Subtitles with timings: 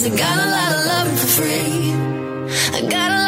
[0.00, 1.92] Cause I got a lot of love for free.
[2.74, 3.19] I got a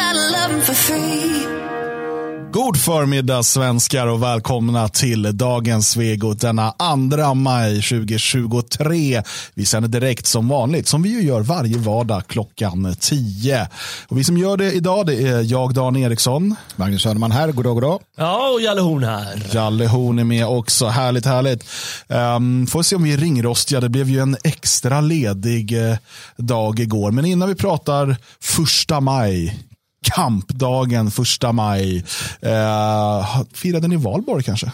[2.53, 9.23] God förmiddag svenskar och välkomna till dagens Svegot denna 2 maj 2023.
[9.53, 13.67] Vi sänder direkt som vanligt, som vi ju gör varje vardag klockan 10.
[14.07, 16.55] Och vi som gör det idag det är jag, Dan Eriksson.
[16.75, 17.99] Magnus Söderman här, goddag, goddag.
[18.17, 19.43] Ja, och Jalle Horn här.
[19.53, 21.65] Jalle Horn är med också, härligt, härligt.
[22.07, 25.95] Um, får se om vi är ringrostiga, det blev ju en extra ledig uh,
[26.37, 27.11] dag igår.
[27.11, 29.59] Men innan vi pratar första maj,
[30.03, 32.05] kampdagen första maj.
[32.41, 34.71] Eh, firade ni valborg kanske?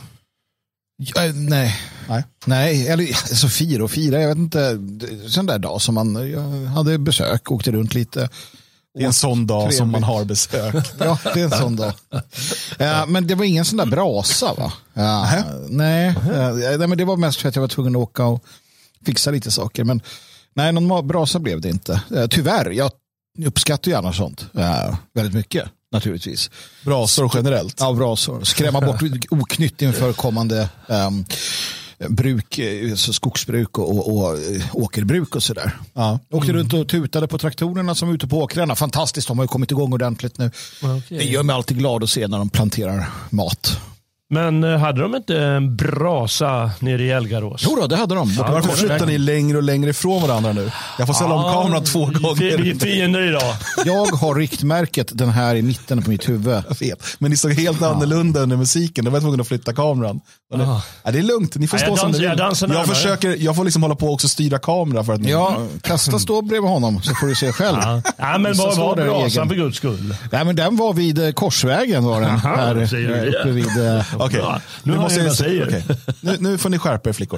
[0.97, 1.75] Ja, nej.
[2.09, 2.23] Nej.
[2.45, 4.77] Nej, eller alltså fira och fira, jag vet inte.
[5.27, 8.29] Sån där dag som man jag hade besök, åkte runt lite.
[8.93, 9.77] Det är en sån dag Trevligt.
[9.77, 10.75] som man har besök.
[10.99, 11.93] Ja, det är en sån dag.
[12.77, 14.73] Ja, men det var ingen sån där brasa va?
[14.93, 18.25] Ja, nej, eh, nej, men det var mest för att jag var tvungen att åka
[18.25, 18.43] och
[19.05, 19.83] fixa lite saker.
[19.83, 20.01] Men
[20.53, 22.01] nej, någon brasa blev det inte.
[22.15, 22.91] Eh, Tyvärr, jag
[23.45, 26.49] uppskattar gärna sånt eh, väldigt mycket naturligtvis.
[26.85, 27.75] Brasor generellt.
[27.79, 28.43] Ja, brasor.
[28.43, 31.25] Skrämma bort oknytt inför kommande um,
[32.07, 35.77] bruk, eh, så skogsbruk och, och, och eh, åkerbruk och sådär.
[35.93, 36.19] Ja.
[36.31, 38.75] Åkte runt och tutade på traktorerna som var ute på åkrarna.
[38.75, 40.51] Fantastiskt, de har ju kommit igång ordentligt nu.
[41.09, 43.79] Det gör mig alltid glad att se när de planterar mat.
[44.31, 47.61] Men eh, hade de inte en brasa nere i Elgarås?
[47.69, 48.35] Jo då, det hade de.
[48.35, 50.71] Varför flyttar ni längre och längre ifrån varandra nu?
[50.97, 52.69] Jag får ställa om kameran två Vi, vi gånger.
[52.69, 53.53] är fiender idag.
[53.85, 56.63] Jag har riktmärket den här i mitten på mitt huvud.
[56.69, 57.03] Jag vet.
[57.19, 59.05] Men ni såg helt annorlunda under musiken.
[59.05, 60.21] Då var jag tvungen att flytta kameran.
[60.55, 60.57] Det,
[61.03, 62.39] ja, det är lugnt, ni får Ja, stå jag som ni jag vill.
[62.39, 62.87] Jag, närmare.
[62.87, 65.31] försöker, jag får liksom hålla på och också styra kamera för att ni...
[65.31, 67.77] Ja, kasta stå bredvid honom så får du se själv.
[67.81, 69.49] Ja, ja men var var brasan egen.
[69.49, 70.15] för guds skull?
[70.31, 72.29] Nej, men den var vid eh, Korsvägen var den.
[72.29, 73.39] Aha, här säger du eh, det?
[73.39, 73.67] uppe vid...
[74.19, 75.67] Okej, Ja, nu jag vad jag säger.
[75.67, 75.83] okej.
[76.21, 77.37] nu, nu får ni skärpa er flickor.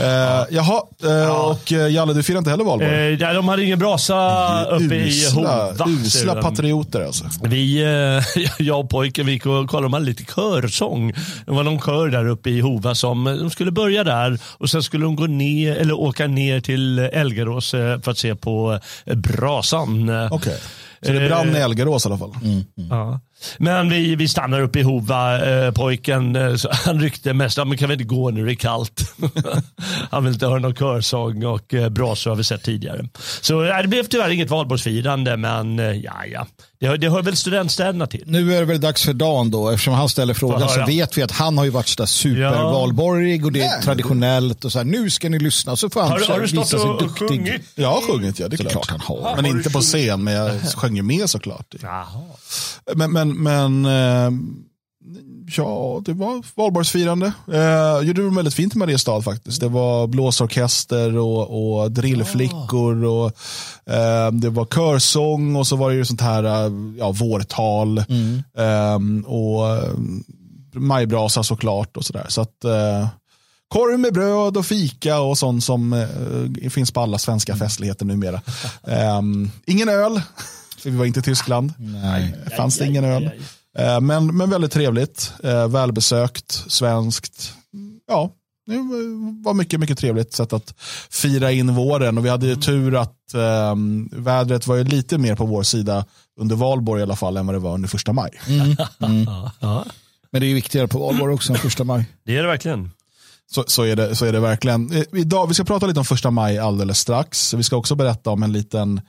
[0.00, 0.06] Uh,
[0.50, 3.12] jaha, eh, och eh, Jalle du firar inte heller valborg?
[3.12, 5.88] Eh, där de hade ingen brasa uppe i usla, Hova.
[5.88, 7.24] usla patrioter alltså.
[7.42, 11.12] Vi, eh, jag och pojken, vi gick och kollade, de hade lite körsång.
[11.46, 14.82] Det var någon kör där uppe i Hova som, de skulle börja där och sen
[14.82, 18.78] skulle de gå ner, eller åka ner till Elgarås för att se på
[19.14, 20.10] brasan.
[20.30, 20.58] Okej.
[21.06, 22.32] Så det brann i Elgarås i alla fall.
[22.90, 23.20] Ja.
[23.58, 25.46] Men vi, vi stannar uppe i Hova.
[25.46, 28.52] Eh, pojken eh, så han ryckte mest, ja, men kan vi inte gå nu, det
[28.52, 29.14] är kallt.
[30.10, 33.08] han vill inte höra någon körsång och eh, brasor har vi sett tidigare.
[33.40, 36.46] Så eh, det blev tyvärr inget valborgsfirande, men eh, ja, ja.
[36.82, 38.22] Det, hör- det hör väl studentstäderna till.
[38.26, 41.22] Nu är det väl dags för Dan då, eftersom han ställer frågan så vet vi
[41.22, 43.82] att han har ju varit sådär supervalborrig och det är Nej.
[43.82, 46.40] traditionellt och så här, nu ska ni lyssna så får han Har, du- har du
[46.42, 47.28] visa stått sig och duktig.
[47.28, 47.62] sjungit?
[47.74, 48.72] Jag har sjungit, ja det är klart.
[48.72, 49.36] klart han har.
[49.36, 51.74] Men inte på scen, men jag sjöng ju med såklart.
[51.82, 52.06] Jaha.
[52.94, 54.30] Men, men, men eh,
[55.56, 57.32] ja, det var valborgsfirande.
[57.52, 59.60] Eh, gjorde det väldigt fint i Mariestad faktiskt.
[59.60, 63.26] Det var blåsorkester och, och drillflickor och
[63.94, 69.26] eh, det var körsång och så var det ju sånt här eh, ja, vårtal eh,
[69.26, 69.92] och eh,
[70.74, 72.26] majbrasa såklart och sådär.
[72.28, 73.08] Så att eh,
[73.68, 78.40] Korv med bröd och fika och sånt som eh, finns på alla svenska festligheter numera.
[78.86, 80.22] Ehm, ingen öl,
[80.78, 81.72] för vi var inte i Tyskland.
[81.78, 82.34] Nej.
[82.56, 83.30] Fanns det ingen öl.
[83.78, 87.54] Eh, men, men väldigt trevligt, eh, välbesökt, svenskt.
[88.08, 88.32] Ja,
[88.66, 88.76] det
[89.44, 90.74] var mycket, mycket trevligt sätt att
[91.10, 92.18] fira in våren.
[92.18, 93.74] Och vi hade ju tur att eh,
[94.12, 96.04] vädret var ju lite mer på vår sida
[96.40, 98.30] under valborg i alla fall än vad det var under första maj.
[99.60, 99.84] Ja,
[100.30, 102.04] Men det är ju viktigare på valborg också än första maj.
[102.24, 102.90] det är det verkligen.
[103.54, 104.92] Så, så, är det, så är det verkligen.
[104.92, 107.54] Eh, Idag, vi ska prata lite om första maj alldeles strax.
[107.54, 109.00] Vi ska också berätta om en liten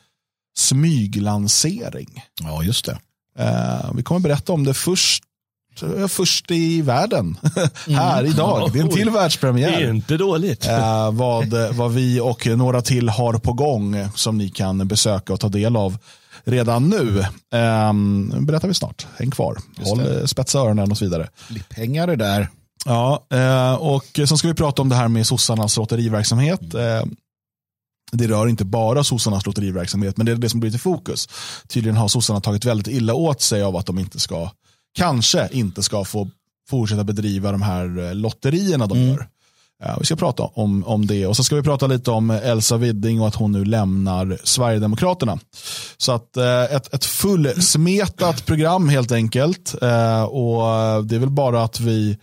[0.57, 2.23] smyglansering.
[2.41, 2.99] Ja, just det.
[3.39, 5.23] Eh, vi kommer berätta om det först,
[5.97, 7.37] eh, först i världen.
[7.87, 8.69] Här idag.
[8.73, 9.89] Det är en till Det är världspremiär.
[9.89, 10.67] inte dåligt.
[10.67, 15.39] Eh, vad, vad vi och några till har på gång som ni kan besöka och
[15.39, 15.97] ta del av
[16.43, 17.19] redan nu.
[17.53, 17.93] Eh,
[18.41, 19.07] berättar vi snart.
[19.17, 19.57] Häng kvar.
[19.83, 21.29] Håll, eh, spetsa öronen och så vidare.
[21.75, 22.47] Är där.
[22.85, 26.61] Ja, eh, och sen ska vi prata om det här med sossarnas lotteriverksamhet.
[28.13, 31.29] Eh, det rör inte bara sossarnas lotteriverksamhet, men det är det som blir till fokus.
[31.67, 34.49] Tydligen har sossarna tagit väldigt illa åt sig av att de inte ska,
[34.97, 36.29] kanske inte ska få
[36.69, 39.27] fortsätta bedriva de här eh, lotterierna de gör.
[39.83, 42.77] Eh, vi ska prata om, om det och så ska vi prata lite om Elsa
[42.77, 45.39] Widding och att hon nu lämnar Sverigedemokraterna.
[45.97, 49.75] Så att eh, ett, ett fullsmetat program helt enkelt.
[49.81, 50.61] Eh, och
[51.05, 52.17] det är väl bara att vi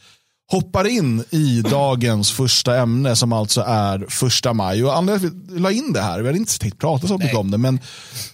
[0.51, 4.85] hoppar in i dagens första ämne som alltså är första maj.
[4.85, 7.19] Och anledningen till att vi la in det här, vi hade inte tänkt prata så
[7.19, 7.81] mycket om det, men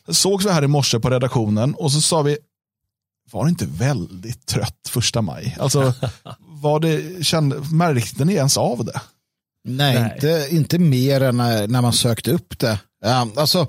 [0.09, 2.39] sågs vi här i morse på redaktionen och så sa vi,
[3.31, 5.57] var det inte väldigt trött första maj?
[5.61, 5.95] Alltså,
[6.41, 9.01] var det, kände, märkte ni ens av det?
[9.65, 10.13] Nej, Nej.
[10.15, 12.81] Inte, inte mer än när, när man sökte upp det.
[13.05, 13.69] Ja, alltså,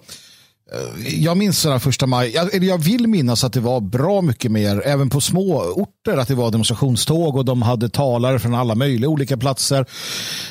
[1.03, 4.81] jag minns den första maj, eller jag vill minnas att det var bra mycket mer,
[4.85, 9.09] även på små orter, att det var demonstrationståg och de hade talare från alla möjliga
[9.09, 9.85] olika platser.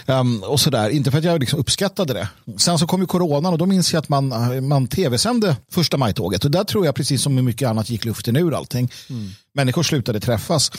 [0.06, 0.90] Um, och sådär.
[0.90, 2.28] Inte för att jag liksom uppskattade det.
[2.58, 4.34] Sen så kom ju coronan och då minns jag att man,
[4.68, 6.44] man tv-sände första maj-tåget.
[6.44, 8.92] Och där tror jag, precis som med mycket annat, gick luften ur allting.
[9.10, 9.30] Mm.
[9.54, 10.70] Människor slutade träffas.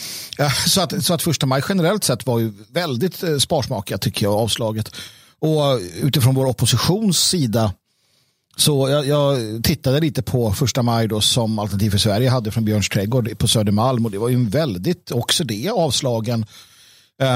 [0.66, 4.34] Så att, så att första maj generellt sett var ju väldigt eh, sparsmakat tycker jag,
[4.34, 4.90] avslaget.
[5.40, 7.72] Och utifrån vår oppositions sida
[8.58, 12.64] så jag, jag, tittade lite på första maj då som Alternativ för Sverige hade från
[12.64, 16.46] Björns trädgård på Södermalm och det var ju en väldigt, också det avslagen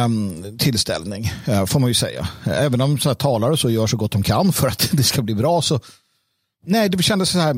[0.04, 2.28] um, tillställning uh, får man ju säga.
[2.44, 5.22] Även om så här, talare så gör så gott de kan för att det ska
[5.22, 5.80] bli bra så
[6.66, 7.56] nej, det kändes så här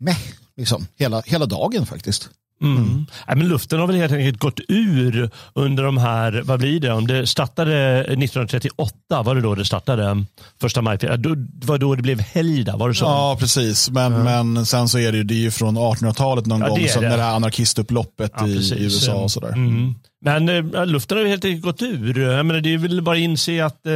[0.00, 0.18] meh,
[0.56, 2.30] liksom, hela, hela dagen faktiskt.
[2.62, 2.76] Mm.
[2.76, 3.06] Mm.
[3.26, 6.92] Ja, men luften har väl helt enkelt gått ur under de här, vad blir det,
[6.92, 10.24] om det startade 1938, var det då det startade?
[10.60, 13.04] Första maj, det var då det blev helgdag, var det så?
[13.04, 13.90] Ja, precis.
[13.90, 14.52] Men, mm.
[14.52, 17.02] men sen så är det ju, det är ju från 1800-talet någon ja, gång, som
[17.02, 17.08] det.
[17.08, 19.52] det här anarkistupploppet ja, i, i, USA och sådär.
[19.52, 19.94] Mm.
[20.24, 22.18] Men äh, luften har helt enkelt gått ur.
[22.18, 23.92] Jag menar, det är väl bara att inse att äh,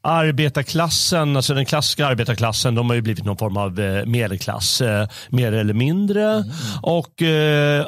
[0.00, 5.08] arbetarklassen, alltså den klassiska arbetarklassen, de har ju blivit någon form av äh, medelklass, äh,
[5.30, 6.24] mer eller mindre.
[6.32, 6.48] Mm.
[6.82, 7.86] Och äh,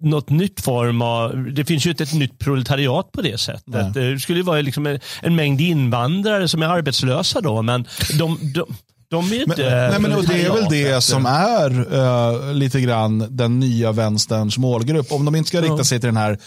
[0.00, 3.64] något nytt form av, det finns ju inte ett nytt proletariat på det sättet.
[3.66, 3.92] Nej.
[3.94, 7.86] Det skulle ju vara liksom en, en mängd invandrare som är arbetslösa då, men
[8.18, 8.66] de, de
[9.12, 13.60] de är men, nej, men det är väl det som är uh, lite grann den
[13.60, 15.12] nya vänsterns målgrupp.
[15.12, 16.38] Om de inte ska rikta sig till den här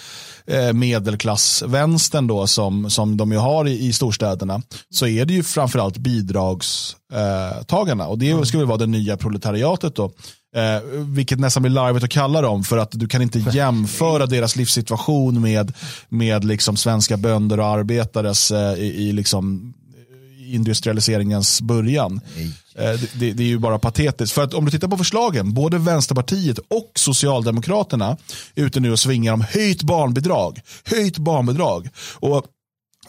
[0.51, 5.43] uh, medelklassvänstern då som, som de ju har i, i storstäderna så är det ju
[5.43, 8.25] framförallt bidragstagarna och det
[8.57, 10.11] väl vara det nya proletariatet då.
[10.55, 10.81] Eh,
[11.15, 15.41] vilket nästan blir larvigt att kalla dem för att du kan inte jämföra deras livssituation
[15.41, 15.73] med,
[16.09, 19.73] med liksom svenska bönder och arbetares eh, i, i liksom
[20.55, 22.21] industrialiseringens början.
[22.75, 24.33] Eh, det, det, är ju bara patetiskt.
[24.33, 28.17] För att om du tittar på förslagen, både Vänsterpartiet och Socialdemokraterna
[28.55, 30.61] är ute nu och svingar om höjt barnbidrag.
[30.85, 31.89] Höjt barnbidrag.
[32.13, 32.45] Och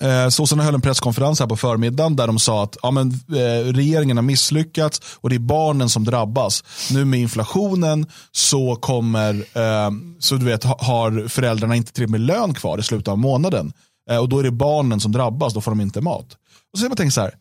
[0.00, 3.72] Eh, Sossarna höll en presskonferens här på förmiddagen där de sa att ja, men, eh,
[3.72, 6.64] regeringen har misslyckats och det är barnen som drabbas.
[6.92, 12.54] Nu med inflationen så kommer, eh, så du vet, har föräldrarna inte tillräckligt med lön
[12.54, 13.72] kvar i slutet av månaden.
[14.10, 16.26] Eh, och då är det barnen som drabbas, då får de inte mat.
[16.76, 17.34] Och så jag tänkt så här,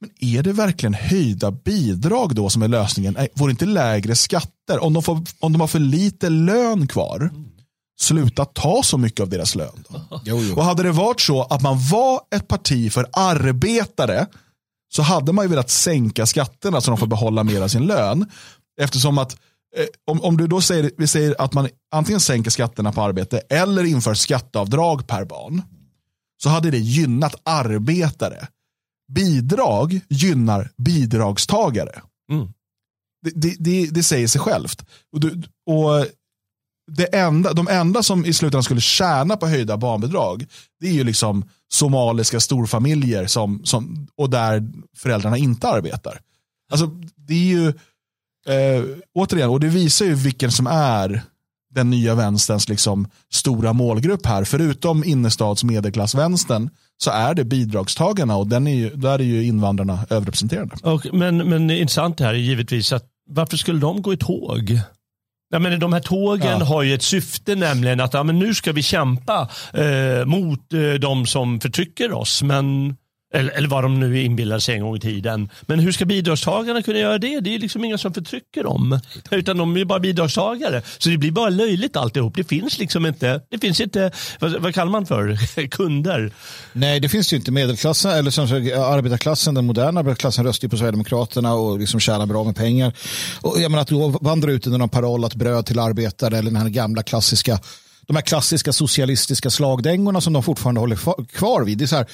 [0.00, 3.14] men är det verkligen höjda bidrag då som är lösningen?
[3.18, 4.78] Nej, vore inte lägre skatter?
[4.78, 7.30] Om de, får, om de har för lite lön kvar,
[8.00, 9.84] sluta ta så mycket av deras lön.
[10.24, 10.56] Jo, jo.
[10.56, 14.26] Och hade det varit så att man var ett parti för arbetare
[14.94, 18.30] så hade man ju velat sänka skatterna så de får behålla mer av sin lön.
[18.80, 19.36] Eftersom att
[19.76, 23.38] eh, om, om du då säger, vi säger att man antingen sänker skatterna på arbete
[23.38, 25.62] eller inför skatteavdrag per barn
[26.42, 28.48] så hade det gynnat arbetare.
[29.12, 32.02] Bidrag gynnar bidragstagare.
[32.30, 32.48] Mm.
[33.22, 34.86] Det, det, det, det, säger sig självt.
[35.12, 36.06] Och, du, och
[36.90, 40.46] det enda, de enda som i slutändan skulle tjäna på höjda barnbidrag
[40.80, 46.20] det är ju liksom somaliska storfamiljer som, som, och där föräldrarna inte arbetar.
[46.72, 46.86] Alltså,
[47.16, 47.68] det är ju,
[48.48, 48.84] eh,
[49.14, 51.22] återigen, och det visar ju vilken som är
[51.74, 54.44] den nya vänsterns liksom stora målgrupp här.
[54.44, 59.98] Förutom innerstads medelklassvänstern så är det bidragstagarna och den är ju, där är ju invandrarna
[60.10, 60.76] överrepresenterade.
[60.82, 64.80] Och, men, men intressant det här är givetvis att varför skulle de gå i tåg?
[65.50, 66.64] Ja, men de här tågen ja.
[66.64, 70.92] har ju ett syfte, nämligen att ja, men nu ska vi kämpa eh, mot eh,
[71.00, 72.42] de som förtrycker oss.
[72.42, 72.96] Men
[73.34, 75.48] eller, eller vad de nu inbillar sig en gång i tiden.
[75.62, 77.40] Men hur ska bidragstagarna kunna göra det?
[77.40, 79.00] Det är liksom inga som förtrycker dem.
[79.30, 80.82] Utan de är bara bidragstagare.
[80.98, 82.36] Så det blir bara löjligt alltihop.
[82.36, 84.10] Det finns liksom inte, det finns inte,
[84.40, 85.36] vad, vad kallar man för,
[85.70, 86.32] kunder?
[86.72, 87.52] Nej, det finns ju inte.
[87.52, 92.44] Medelklassen, eller som arbetarklassen, den moderna arbetarklassen röstar ju på Sverigedemokraterna och liksom tjänar bra
[92.44, 92.92] med pengar.
[93.40, 96.50] Och jag menar att då vandrar ut under någon paroll att bröd till arbetare eller
[96.50, 97.58] den här gamla klassiska
[98.06, 101.78] de här klassiska socialistiska slagdängorna som de fortfarande håller kvar vid.
[101.78, 102.06] Det är så här,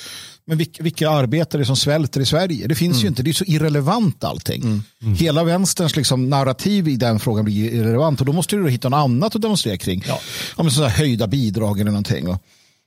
[0.44, 2.66] men vilka, vilka arbetare som svälter i Sverige?
[2.66, 3.02] Det finns mm.
[3.02, 4.62] ju inte, det är så irrelevant allting.
[4.62, 4.82] Mm.
[5.02, 5.14] Mm.
[5.14, 9.04] Hela vänsterns liksom, narrativ i den frågan blir irrelevant och då måste du hitta något
[9.04, 10.04] annat att demonstrera kring.
[10.08, 10.20] Ja.
[10.56, 12.28] Om så höjda bidrag eller någonting.
[12.28, 12.42] Och,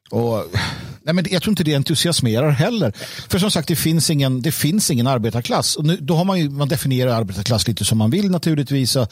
[0.09, 0.45] och,
[1.03, 2.93] nej men jag tror inte det entusiasmerar heller.
[3.29, 5.75] För som sagt, det finns ingen, det finns ingen arbetarklass.
[5.75, 8.95] Och nu, då har man, ju, man definierar arbetarklass lite som man vill naturligtvis.
[8.95, 9.11] Och,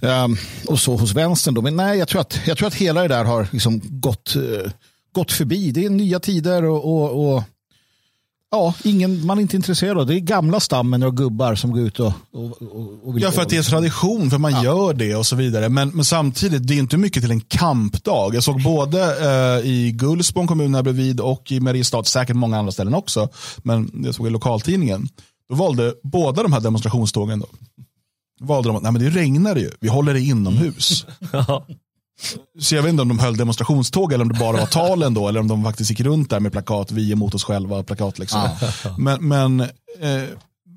[0.00, 0.36] um,
[0.66, 1.54] och så hos vänstern.
[1.54, 1.62] Då.
[1.62, 4.70] Men nej, jag tror, att, jag tror att hela det där har liksom gått, uh,
[5.12, 5.70] gått förbi.
[5.70, 7.42] Det är nya tider och, och, och
[8.52, 10.14] Ja, ingen, man är inte intresserad av det.
[10.14, 12.62] är gamla stammen och gubbar som går ut och, och,
[13.04, 14.64] och vill Ja, för att det är tradition, för man ja.
[14.64, 15.68] gör det och så vidare.
[15.68, 18.34] Men, men, samtidigt, det är inte mycket till en kampdag.
[18.34, 22.72] Jag såg både eh, i Gullspång kommun här bredvid och i Mariestad, säkert många andra
[22.72, 23.28] ställen också.
[23.58, 25.08] Men jag såg i lokaltidningen.
[25.48, 27.46] Då valde båda de här demonstrationstågen då,
[28.40, 31.06] valde de att nej, men det regnar ju, vi håller det inomhus.
[32.60, 35.28] Så jag vet inte om de höll demonstrationståg eller om det bara var talen då,
[35.28, 38.18] eller om de faktiskt gick runt där med plakat, vi är emot oss själva, plakat
[38.18, 38.48] liksom.
[38.98, 40.24] Men, men eh,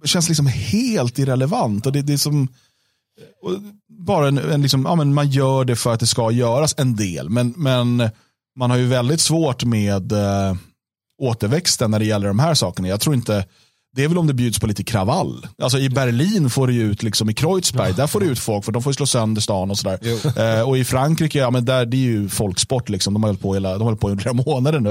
[0.06, 1.86] känns liksom helt irrelevant.
[1.86, 2.48] Och det, det är som,
[3.90, 6.96] bara en, en liksom, ja, men man gör det för att det ska göras en
[6.96, 8.10] del, men, men
[8.56, 10.56] man har ju väldigt svårt med eh,
[11.22, 12.88] återväxten när det gäller de här sakerna.
[12.88, 13.46] Jag tror inte,
[13.96, 15.48] det är väl om det bjuds på lite kravall.
[15.62, 18.72] Alltså i Berlin får du ut, liksom i Kreuzberg, där får du ut folk för
[18.72, 20.00] de får slå sönder stan och sådär.
[20.60, 23.14] Eh, och i Frankrike, ja men där det är ju folksport liksom.
[23.14, 24.90] De har hållit på, hela, de har hållit på i flera månader nu.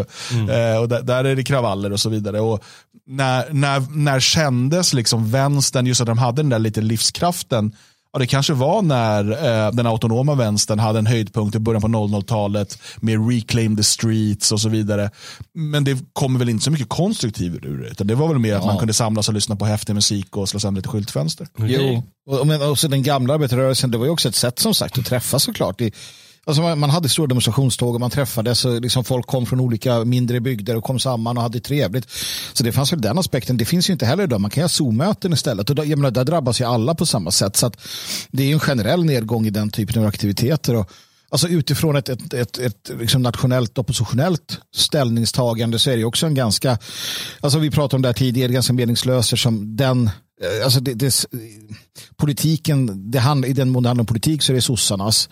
[0.52, 2.40] Eh, och där, där är det kravaller och så vidare.
[2.40, 2.64] Och
[3.06, 7.72] när, när, när kändes liksom vänstern, just att de hade den där lite livskraften,
[8.12, 11.88] Ja, det kanske var när eh, den autonoma vänstern hade en höjdpunkt i början på
[11.88, 15.10] 00-talet med Reclaim the Streets och så vidare.
[15.54, 17.88] Men det kommer väl inte så mycket konstruktivt ur det.
[17.88, 20.48] Utan det var väl mer att man kunde samlas och lyssna på häftig musik och
[20.48, 21.46] slå sönder lite skyltfönster.
[21.58, 24.98] Jo, och, men också den gamla arbetarrörelsen, det var ju också ett sätt som sagt
[24.98, 25.80] att träffas såklart.
[25.80, 25.92] I,
[26.46, 30.04] alltså man, man hade stora demonstrationståg och man träffades och liksom folk kom från olika
[30.04, 32.10] mindre bygder och kom samman och hade trevligt.
[32.52, 33.56] Så det fanns väl den aspekten.
[33.56, 34.40] Det finns ju inte heller idag.
[34.40, 37.06] Man kan göra ha Zoom-möten istället och då, jag menar, där drabbas ju alla på
[37.06, 37.56] samma sätt.
[37.56, 37.80] Så att
[38.30, 40.76] det är en generell nedgång i den typen av aktiviteter.
[40.76, 40.90] Och,
[41.32, 46.34] Alltså utifrån ett, ett, ett, ett liksom nationellt oppositionellt ställningstagande så är det också en
[46.34, 46.78] ganska,
[47.40, 50.06] alltså vi pratade om det här tidigare, ganska meningslöst som den,
[50.42, 51.26] eh, alltså det, det,
[52.16, 55.28] politiken, det hand, i den mån det handlar om politik så är det sossarnas.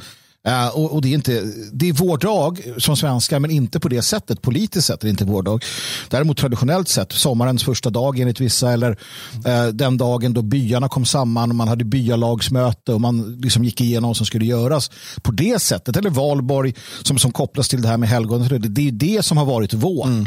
[0.49, 3.89] Uh, och, och, det, är inte, det är vår dag som svenskar, men inte på
[3.89, 4.43] det sättet.
[4.43, 5.65] Politiskt sett är det inte vår dag.
[6.09, 11.05] Däremot traditionellt sett, sommarens första dag enligt vissa, eller uh, den dagen då byarna kom
[11.05, 14.91] samman och man hade byalagsmöte och man liksom gick igenom vad som skulle göras.
[15.23, 18.49] På det sättet, eller valborg som, som kopplas till det här med helgon.
[18.49, 20.07] Det, det är det som har varit vårt.
[20.07, 20.25] Mm.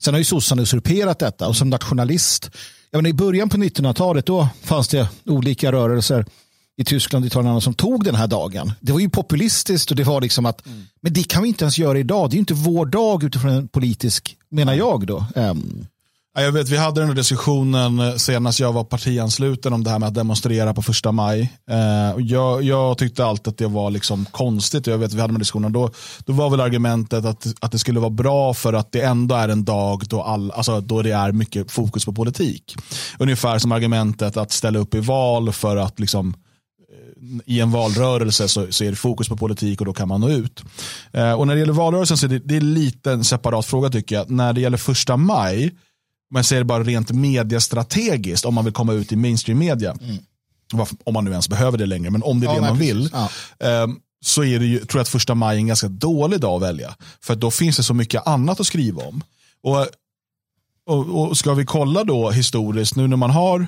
[0.00, 2.50] Sen har ju sossarna usurperat detta och som nationalist,
[2.90, 6.24] jag menar, i början på 1900-talet då fanns det olika rörelser
[6.78, 8.72] i Tyskland, Italien som tog den här dagen.
[8.80, 10.86] Det var ju populistiskt och det var liksom att, mm.
[11.00, 12.30] men det kan vi inte ens göra idag.
[12.30, 15.26] Det är inte vår dag utifrån en politisk, menar jag då.
[15.34, 15.86] Um.
[16.34, 20.06] Jag vet, vi hade den här diskussionen senast jag var partiansluten om det här med
[20.06, 21.52] att demonstrera på första maj.
[22.18, 24.86] jag, jag tyckte alltid att det var liksom konstigt.
[24.86, 25.72] Jag vet, vi hade den diskussionen.
[25.72, 29.34] Då, då var väl argumentet att, att det skulle vara bra för att det ändå
[29.34, 32.76] är en dag då, all, alltså då det är mycket fokus på politik.
[33.18, 36.34] Ungefär som argumentet att ställa upp i val för att liksom
[37.46, 40.30] i en valrörelse så, så, är det fokus på politik och då kan man nå
[40.30, 40.62] ut.
[41.12, 43.90] Eh, och när det gäller valrörelsen så är det, det är lite en separat fråga
[43.90, 44.30] tycker jag.
[44.30, 45.66] När det gäller första maj,
[46.30, 50.86] om jag säger bara rent mediestrategiskt, om man vill komma ut i mainstream media, mm.
[51.04, 53.10] om man nu ens behöver det längre, men om det är ja, det man vill,
[53.12, 53.30] ja.
[53.58, 53.86] eh,
[54.20, 56.68] så är det ju, tror jag att första maj är en ganska dålig dag att
[56.68, 56.96] välja.
[57.20, 59.22] För då finns det så mycket annat att skriva om.
[59.62, 59.86] Och,
[60.86, 63.66] och, och ska vi kolla då historiskt, nu när man har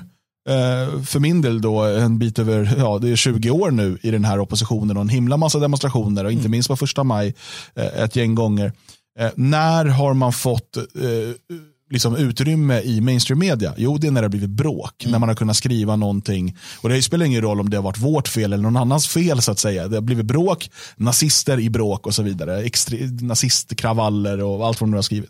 [1.05, 4.25] för min del då en bit över, ja det är 20 år nu i den
[4.25, 6.51] här oppositionen och en himla massa demonstrationer och inte mm.
[6.51, 7.35] minst på första maj
[7.75, 8.73] eh, ett gäng gånger.
[9.19, 10.77] Eh, när har man fått
[11.91, 13.73] liksom utrymme i mainstream media?
[13.77, 15.03] Jo, det är när det har blivit bråk.
[15.03, 15.11] Mm.
[15.11, 16.57] När man har kunnat skriva någonting.
[16.81, 19.41] Och det spelar ingen roll om det har varit vårt fel eller någon annans fel
[19.41, 19.87] så att säga.
[19.87, 22.63] Det har blivit bråk, nazister i bråk och så vidare.
[22.63, 25.29] Extre- nazistkravaller och allt vad de nu har skrivit.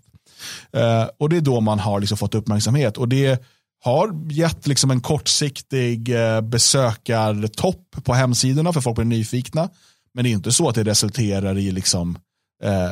[1.17, 2.97] Och det är då man har liksom fått uppmärksamhet.
[2.97, 3.41] Och det
[3.83, 9.69] har gett liksom en kortsiktig eh, besökartopp på hemsidorna för folk blir nyfikna.
[10.13, 12.17] Men det är inte så att det resulterar i liksom,
[12.63, 12.91] eh,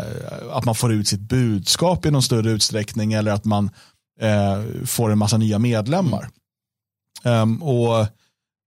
[0.52, 3.70] att man får ut sitt budskap i någon större utsträckning eller att man
[4.22, 6.30] eh, får en massa nya medlemmar.
[7.24, 7.42] Mm.
[7.42, 8.08] Um, och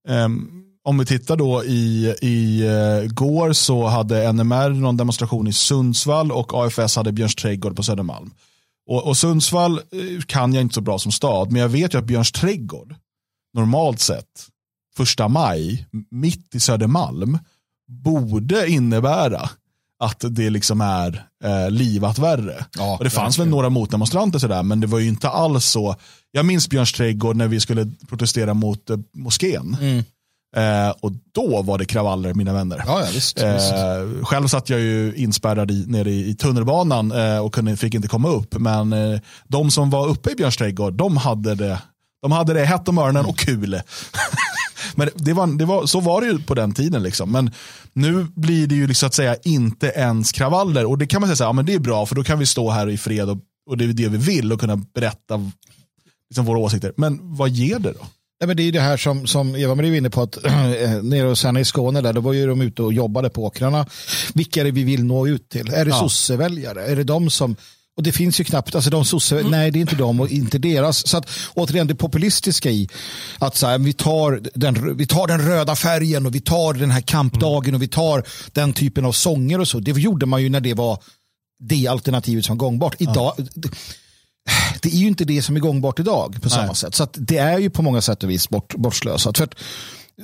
[0.09, 5.52] um, Om vi tittar då i, i uh, går så hade NMR någon demonstration i
[5.52, 8.31] Sundsvall och AFS hade Björns trädgård på Södermalm.
[8.87, 11.99] Och, och Sundsvall eh, kan jag inte så bra som stad, men jag vet ju
[11.99, 12.95] att Björns trädgård,
[13.55, 14.49] normalt sett,
[14.97, 17.39] första maj, mitt i Södermalm,
[17.89, 19.51] borde innebära
[20.03, 22.65] att det liksom är eh, livat värre.
[22.79, 25.97] Ja, och det fanns väl några motdemonstranter sådär, men det var ju inte alls så.
[26.31, 29.77] Jag minns Björns trädgård när vi skulle protestera mot eh, moskén.
[29.81, 30.05] Mm.
[30.57, 32.83] Eh, och då var det kravaller mina vänner.
[32.87, 33.75] Ja, ja, visst, eh, visst.
[34.29, 38.09] Själv satt jag ju inspärrad i, nere i, i tunnelbanan eh, och kunde, fick inte
[38.09, 38.59] komma upp.
[38.59, 41.79] Men eh, de som var uppe i Björns trädgård, de hade det,
[42.23, 43.81] de hade det hett om öronen och kul.
[44.95, 47.03] men det var, det var, så var det ju på den tiden.
[47.03, 47.33] Liksom.
[47.33, 47.51] Men
[47.93, 50.85] nu blir det ju liksom, att säga inte ens kravaller.
[50.85, 52.39] Och det kan man säga, så här, ja, men det är bra för då kan
[52.39, 55.51] vi stå här i fred och, och det är det vi vill och kunna berätta
[56.31, 56.93] liksom, våra åsikter.
[56.97, 58.07] Men vad ger det då?
[58.43, 61.29] Nej, men det är det här som, som Eva-Marie var inne på, att eh, nere
[61.29, 63.87] hos henne i Skåne, där, då var ju de ute och jobbade på åkrarna.
[64.35, 65.73] Vilka är det vi vill nå ut till?
[65.73, 66.01] Är det ja.
[66.01, 66.83] sosseväljare?
[66.85, 67.57] Är det de som
[67.97, 70.59] Och det finns ju knappt, alltså de sosse, nej det är inte de och inte
[70.59, 71.07] deras.
[71.07, 72.89] Så att återigen det populistiska i
[73.39, 76.91] att så här, vi, tar den, vi tar den röda färgen och vi tar den
[76.91, 79.81] här kampdagen och vi tar den typen av sånger och så.
[79.81, 81.03] Det gjorde man ju när det var
[81.59, 82.97] det alternativet som var gångbart.
[82.99, 83.69] Idag, det,
[84.83, 86.75] det är ju inte det som är gångbart idag på samma Nej.
[86.75, 86.95] sätt.
[86.95, 89.39] Så det är ju på många sätt och vis bort, bortslösat.
[89.39, 89.55] För att,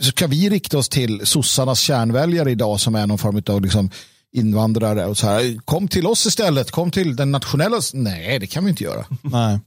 [0.00, 3.90] så kan vi rikta oss till sossarnas kärnväljare idag som är någon form av liksom
[4.32, 7.80] invandrare och så här, kom till oss istället, kom till den nationella.
[7.94, 9.04] Nej, det kan vi inte göra.
[9.22, 9.60] Nej.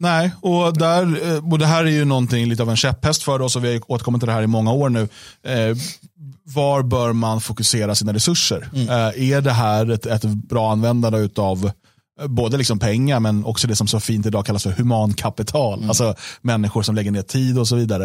[0.00, 3.40] Nej, och, där, eh, och det här är ju någonting lite av en käpphäst för
[3.40, 5.08] oss och vi har återkommit till det här i många år nu.
[5.42, 5.76] Eh,
[6.44, 8.68] var bör man fokusera sina resurser?
[8.74, 11.70] Eh, är det här ett, ett bra användande av
[12.26, 15.84] både liksom pengar men också det som så fint idag kallas för humankapital.
[15.88, 18.04] Alltså människor som lägger ner tid och så vidare.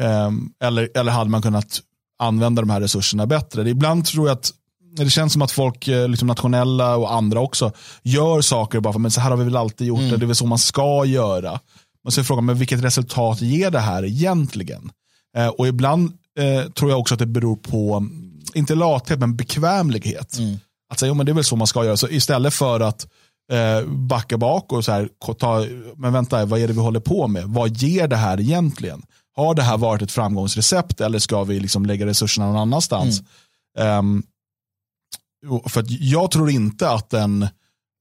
[0.00, 0.30] Eh,
[0.64, 1.80] eller, eller hade man kunnat
[2.18, 3.70] använda de här resurserna bättre?
[3.70, 4.50] Ibland tror jag att
[4.96, 9.00] det känns som att folk, eh, liksom nationella och andra också, gör saker bara för
[9.00, 11.04] men så här har vi väl alltid gjort det, det är väl så man ska
[11.04, 11.60] göra.
[12.04, 14.90] Men så är frågan, men vilket resultat ger det här egentligen?
[15.36, 18.06] Eh, och ibland eh, tror jag också att det beror på,
[18.54, 20.38] inte lathet, men bekvämlighet.
[20.92, 21.96] Att säga, jo, men det är väl så man ska göra.
[21.96, 23.06] Så istället för att
[23.50, 25.66] eh, backa bak och så här, ta,
[25.96, 27.44] men vänta, vad är det vi håller på med?
[27.44, 29.02] Vad ger det här egentligen?
[29.36, 33.22] Har det här varit ett framgångsrecept eller ska vi liksom lägga resurserna någon annanstans?
[33.78, 34.22] Ehm,
[35.42, 37.48] Jo, för jag tror inte att en,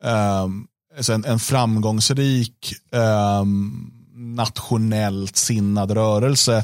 [0.03, 6.63] ehm, alltså en, en framgångsrik um, nationellt sinnad rörelse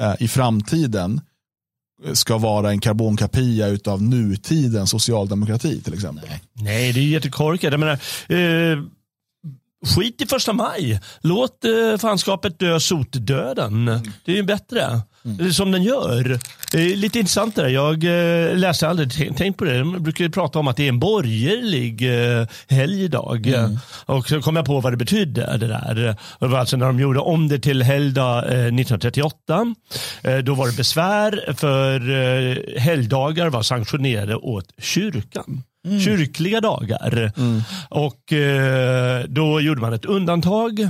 [0.00, 1.20] eh, i framtiden
[2.12, 6.28] ska vara en karbonkopia utav nutidens socialdemokrati till exempel.
[6.52, 7.72] Nej, det är jättekorkat.
[7.72, 8.78] Jag menar, eh,
[9.96, 11.00] skit i första maj.
[11.20, 13.84] Låt eh, fanskapet dö sotdöden.
[14.24, 15.00] Det är ju bättre.
[15.40, 16.38] Är Som den gör.
[16.72, 17.68] Det är lite intressant det där.
[17.68, 19.78] Jag eh, läste aldrig tänkt på det.
[19.78, 22.02] De brukar prata om att det är en borgerlig
[22.38, 23.46] eh, helg idag.
[24.06, 25.56] Och så kom jag på vad det betydde.
[25.56, 26.16] Det där.
[26.40, 29.74] Det var alltså när de gjorde om det till helgdag eh, 1938.
[30.22, 35.62] Eh, då var det besvär för helgdagar var sanktionerade åt kyrkan.
[36.04, 37.32] Kyrkliga dagar.
[37.88, 40.88] Och eh, då gjorde man ett undantag.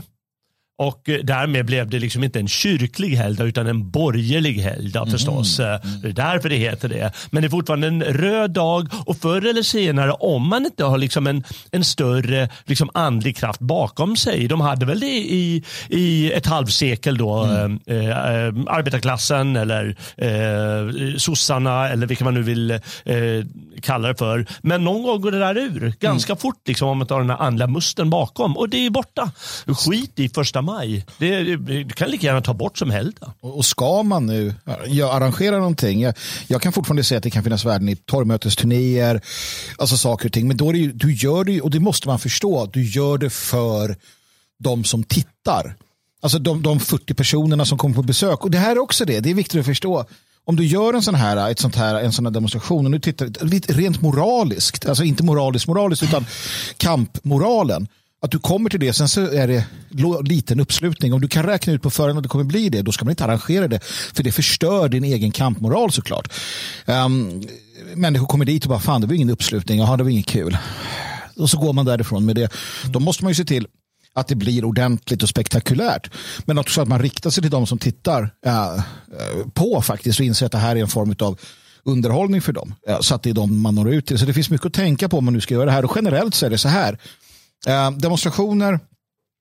[0.78, 5.60] Och eh, därmed blev det liksom inte en kyrklig helgdag utan en borgerlig helgdag förstås.
[5.60, 7.12] Eh, Det är därför det heter det.
[7.30, 10.98] Men det är fortfarande en röd dag och förr eller senare om man inte har
[10.98, 14.48] liksom en, en större liksom andlig kraft bakom sig.
[14.48, 17.44] De hade väl det i, i ett halvsekel då.
[17.44, 22.78] Eh, eh, arbetarklassen eller eh, sossarna eller vilka man nu vill eh,
[23.82, 24.46] kalla det för.
[24.62, 25.92] Men någon gång går det där ur.
[26.00, 28.56] Ganska fort liksom om man tar den här andliga musten bakom.
[28.56, 29.30] Och det är borta.
[29.66, 31.06] Skit i första maj.
[31.18, 33.32] Det, det, det kan lika gärna ta bort som helgdag.
[33.40, 34.54] Och och ska man nu
[34.86, 36.14] jag arrangera någonting, jag,
[36.46, 39.20] jag kan fortfarande säga att det kan finnas värden i torgmötesturnéer,
[39.78, 41.80] alltså saker och ting, men då är det ju, du gör det ju, och det
[41.80, 43.96] måste man förstå, du gör det för
[44.58, 45.76] de som tittar.
[46.22, 48.44] Alltså de, de 40 personerna som kommer på besök.
[48.44, 50.04] Och det här är också det, det är viktigt att förstå.
[50.44, 52.98] Om du gör en sån här, ett sånt här, en sån här demonstration och nu
[52.98, 56.26] tittar rent moraliskt, alltså inte moraliskt moraliskt utan
[56.76, 57.88] kampmoralen.
[58.24, 59.66] Att du kommer till det, sen så är det
[60.24, 61.12] liten uppslutning.
[61.12, 63.12] Om du kan räkna ut på förhand att det kommer bli det, då ska man
[63.12, 63.84] inte arrangera det.
[63.84, 66.32] För det förstör din egen kampmoral såklart.
[66.86, 67.42] Um,
[67.94, 70.58] människor kommer dit och bara, fan det var ingen uppslutning, jaha det var inget kul.
[71.36, 72.52] Och så går man därifrån med det.
[72.84, 73.66] Då måste man ju se till
[74.14, 76.10] att det blir ordentligt och spektakulärt.
[76.44, 78.84] Men också att man riktar sig till de som tittar uh,
[79.54, 81.38] på faktiskt och inser att det här är en form av
[81.82, 82.74] underhållning för dem.
[82.88, 84.18] Uh, så att det är de man når ut till.
[84.18, 85.84] Så det finns mycket att tänka på om man nu ska göra det här.
[85.84, 86.98] Och generellt så är det så här.
[87.66, 88.80] Eh, demonstrationer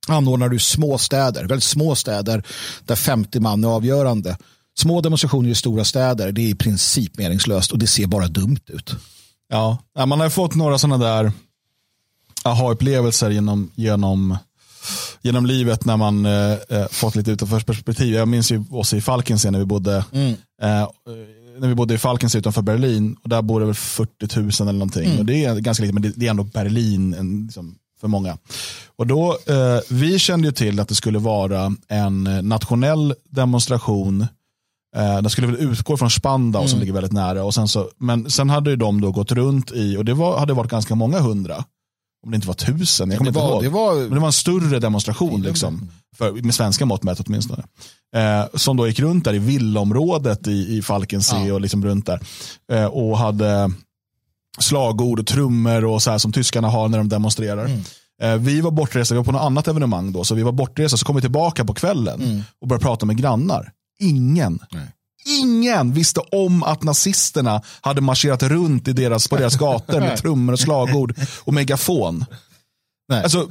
[0.08, 2.44] anordnar du små städer, väldigt små städer
[2.86, 4.38] där 50 man är avgörande.
[4.78, 8.60] Små demonstrationer i stora städer, det är i princip meningslöst och det ser bara dumt
[8.68, 8.96] ut.
[9.50, 11.32] Ja, man har fått några sådana där
[12.44, 14.38] aha-upplevelser genom, genom,
[15.22, 18.14] genom livet när man eh, eh, fått lite utanför perspektiv.
[18.14, 20.06] Jag minns ju oss i Falkensee när vi bodde
[20.62, 20.88] eh,
[21.60, 24.74] när vi bodde i Falkensee utanför Berlin och där bor det väl 40 000 eller
[24.74, 25.20] någonting.
[25.20, 28.38] Och det är ganska lite, men det är ändå Berlin en, liksom, för många.
[28.96, 34.28] Och då, eh, vi kände ju till att det skulle vara en nationell demonstration
[34.96, 37.44] Eh, den skulle väl utgå från Spandau som ligger väldigt nära.
[37.44, 40.40] Och sen så, men sen hade ju de då gått runt i, och det var,
[40.40, 41.64] hade varit ganska många hundra.
[42.26, 43.64] Om det inte var tusen, jag kommer Det inte var- ihåg.
[43.64, 47.64] det var- Men det var en större demonstration, liksom, för, med svenska mått mätt åtminstone.
[48.16, 52.20] Eh, som då gick runt där i villaområdet i, i Falkensee och liksom runt där.
[52.72, 53.72] Eh, och hade
[54.60, 57.70] slagord och trummor och så här som tyskarna har när de demonstrerar.
[58.22, 60.98] Eh, Vi var bortresta, vi var på något annat evenemang då, så vi var bortresta,
[60.98, 63.72] så kom vi tillbaka på kvällen och började prata med grannar.
[64.00, 64.60] Ingen,
[65.26, 70.54] ingen visste om att nazisterna hade marscherat runt i deras, på deras gator med trummor
[70.54, 72.26] och slagord och megafon.
[73.10, 73.24] Nej.
[73.24, 73.50] Alltså,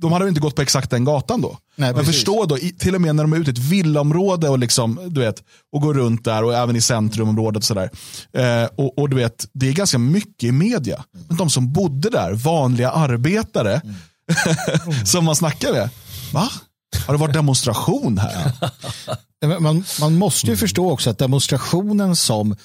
[0.00, 1.58] de hade inte gått på exakt den gatan då.
[1.76, 4.58] Nej, Men förstå då, till och med när de är ute i ett villaområde och,
[4.58, 7.56] liksom, du vet, och går runt där och även i centrumområdet.
[7.56, 7.90] Och sådär.
[8.32, 11.04] Eh, och, och du vet, det är ganska mycket i media.
[11.28, 13.80] Men de som bodde där, vanliga arbetare,
[15.04, 15.90] som man snackar med.
[16.32, 16.48] Va?
[17.06, 18.52] Har det varit demonstration här?
[19.60, 22.56] Man, man måste ju förstå också att demonstrationen som,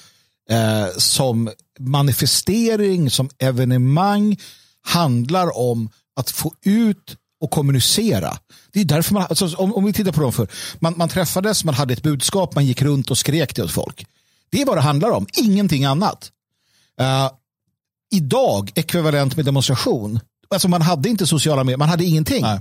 [0.50, 4.36] eh, som manifestering, som evenemang
[4.86, 8.38] handlar om att få ut och kommunicera.
[8.72, 11.64] Det är därför man, alltså, om, om vi tittar på dem för, man, man träffades,
[11.64, 14.06] man hade ett budskap, man gick runt och skrek åt folk.
[14.50, 16.30] Det är vad det handlar om, ingenting annat.
[17.00, 17.30] Eh,
[18.12, 20.20] idag, ekvivalent med demonstration,
[20.50, 22.42] alltså man hade inte sociala medier, man hade ingenting.
[22.42, 22.60] Nej.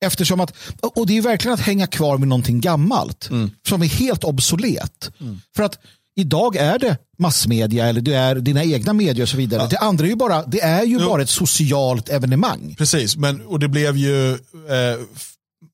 [0.00, 3.50] Eftersom att, och det är verkligen att hänga kvar med någonting gammalt Mm.
[3.68, 5.10] som är helt obsolet.
[5.56, 5.78] För att
[6.14, 9.66] idag är det massmedia eller det är dina egna medier och så vidare.
[9.70, 12.74] Det andra är ju bara, det är ju bara ett socialt evenemang.
[12.78, 14.38] Precis, men, och det blev ju, eh,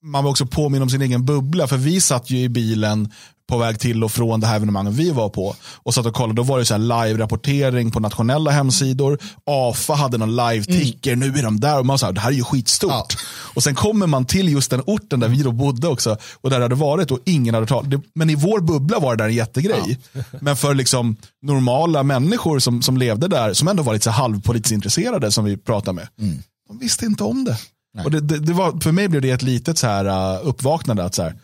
[0.03, 3.09] man var också påminn om sin egen bubbla, för vi satt ju i bilen
[3.49, 6.33] på väg till och från det här evenemanget vi var på och satt och kollade.
[6.33, 9.19] Då var det så live-rapportering på nationella hemsidor.
[9.45, 11.79] AFA hade någon live-ticker, nu är de där.
[11.79, 12.91] Och man sa, det här är ju skitstort.
[12.91, 13.07] Ja.
[13.53, 16.57] Och sen kommer man till just den orten där vi då bodde också och där
[16.57, 18.01] det hade varit och ingen hade talat.
[18.15, 19.99] Men i vår bubbla var det där en jättegrej.
[20.41, 24.73] Men för liksom normala människor som, som levde där, som ändå var lite så halvpolitiskt
[24.73, 26.07] intresserade som vi pratade med,
[26.67, 27.57] de visste inte om det.
[28.03, 31.03] Och det, det, det var, för mig blev det ett litet så här, uh, uppvaknande
[31.03, 31.35] att så här,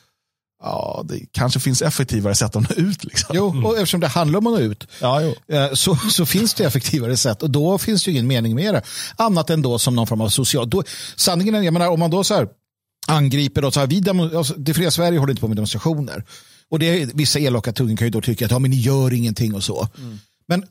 [0.63, 3.03] ja, det kanske finns effektivare sätt att nå ut.
[3.03, 3.35] Liksom.
[3.35, 6.63] Jo, och eftersom det handlar om att nå ut Ja, eh, så, så finns det
[6.63, 8.81] effektivare sätt och då finns det ju ingen mening med det.
[9.15, 10.69] Annat än då som någon form av social...
[10.69, 10.83] Då,
[11.15, 12.47] sanningen är, jag menar, om man då så här
[13.07, 16.23] angriper, då, så här, vi demo, alltså, det fria Sverige håller inte på med demonstrationer.
[16.69, 19.13] Och det är, vissa elaka tungor kan ju då tycka att ja, men ni gör
[19.13, 19.87] ingenting och så.
[20.47, 20.65] Men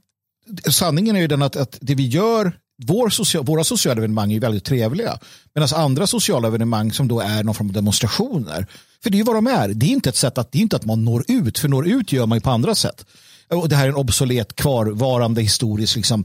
[0.70, 2.52] sanningen är ju den att, att det vi gör,
[2.86, 5.18] vår social, våra sociala evenemang är väldigt trevliga.
[5.54, 8.66] Medan andra sociala evenemang som då är någon form av demonstrationer.
[9.02, 9.68] För det är ju vad de är.
[9.68, 11.88] Det är inte ett sätt att, det är inte att man når ut, för når
[11.88, 13.04] ut gör man ju på andra sätt.
[13.48, 16.24] Och det här är en obsolet, kvarvarande historisk liksom,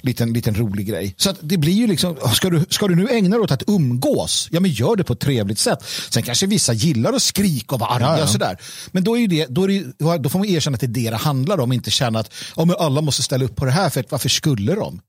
[0.00, 1.14] liten, liten rolig grej.
[1.16, 4.48] Så det blir ju liksom, ska du, ska du nu ägna dig åt att umgås,
[4.50, 5.84] ja men gör det på ett trevligt sätt.
[6.10, 8.22] Sen kanske vissa gillar att skrika och vara arga Ja, ja.
[8.22, 8.56] och sådär.
[8.90, 10.88] Men då, är ju det, då, är det, då får man erkänna att det är
[10.88, 13.70] det det handlar om, inte känna att ja, men alla måste ställa upp på det
[13.70, 15.00] här, för att, varför skulle de?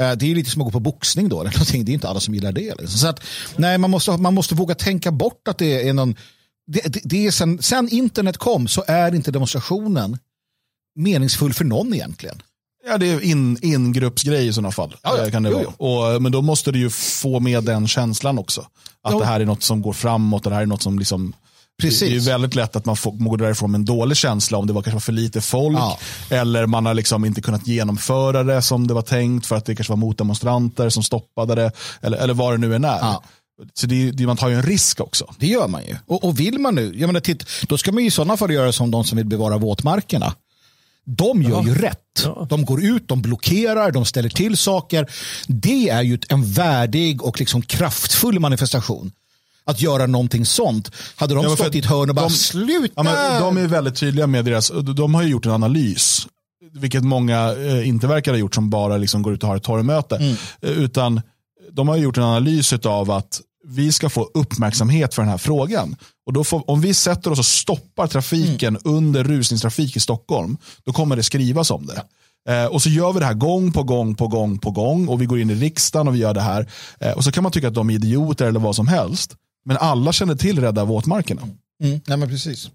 [0.00, 1.40] Eh, Det är lite som att gå på boxning då.
[1.40, 1.84] Eller någonting.
[1.84, 2.74] Det är inte alla som gillar det.
[2.78, 2.98] Liksom.
[2.98, 3.20] Så att,
[3.56, 6.14] nej, man, måste, man måste våga tänka bort att det är någon...
[6.66, 10.18] Det, det, det är sen, sen internet kom så är inte demonstrationen
[10.96, 12.42] meningsfull för någon egentligen.
[12.86, 14.96] Ja, det är in, ingruppsgrej i sådana fall.
[15.02, 15.24] Ja, ja.
[15.26, 16.14] Eh, Kan det Jo, vara.
[16.14, 18.60] Och, men då måste du ju få med den känslan också.
[19.02, 19.18] Att Jo.
[19.18, 21.32] det här är något som går framåt, det här är något som liksom
[21.80, 22.24] Precis.
[22.24, 24.72] Det är väldigt lätt att man får, går därifrån med en dålig känsla om det
[24.72, 25.78] var kanske var för lite folk.
[25.78, 25.98] Ja.
[26.30, 29.74] Eller man har liksom inte kunnat genomföra det som det var tänkt för att det
[29.74, 31.72] kanske var motdemonstranter som stoppade det.
[32.00, 32.98] Eller, eller vad det nu än är.
[32.98, 33.22] Ja.
[33.74, 35.34] Så det, det, man tar ju en risk också.
[35.38, 35.96] Det gör man ju.
[36.06, 38.52] Och, och vill man nu, jag menar, titt, då ska man ju i sådana fall
[38.52, 40.34] göra som de som vill bevara våtmarkerna.
[41.04, 42.26] De gör ju rätt.
[42.48, 45.10] De går ut, de blockerar, de ställer till saker.
[45.46, 49.12] Det är ju en värdig och liksom kraftfull manifestation.
[49.64, 50.90] Att göra någonting sånt.
[51.16, 52.92] Hade de Ja, stått i ett hörn och bara de- sluta.
[52.96, 56.26] Ja, men de är väldigt tydliga med deras, de har ju gjort en analys.
[56.72, 59.62] Vilket många eh, inte verkar ha gjort som bara liksom går ut och har ett
[59.62, 60.16] torgmöte.
[60.16, 60.36] Mm.
[60.62, 61.20] Eh, Utan
[61.72, 65.96] de har gjort en analys av att vi ska få uppmärksamhet för den här frågan.
[66.26, 68.96] Och då får, om vi sätter oss och stoppar trafiken Mm.
[68.96, 72.02] under rusningstrafik i Stockholm, då kommer det skrivas om det.
[72.52, 75.20] Eh, och så gör vi det här gång på gång på gång på gång och
[75.22, 76.66] vi går in i riksdagen och vi gör det här.
[77.00, 79.34] Eh, och så kan man tycka att de är idioter eller vad som helst.
[79.64, 81.42] Men alla känner till Rädda våtmarkerna.
[81.82, 82.70] Mm, nej men precis.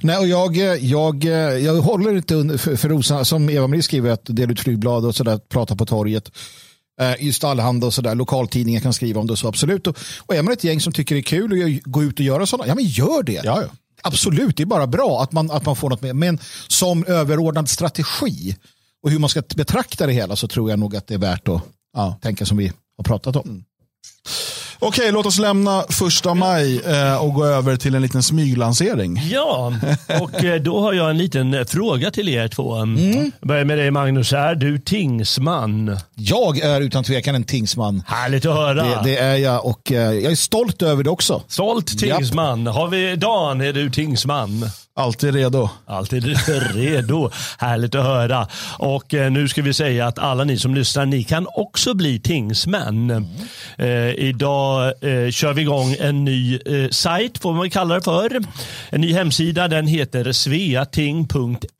[0.00, 1.24] Nej, och jag, jag,
[1.60, 5.14] jag håller inte under- för, för Rosa, som Eva-Marie skriver, att dela ut flygblad och
[5.14, 6.30] sådär, prata på torget.
[7.00, 9.86] Eh, Just allehanda och sådär, lokaltidningar kan skriva om det så absolut.
[9.86, 12.24] Och, och är man ett gäng som tycker det är kul att gå ut och
[12.24, 13.32] göra sådana, ja men gör det.
[13.44, 13.68] Ja, ja.
[14.02, 16.16] Absolut, det är bara bra att man, att man får något med.
[16.16, 16.38] Men
[16.68, 18.56] som överordnad strategi
[19.02, 21.48] och hur man ska betrakta det hela så tror jag nog att det är värt
[21.48, 21.62] att
[21.96, 22.18] Ja.
[22.22, 23.64] tänka som vi har pratat om.
[24.82, 29.22] Okej, låt oss lämna första maj eh, och gå över till en liten smyglansering.
[29.30, 29.72] Ja,
[30.20, 32.74] och eh, då har jag en liten eh, fråga till er två.
[32.74, 33.32] Mm.
[33.40, 34.32] Börjar med dig Magnus.
[34.32, 35.96] Är du tingsman?
[36.14, 38.02] Jag är utan tvekan en tingsman.
[38.06, 38.82] Härligt att höra.
[38.82, 41.42] Det, det är jag och jag är stolt över det också.
[41.48, 42.66] Stolt tingsman.
[42.66, 44.70] Har vi Dan, är du tingsman?
[44.94, 45.68] Alltid redo.
[45.86, 46.24] Alltid
[46.74, 47.30] redo.
[47.58, 48.46] Härligt att höra.
[48.78, 52.20] Och eh, nu ska vi säga att alla ni som lyssnar, ni kan också bli
[52.20, 53.10] tingsmän.
[53.78, 58.40] Eh, idag eh, kör vi igång en ny eh, sajt, får man kalla det för.
[58.90, 61.70] En ny hemsida, den heter sveating.se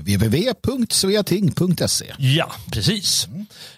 [0.00, 2.04] www.sveating.se.
[2.18, 3.28] Ja, precis.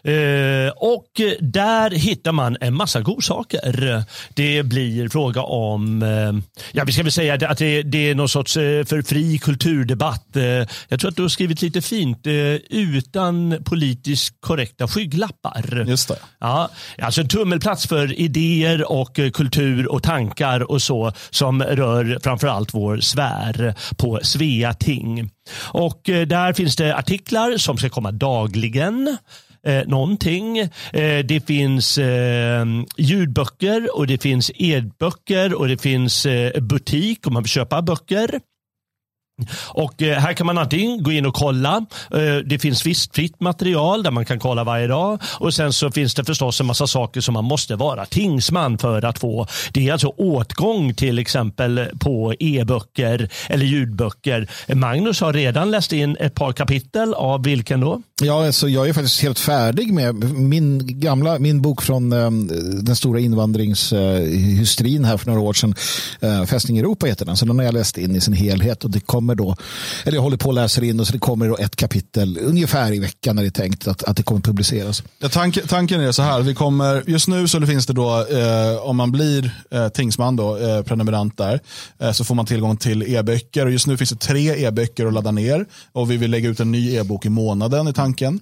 [0.02, 1.06] Eh, och
[1.40, 4.04] där hittar man en massa godsaker.
[4.34, 6.32] Det blir fråga om, eh,
[6.72, 10.36] ja vi ska väl säga att det, det är någon sorts eh, för fri kulturdebatt.
[10.36, 10.42] Eh,
[10.88, 12.32] jag tror att du har skrivit lite fint, eh,
[12.70, 15.84] utan politiskt korrekta skygglappar.
[15.88, 16.18] Just det.
[16.40, 22.18] Ja, alltså en tummelplats för idéer och eh, kultur och tankar och så som rör
[22.22, 25.30] framförallt vår sfär på Svea ting.
[25.54, 29.16] Och eh, där finns det artiklar som ska komma dagligen.
[29.66, 30.58] Eh, någonting.
[30.58, 37.34] Eh, det finns eh, ljudböcker och det finns e-böcker och det finns eh, butik om
[37.34, 38.40] man vill köpa böcker.
[39.68, 41.86] Och eh, här kan man antingen gå in och kolla.
[42.14, 45.22] Eh, det finns visst fritt material där man kan kolla varje dag.
[45.38, 49.04] Och sen så finns det förstås en massa saker som man måste vara tingsman för
[49.04, 49.46] att få.
[49.72, 54.50] Det är alltså åtgång till exempel på e-böcker eller ljudböcker.
[54.74, 58.02] Magnus har redan läst in ett par kapitel av vilken då?
[58.22, 62.30] Ja, alltså jag är faktiskt helt färdig med min gamla min bok från eh,
[62.82, 65.74] den stora invandringshysterin här för några år sedan.
[66.46, 67.36] Fästning Europa heter den.
[67.36, 69.56] Så den har jag läst in i sin helhet och det kommer då,
[70.04, 72.92] eller jag håller på att läsa in och så det kommer då ett kapitel ungefär
[72.92, 75.02] i veckan när det är tänkt att, att det kommer publiceras.
[75.18, 78.88] Ja, tank, tanken är så här, vi kommer, just nu så finns det då, eh,
[78.88, 81.60] om man blir eh, tingsman, då, eh, prenumerant där,
[81.98, 83.66] eh, så får man tillgång till e-böcker.
[83.66, 86.60] Och just nu finns det tre e-böcker att ladda ner och vi vill lägga ut
[86.60, 88.40] en ny e-bok i månaden i tanken.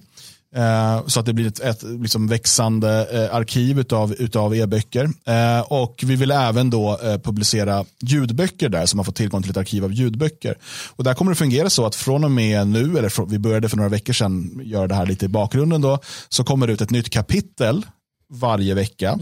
[0.55, 5.09] Eh, så att det blir ett, ett liksom växande eh, arkiv utav, utav e-böcker.
[5.25, 9.57] Eh, och vi vill även då publicera ljudböcker där så man får tillgång till ett
[9.57, 10.57] arkiv av ljudböcker.
[10.89, 13.69] Och där kommer det fungera så att från och med nu, eller från, vi började
[13.69, 16.81] för några veckor sedan göra det här lite i bakgrunden då, så kommer det ut
[16.81, 17.85] ett nytt kapitel
[18.31, 19.19] varje vecka.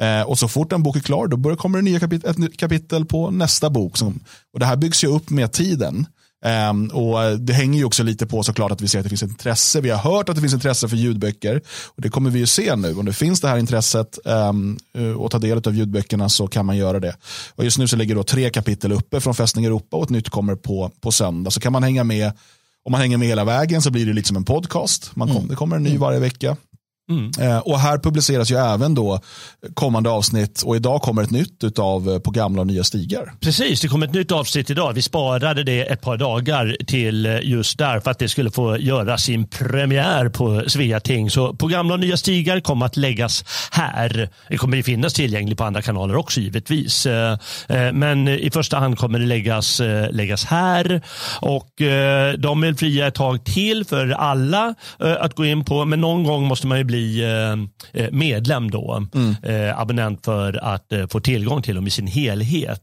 [0.00, 2.38] Eh, och så fort en bok är klar, då börjar, kommer det nya kapit ett
[2.38, 3.96] nytt kapitel på nästa bok.
[3.96, 4.20] Som,
[4.52, 6.06] och det här byggs ju upp med tiden.
[6.44, 9.22] Ehm, och Det hänger ju också lite på såklart att vi ser att det finns
[9.22, 9.80] intresse.
[9.80, 11.60] Vi har hört att det finns intresse för ljudböcker.
[11.86, 12.94] Och Det kommer vi ju se nu.
[12.94, 14.78] Om det finns det här intresset um,
[15.18, 17.16] och ta del av ljudböckerna så kan man göra det.
[17.54, 20.28] Och Just nu så ligger då tre kapitel uppe från Fästning Europa och ett nytt
[20.28, 21.50] kommer på, på söndag.
[21.50, 22.32] Så kan man hänga med.
[22.84, 25.10] Om man hänger med hela vägen så blir det lite som en podcast.
[25.14, 26.56] Man kom, Det kommer en ny varje vecka.
[27.40, 29.20] Eh, och här publiceras ju även då
[29.74, 33.32] kommande avsnitt och idag kommer ett nytt utav eh, På gamla och nya stigar.
[33.40, 34.92] Precis, det kom ett nytt avsnitt idag.
[34.92, 38.78] Vi sparade det ett par dagar till eh, just där för att det skulle få
[38.78, 41.30] göra sin premiär på Sveating.
[41.30, 44.28] Så på gamla och nya stigar kommer att läggas här.
[44.48, 47.06] Det kommer ju finnas tillgängligt på andra kanaler också givetvis.
[47.92, 51.02] Men i första hand kommer det läggas, läggas här.
[51.40, 51.70] Och
[52.38, 55.84] de är fria ett tag till för alla att gå in på.
[55.84, 57.52] Men någon gång måste man ju bli eh,
[57.92, 59.06] eh, medlem då.
[59.42, 62.82] Eh, abonnent för att få tillgång till dem i sin helhet.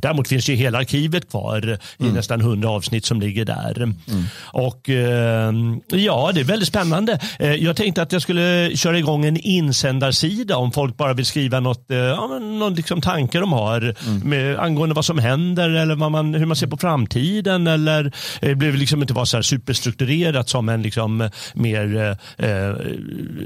[0.00, 3.94] Däremot finns ju hela arkivet kvar i nästan hundra avsnitt som ligger där.
[4.42, 5.52] Och eh,
[5.88, 7.18] ja, det är väldigt spännande.
[7.38, 11.84] Jag tänkte att jag skulle köra igång en insändarsida om folk bara vill skriva något,
[11.88, 13.94] ja, någon liksom tanke de har
[14.24, 17.66] med, angående vad som händer eller vad man, hur man ser på framtiden.
[17.66, 22.74] Eller det behöver liksom inte vara så superstrukturerat som en liksom mer eh,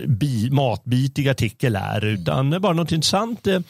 [0.07, 3.47] bi, matbitig artikel är utan bara något intressant.
[3.47, 3.61] Eh,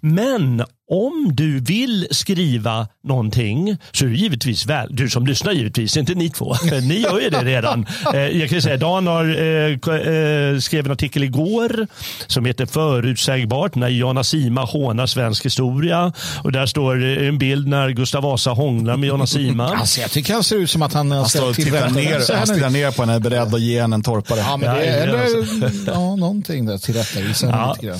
[0.00, 5.96] men om du vill skriva någonting så är du givetvis väl, du som lyssnar givetvis,
[5.96, 6.54] inte ni två.
[6.82, 7.86] Ni gör ju det redan.
[8.14, 11.86] Eh, Jag kan säga Dan har eh, eh, skrev en artikel igår
[12.26, 16.12] som heter Förutsägbart när Jana Sima hånar svensk historia.
[16.44, 19.68] Och där står eh, en bild när Gustav Vasa hånglar med Jana Sima.
[19.84, 22.70] Alltså, jag tycker han ser ut som att han Han står tittar ner, han stirrar
[22.70, 24.38] ner på henne, är beredd att ge henne en torpare.
[24.40, 25.28] Ja, men det eller,
[25.86, 27.72] ja, någonting där tillrättavisa Ja.
[27.76, 27.98] lite grann.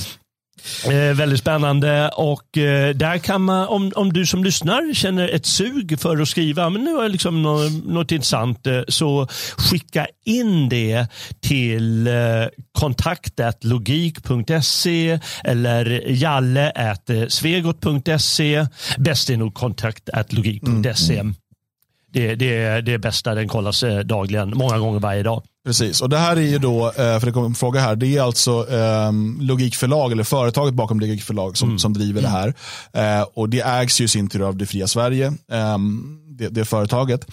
[0.85, 5.45] Eh, väldigt spännande och eh, där kan man, om, om du som lyssnar känner ett
[5.45, 10.07] sug för att skriva, men nu har jag liksom något, något intressant, eh, så skicka
[10.25, 11.07] in det
[11.41, 12.13] till eh,
[12.71, 18.65] kontaktatlogik.se eller jalle.svegot.se.
[18.97, 21.23] Bäst är nog kontaktatlogik.se.
[22.13, 25.43] Det, det, är det bästa, den kollas eh, dagligen, många gånger varje dag.
[25.65, 28.17] Precis, och det här är ju då, eh, för det kommer en fråga här, det
[28.17, 32.53] är alltså um, Logikförlag, eller företaget bakom Logikförlag som, som driver det här.
[32.93, 36.65] Eh, och det ägs ju i sin tur av det fria Sverige, ehm, det, det
[36.65, 37.27] företaget.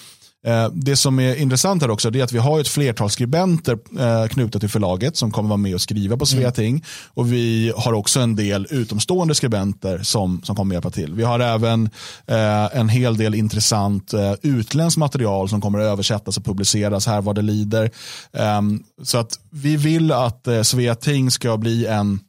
[0.46, 4.28] Eh, Det som är intressant här också är att vi har ett flertal skribenter eh,
[4.28, 6.85] knutna till förlaget som kommer vara med och skriva på Sveating.
[7.14, 11.14] Och vi har också en del utomstående skribenter som, som kommer hjälpa till.
[11.14, 11.90] Vi har även
[12.26, 17.20] eh, en hel del intressant eh, utländskt material som kommer att översättas och publiceras här
[17.20, 17.90] vad det lider.
[18.33, 22.20] Ehm, så att vi vill att eh, Sveating ska bli en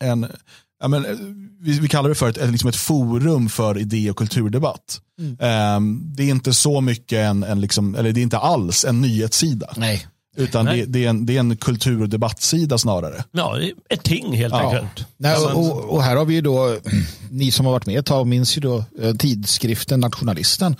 [0.00, 0.26] en,
[0.80, 1.06] ja, men,
[1.60, 5.00] vi, vi kallar det för ett, liksom ett forum för idé och kulturdebatt.
[5.40, 9.00] Ehm, det är inte så mycket en, en liksom, eller det är inte alls en
[9.00, 9.72] nyhetssida.
[9.76, 10.06] Nej.
[10.36, 10.80] Utan Nej.
[10.80, 13.24] det, det, är en, det är en kultur och debattsida snarare.
[13.32, 15.06] Ja, ett ting helt enkelt.
[15.16, 16.76] Nej, och, och här har vi ju då,
[17.30, 20.76] ni som har varit med ett tag minns ju då eh, tidskriften Nationalisten.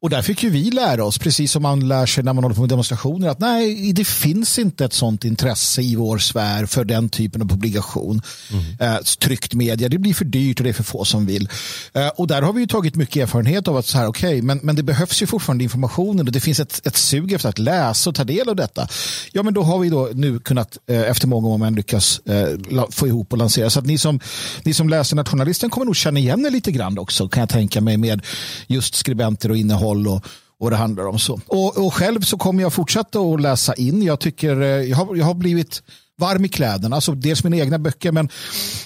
[0.00, 2.54] Och där fick ju vi lära oss, precis som man lär sig när man håller
[2.54, 6.84] på med demonstrationer, att nej, det finns inte ett sånt intresse i vår sfär för
[6.84, 8.22] den typen av publikation.
[8.80, 11.48] Eh, tryckt media, det blir för dyrt och det är för få som vill.
[11.94, 14.60] Eh, och där har vi ju tagit mycket erfarenhet av att så här, okej, men,
[14.62, 18.10] men det behövs ju fortfarande informationen och det finns ett, ett sug efter att läsa
[18.10, 18.88] och ta del av detta.
[19.32, 22.48] Ja, men då har vi då nu kunnat eh, efter många år lyckas eh,
[22.90, 23.70] få ihop och lansera.
[23.70, 24.20] Så att ni som,
[24.62, 27.80] ni som läser Nationalisten kommer nog känna igen er lite grann också, kan jag tänka
[27.80, 28.22] mig, med
[28.66, 30.24] just skribenter och innehåll och,
[30.60, 31.40] och det handlar om så.
[31.46, 34.02] Och, och själv så kommer jag fortsätta att läsa in.
[34.02, 35.82] Jag tycker eh, jag har, jag har blivit
[36.18, 38.28] varm i kläderna, alltså dels mina egna böcker, men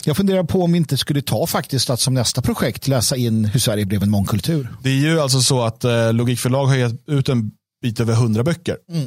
[0.05, 3.45] jag funderar på om vi inte skulle ta faktiskt att som nästa projekt läsa in
[3.45, 4.69] hur Sverige blev en mångkultur.
[4.83, 7.51] Det är ju alltså så att eh, Logikförlag har gett ut en
[7.83, 8.77] bit över 100 böcker.
[8.93, 9.03] Eh,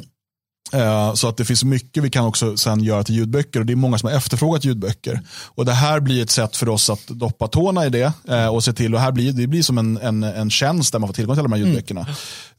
[1.14, 3.76] så att det finns mycket vi kan också sen göra till ljudböcker och det är
[3.76, 5.20] många som har efterfrågat ljudböcker.
[5.44, 8.64] Och det här blir ett sätt för oss att doppa tårna i det eh, och
[8.64, 11.14] se till, och här blir, det blir som en, en, en tjänst där man får
[11.14, 12.06] tillgång till alla de här ljudböckerna.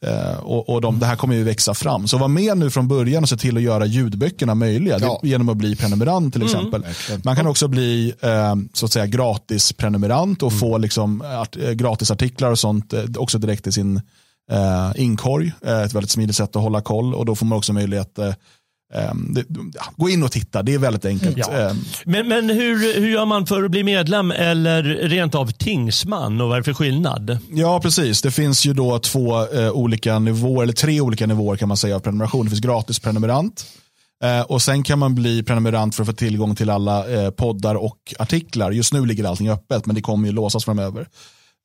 [0.02, 2.08] Eh, och och de, det här kommer ju växa fram.
[2.08, 5.20] Så var med nu från början och se till att göra ljudböckerna möjliga Ja.
[5.24, 6.86] genom att bli prenumerant till exempel.
[7.24, 11.72] Man kan också bli eh, så att säga gratis prenumerant och få liksom, art, eh,
[11.72, 14.02] gratisartiklar och sånt eh, också direkt till sin
[14.51, 15.51] eh, inkorg.
[15.65, 18.36] Eh, ett väldigt smidigt sätt att hålla koll och då får man också möjlighet det,
[19.73, 21.38] ja, gå in och titta, det är väldigt enkelt.
[21.38, 21.60] Ja.
[21.60, 21.73] Eh,
[22.05, 26.47] Men, men hur, hur gör man för att bli medlem eller rent av tingsman och
[26.47, 27.38] vad är det för skillnad?
[27.51, 28.21] Ja, precis.
[28.21, 31.95] Det finns ju då två eh, olika nivåer, eller tre olika nivåer kan man säga
[31.95, 32.45] av prenumeration.
[32.45, 33.65] Det finns gratis prenumerant.
[34.23, 37.75] Eh, och sen kan man bli prenumerant för att få tillgång till alla eh, poddar
[37.75, 38.71] och artiklar.
[38.71, 41.07] Just nu ligger allting öppet, men det kommer ju låsas framöver.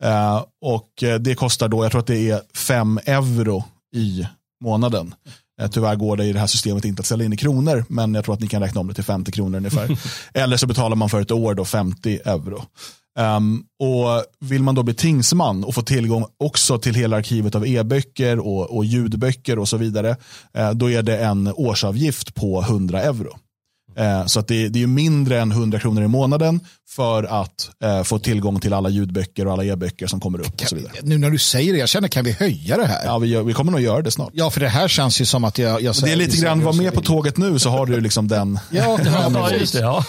[0.03, 4.27] Eh, och eh, det kostar då, jag tror att det är 5 euro i
[4.65, 5.15] månaden.
[5.61, 8.15] Eh, tyvärr går det i det här systemet inte att ställa in i kronor, men
[8.15, 9.99] jag tror att ni kan räkna om det till 50 kronor ungefär.
[10.35, 12.65] Eller så betalar man för ett år då 50 euro.
[13.19, 17.67] Ehm, och Vill man då bli tingsman och få tillgång också till hela arkivet av
[17.67, 20.17] e-böcker och, och ljudböcker och så vidare,
[20.55, 23.37] eh, då är det en årsavgift på 100 euro.
[23.97, 27.71] Eh, så att det, det är ju mindre än 100 kronor i månaden för att
[27.85, 30.61] eh, få tillgång till alla ljudböcker och alla e-böcker som kommer upp.
[30.63, 30.93] och så vidare.
[31.03, 33.05] Nu när du säger det, jag känner, kan vi höja det här?
[33.05, 34.31] Ja, vi, gör, vi kommer nog göra det snart.
[34.33, 35.83] Ja, för det här känns ju som att jag...
[35.83, 38.59] jag Det är lite grann, var med på tåget nu så har du liksom den.
[38.71, 39.81] Ja, ja, just det.
[39.81, 40.05] Ja.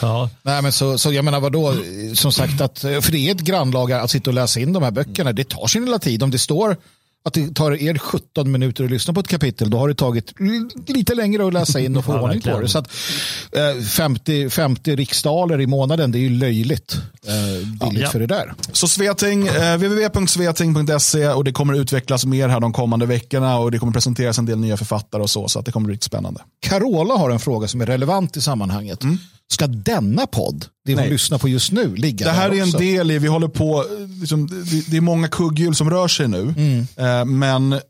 [0.00, 0.30] Ja.
[0.42, 1.74] Nej, men så, så jag menar vadå,
[2.14, 4.90] som sagt att, för det är ett grannlaga att sitta och läsa in de här
[4.90, 5.32] böckerna.
[5.32, 6.22] Det tar sin lilla tid.
[6.22, 6.76] Om det står
[7.24, 10.34] att det tar er 17 minuter att lyssna på ett kapitel, då har det tagit
[10.86, 12.68] lite längre att läsa in och få Ja, ordning på det.
[12.68, 12.90] Så att,
[13.52, 18.08] eh, 50, 50 riksdaler i månaden, det är ju löjligt eh, billigt Ja.
[18.10, 18.54] för det där.
[18.72, 23.78] Så Sveting, eh, www.sveting.se och det kommer utvecklas mer här de kommande veckorna och det
[23.78, 26.40] kommer presenteras en del nya författare och så, så att det kommer bli riktigt spännande.
[26.60, 29.00] Carola har en fråga som är relevant i sammanhanget.
[29.48, 31.10] Ska denna podd, det vi Nej.
[31.10, 33.84] lyssnar på just nu, ligga Det här är en del i, vi håller på,
[34.20, 36.54] liksom, det, det är många kugghjul som rör sig nu.
[36.96, 37.80] Eh, men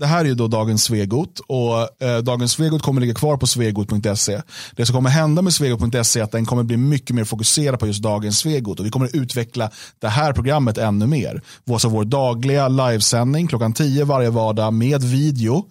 [0.00, 3.46] det här är ju då dagens Svegot och eh, dagens Svegot kommer ligga kvar på
[3.46, 4.42] svegot.se.
[4.76, 7.86] Det som kommer hända med svegot.se är att den kommer bli mycket mer fokuserad på
[7.86, 11.42] just dagens Svegot och vi kommer utveckla det här programmet ännu mer.
[11.70, 15.64] Alltså vår dagliga livesändning klockan 10 varje vardag med video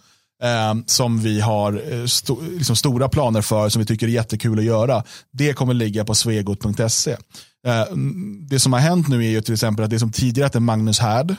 [0.44, 4.60] eh, som vi har eh, sto, liksom stora planer för som vi tycker är jättekul
[4.60, 5.04] att göra.
[5.32, 7.12] Det kommer ligga på svegot.se.
[7.68, 7.86] Eh,
[8.50, 11.00] det som har hänt nu är ju till exempel att det som tidigare hette Magnus
[11.00, 11.36] Härd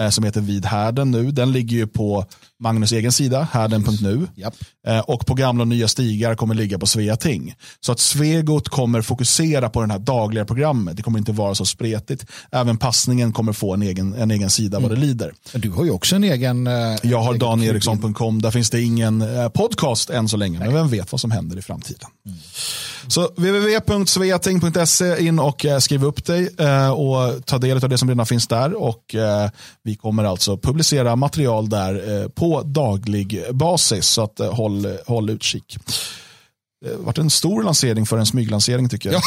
[0.00, 2.24] eh, som heter Vid härden nu, den ligger ju på
[2.60, 4.26] Magnus egen sida, härden.nu.
[4.34, 4.54] Japp.
[4.86, 7.54] Eh, Och på gamla och nya stigar kommer ligga på Sveating.
[7.80, 10.96] Så att Svegot kommer fokusera på den här dagliga programmet.
[10.96, 12.26] Det kommer inte vara så spretigt.
[12.52, 15.32] Även passningen kommer få en egen, en egen sida vad det lider.
[15.52, 16.66] Men Du har ju också en egen...
[16.66, 20.72] eh, Jag har egen danieriksson.com, där finns det ingen eh, podcast än så länge, men
[20.74, 22.08] vem vet vad som händer i framtiden.
[23.08, 26.48] Så www.sveating.se in och skriv upp dig
[26.94, 28.82] och ta del av det som redan finns där.
[28.82, 29.14] Och
[29.82, 35.30] Vi kommer alltså publicera material där eh, på daglig basis, så att eh, håll, håll
[35.30, 35.78] utkik.
[36.80, 39.22] Det har varit en stor lansering för en smyglansering tycker jag.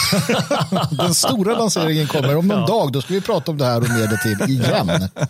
[0.97, 2.91] Den stora lanseringen kommer om någon dag.
[2.91, 5.09] Då ska vi prata om det här och mer det till igen.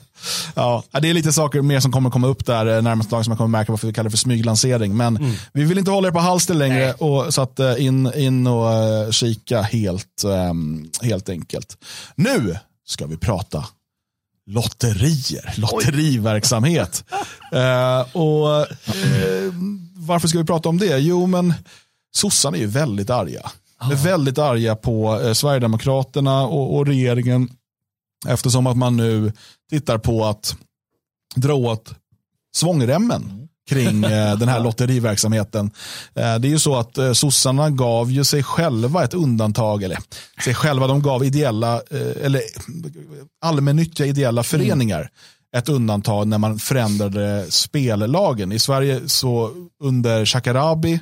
[0.56, 3.32] Ja, det är lite saker mer som kommer komma upp där eh, närmaste dagen som
[3.32, 4.98] man kommer märka varför vi kallar det för smyglansering.
[4.98, 8.48] Men vi vill inte hålla er på halster längre och, så att eh, in, in
[8.48, 11.78] och kika helt, ehm, helt enkelt.
[12.16, 13.66] Nu ska vi prata
[14.52, 17.04] lotterier, lotteriverksamhet.
[17.54, 19.54] Eh, och eh,
[19.96, 20.98] Varför ska vi prata om det?
[21.00, 21.54] Jo, men
[22.16, 23.52] sossarna är ju väldigt arga.
[23.82, 27.50] är väldigt arga på eh, Sverigedemokraterna och, och regeringen
[28.28, 29.34] eftersom att man nu
[29.70, 30.56] tittar på att
[31.36, 31.94] dra åt
[32.56, 33.41] svångremmen
[33.72, 35.72] kring eh, den här lotteriverksamheten.
[36.16, 39.98] Eh, det är ju så att eh, sossarna gav ju sig själva ett undantag, eller
[40.44, 41.82] sig själva, de gav ideella,
[42.24, 42.42] eller
[43.42, 45.10] allmännyttiga ideella föreningar
[45.58, 48.52] ett undantag när man förändrade spellagen.
[48.52, 49.52] I Sverige så
[49.84, 51.00] under Shakarabi,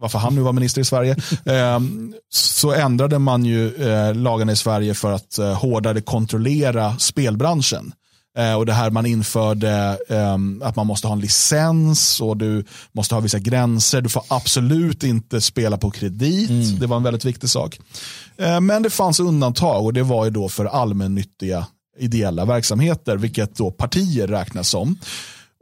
[0.00, 1.12] varför han nu var minister i Sverige,
[1.44, 1.80] eh,
[2.30, 3.74] så ändrade man ju
[4.14, 7.92] lagarna i Sverige för att hårdare kontrollera spelbranschen.
[8.38, 12.64] Eh, och det här man införde ehm, att man måste ha en licens och du
[12.92, 14.00] måste ha vissa gränser.
[14.00, 16.80] Du får absolut inte spela på kredit.
[16.80, 17.80] Det var en väldigt viktig sak.
[18.36, 21.66] Eh, men det fanns undantag och det var ju då för allmännyttiga
[21.98, 24.98] ideella verksamheter, vilket då partier räknas som.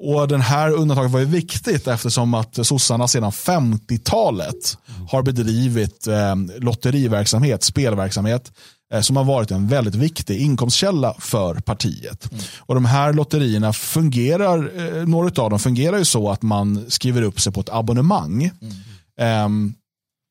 [0.03, 6.35] Och den här undantaget var ju viktigt eftersom att sossarna sedan 50-talet har bedrivit eh,
[6.59, 8.53] lotteriverksamhet, spelverksamhet eh,
[9.01, 12.31] som har varit en väldigt viktig inkomstkälla för partiet.
[12.59, 17.23] Och de här lotterierna fungerar, eh, några av dem fungerar ju så att man skriver
[17.23, 18.51] upp sig på ett abonnemang.
[19.21, 19.75] ehm,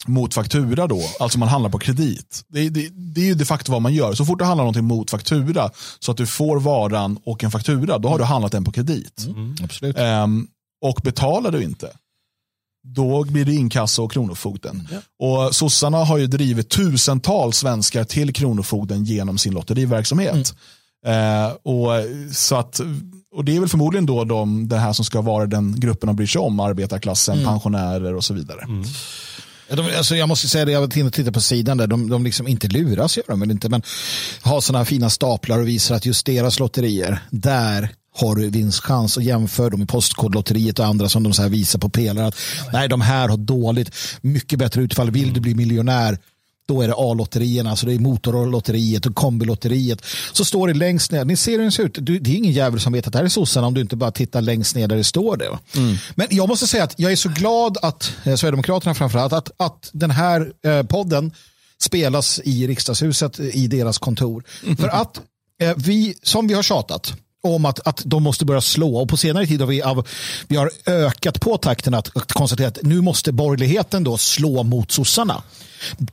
[0.07, 2.43] mot faktura då, alltså man handlar på kredit.
[2.47, 4.13] Det, det, det är ju de facto vad man gör.
[4.13, 7.97] Så fort du handlar någonting mot faktura så att du får varan och en faktura,
[7.97, 9.27] då har du handlat den på kredit.
[9.63, 9.97] Absolut.
[9.97, 10.47] Ehm,
[10.85, 11.91] och betalar du inte,
[12.83, 14.87] då blir det inkasso och Kronofogden.
[15.19, 20.53] Och sossarna har ju drivit tusentals svenskar till Kronofogden genom sin lotteriverksamhet.
[21.05, 21.89] Eh, och,
[22.35, 22.81] så att,
[23.35, 26.15] och det är väl förmodligen då de, det här som ska vara den gruppen de
[26.15, 28.59] bryr sig om, arbetarklassen, pensionärer och så vidare.
[29.69, 32.23] Ja, De, alltså jag måste säga det, jag var tittade på sidan där, de, de
[32.23, 33.81] liksom inte luras gör de väl inte, men
[34.41, 39.17] har sådana här fina staplar och visar att just deras lotterier, där har du vinstchans
[39.17, 42.35] och jämför dem med Postkodlotteriet och andra som de så här visar på pelare att
[42.73, 43.91] nej, de här har dåligt,
[44.21, 45.11] mycket bättre utfall.
[45.11, 46.17] Vill du bli miljonär,
[46.67, 50.01] då är det A-lotterierna, alltså det är Motorlotteriet och Kombilotteriet.
[50.33, 52.51] Så står det längst ner, ni ser hur den ser ut, Du- det är ingen
[52.53, 54.87] jävel som vet att det här är sossarna om du inte bara tittar längst ner
[54.87, 55.49] där det står det.
[55.49, 55.59] va?
[56.15, 59.89] Men jag måste säga att jag är så glad att, eh, Sverigedemokraterna framförallt, att, att
[59.93, 61.31] den här eh, podden
[61.81, 64.43] spelas i riksdagshuset i deras kontor.
[64.79, 65.21] För att
[65.61, 68.97] eh, vi, som vi har tjatat, om att, att de måste börja slå.
[68.97, 70.07] Och på senare tid har vi, av,
[70.47, 74.91] vi har ökat på takten att, att konstatera att nu måste borgerligheten då slå mot
[74.91, 75.43] sossarna.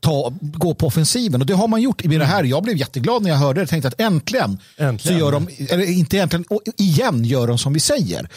[0.00, 1.40] Ta, gå på offensiven.
[1.40, 2.44] Och det har man gjort i det här.
[2.44, 3.62] Jag blev jätteglad när jag hörde det.
[3.62, 5.18] Jag tänkte att äntligen, Äntligen.
[5.18, 6.44] så gör de, eller inte äntligen,
[6.76, 8.28] igen gör de som vi säger.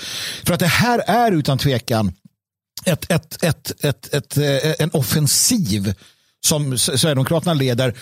[0.46, 2.12] För att det här är utan tvekan
[2.86, 5.94] ett, ett, ett, ett, ett, eh, en offensiv
[6.46, 7.94] som Sverigedemokraterna leder.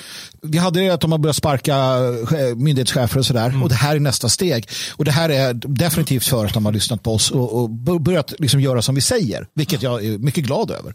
[0.41, 3.63] Vi hade det att de har börjat sparka eh, myndighetschefer och sådär.
[3.63, 4.69] Och det här är nästa steg.
[4.95, 7.99] Och det här är definitivt för att de har lyssnat på oss och, och bör-
[7.99, 9.47] börjat liksom göra som vi säger.
[9.55, 10.93] Vilket jag är mycket glad över.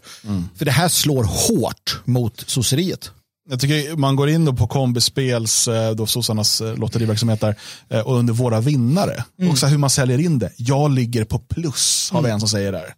[0.57, 3.11] För det här slår hårt mot sosseriet.
[3.49, 7.55] Jag tycker man går in på Kombispels, eh, då sossarnas eh, lotteriverksamhet där,
[8.05, 9.23] och under våra vinnare.
[9.51, 10.51] Och så hur man säljer in det.
[10.57, 12.93] Jag ligger på plus, har vi en som säger där.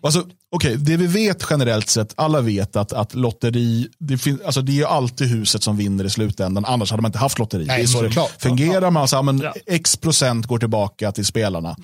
[0.00, 0.24] Alltså,
[0.56, 4.80] okej, det vi vet generellt sett, alla vet att, att lotteri, det, fin, alltså det
[4.80, 7.64] är alltid huset som vinner i slutändan, annars hade man inte haft lotteri.
[7.66, 8.42] Nej, det är så det såklart.
[8.42, 9.54] fungerar, man alltså, men Ja.
[9.66, 11.76] x procent går tillbaka till spelarna.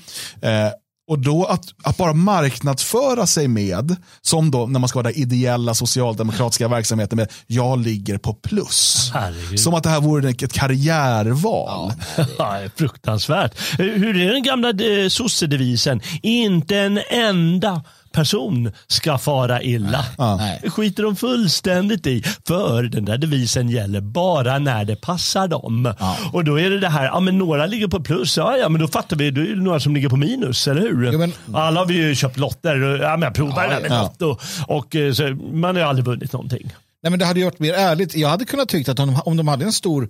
[0.42, 0.68] Eh,
[1.08, 5.18] och då att, att bara marknadsföra sig med, som då när man ska vara där
[5.18, 9.10] ideella socialdemokratiska verksamheter med, jag ligger på plus.
[9.14, 9.60] Herregud.
[9.60, 11.92] Som att det här vore ett karriärval.
[12.38, 13.54] Ja, fruktansvärt.
[13.78, 16.00] Hur är den gamla eh, sossedevisen?
[16.22, 17.82] Inte en enda
[18.14, 20.04] person ska fara illa.
[20.18, 20.58] Nej.
[20.62, 22.22] Det skiter de fullständigt i.
[22.46, 25.94] För den där devisen gäller bara när det passar dem.
[26.32, 28.80] Och då är det det här, ja men några ligger på plus, ja ja men
[28.80, 31.10] då fattar vi, då är det några som ligger på minus, eller hur?
[31.12, 33.80] Jo, men- Alla har vi ju köpt lotter, och, ja men jag provar det här
[33.80, 34.02] med ja.
[34.02, 34.36] Lotto.
[34.68, 36.70] Och eh, så, man har ju aldrig vunnit någonting.
[37.02, 38.16] Nej, men det hade ju varit mer ärligt.
[38.16, 40.08] Jag hade kunnat tycka att om, om de hade en stor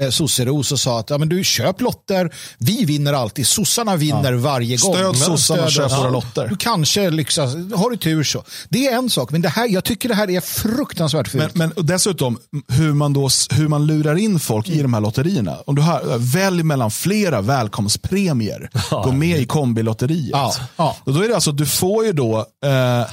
[0.00, 4.32] eh, sosseros och sa att ja, men du köp lotter, vi vinner alltid, sossarna vinner
[4.32, 4.94] varje gång.
[4.94, 6.48] Stöd Men sossarna köp våra lotter.
[6.48, 8.44] Du kanske lyckas, har du tur så.
[8.68, 11.54] Det är en sak, men det här, jag tycker det här är fruktansvärt Men, fult.
[11.54, 12.38] men och dessutom
[12.68, 15.56] hur man, då, hur man lurar in folk i de här lotterierna.
[15.66, 18.70] Om du har, välj mellan flera välkomstpremier.
[18.90, 20.30] Gå med i kombilotteriet.
[20.32, 20.96] Ja, ja.
[21.04, 23.06] Och då är det alltså, du får ju då eh,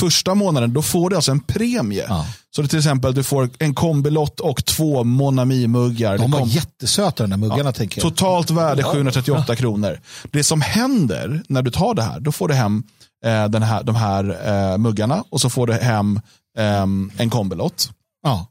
[0.00, 2.06] första månaden, då får du alltså en premie.
[2.52, 2.56] Ja.
[2.56, 6.18] Så det till exempel du får en kombilott och två Monami-muggar.
[6.18, 8.10] de var kom- jättesöta de där muggarna tänker jag.
[8.16, 10.00] Totalt värde 738 kronor.
[10.30, 12.82] Det som händer när du tar det här, då får du hem
[13.24, 16.20] eh, den här, de här eh, muggarna och så får du hem
[16.58, 17.90] ehm, en kombilott.
[18.22, 18.46] Ja.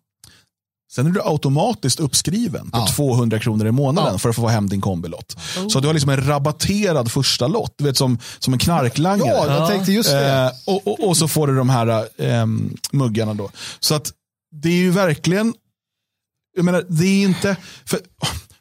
[0.96, 2.88] Sen är du automatiskt uppskriven på Ja.
[2.96, 4.18] 200 kronor i månaden Ja.
[4.20, 5.38] för att få hem din kombilott.
[5.70, 9.30] Så du har liksom en rabatterad första lott, du vet som, som en knarklangare.
[9.30, 10.32] ja, jag tänkte just det.
[10.32, 13.50] Eh, och, och, och så får du de här ehm, muggarna då.
[13.80, 14.12] Så att
[14.56, 15.54] det är ju verkligen,
[16.56, 18.00] jag menar, det är inte, för,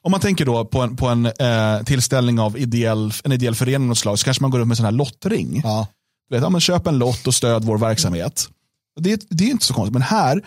[0.02, 3.82] om man tänker då på en, på en eh, tillställning av ideell, en ideell förening
[3.82, 5.60] av något slag så kanske man går upp med en sån här lottring.
[5.64, 5.86] Ja.
[6.28, 8.48] Du vet, ja, men köp en lott och stöd vår verksamhet.
[9.00, 10.42] Det, det är inte så konstigt, men här,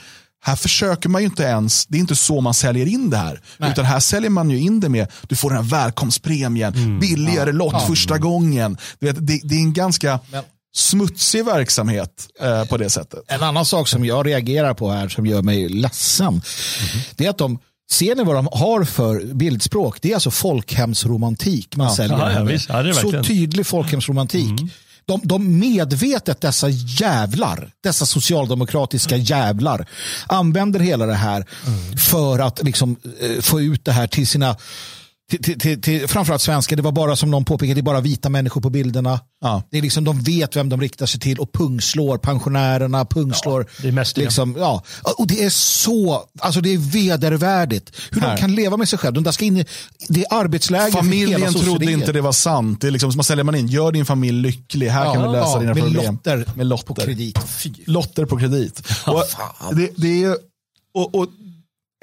[0.46, 3.42] här försöker man ju inte ens, det är inte så man säljer in det här.
[3.72, 7.88] Utan här säljer man ju in det med, du får den här välkomstpremien, billigare lott
[7.88, 8.78] första gången.
[9.00, 10.44] Du vet, det, det är en ganska Men-
[10.76, 13.20] smutsig verksamhet eh, på det sättet.
[13.28, 16.42] En annan sak som jag reagerar på här som gör mig ledsen.
[17.16, 17.60] Det är att de
[17.92, 19.98] Ser ni vad de har för bildspråk?
[20.02, 22.18] Det är alltså folkhemsromantik man säljer.
[22.18, 22.70] Ja, här ja, visst.
[22.70, 24.62] Ja, Så tydlig folkhemsromantik.
[25.06, 29.88] De, de medvetet, dessa jävlar, dessa socialdemokratiska jävlar,
[30.28, 31.46] använder hela det här
[32.12, 34.56] för att liksom, eh, få ut det här till sina
[35.42, 38.30] till, till, till, framförallt svenskar, det var bara som någon påpekade, det är bara vita
[38.30, 39.20] människor på bilderna.
[39.42, 39.64] Ja.
[39.72, 43.66] Det är liksom, de vet vem de riktar sig till och pungslår pensionärerna, pungslår.
[43.82, 44.84] det är mest liksom, ja.
[45.18, 47.92] Och det är så, alltså det är vedervärdigt.
[48.12, 48.36] Hur Här.
[48.36, 49.16] de kan leva med sig själva.
[49.16, 49.66] De där ska in i,
[50.10, 52.82] det är arbetsläger Familjen trodde inte det var sant.
[52.82, 55.38] Det är liksom, man säljer man in, gör din familj lycklig, här kan Ja, vi
[55.38, 56.14] lösa ja, dina med problem.
[56.14, 57.40] lotter med lotter på kredit.
[57.48, 57.74] Fy.
[57.86, 58.82] Lotter på kredit.
[59.06, 59.26] och
[59.76, 60.38] det, det, är,
[60.94, 61.28] och, och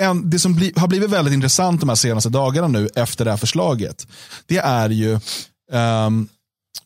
[0.00, 3.30] en, det som bli, har blivit väldigt intressant de här senaste dagarna nu efter det
[3.30, 4.06] här förslaget,
[4.46, 5.20] det är ju
[5.72, 6.28] ehm,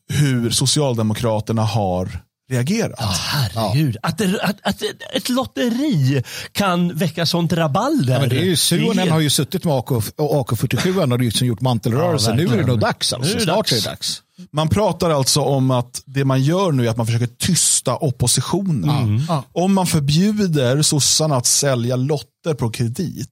[0.08, 2.08] hur Socialdemokraterna har
[2.50, 3.00] reagerat.
[3.00, 4.82] Herregud, att, det, att, att
[5.14, 8.14] ett lotteri kan väcka sånt rabalder.
[8.14, 11.46] Ja, men det är ju, Suonen har ju suttit med AK, och AK47 och liksom
[11.46, 12.30] gjort mantelrörelse.
[12.30, 13.12] Ja, nu är det nog dags.
[13.12, 13.28] Alltså.
[13.28, 13.72] Nu är det Snart dags.
[13.72, 14.22] är det dags.
[14.50, 19.24] Man pratar alltså om att det man gör nu är att man försöker tysta oppositionen.
[19.28, 19.44] Ja.
[19.52, 23.28] Om man förbjuder sossarna att sälja lotter på kredit,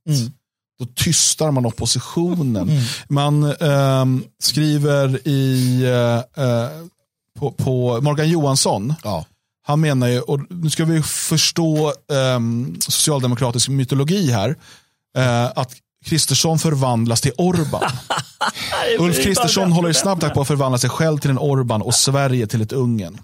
[0.78, 2.70] då tystar man oppositionen.
[3.08, 6.68] Man ehm, skriver i, eh, eh,
[7.38, 9.24] på, på Morgan Johansson, Ja.
[9.66, 14.56] han menar ju, och nu ska vi förstå ehm, socialdemokratisk mytologi här,
[15.16, 15.72] eh, att
[16.04, 17.82] Kristersson förvandlas till Orban.
[18.98, 21.94] Ulf Kristersson håller i snabb takt på att förvandla sig själv till en Orban och
[21.94, 23.18] Sverige till ett Ungern.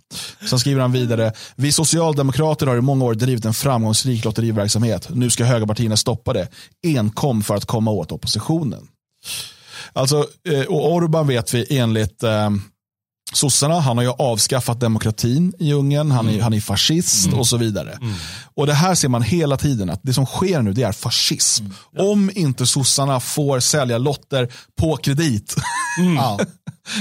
[0.50, 5.08] Sen skriver han vidare, vi socialdemokrater har i många år drivit en framgångsrik lotteriverksamhet.
[5.10, 6.48] Nu ska högerpartierna stoppa det,
[6.86, 8.88] enkom för att komma åt oppositionen.
[9.92, 12.50] Alltså, eh, och Orban vet vi enligt eh,
[13.32, 17.56] sossarna, han har ju avskaffat demokratin i Ungern, han är, han är fascist och så
[17.56, 17.98] vidare.
[18.54, 21.64] Och det här ser man hela tiden, att det som sker nu det är fascism.
[21.98, 24.48] Om inte sossarna får sälja lotter
[24.78, 25.54] på kredit,
[26.16, 26.38] Ja.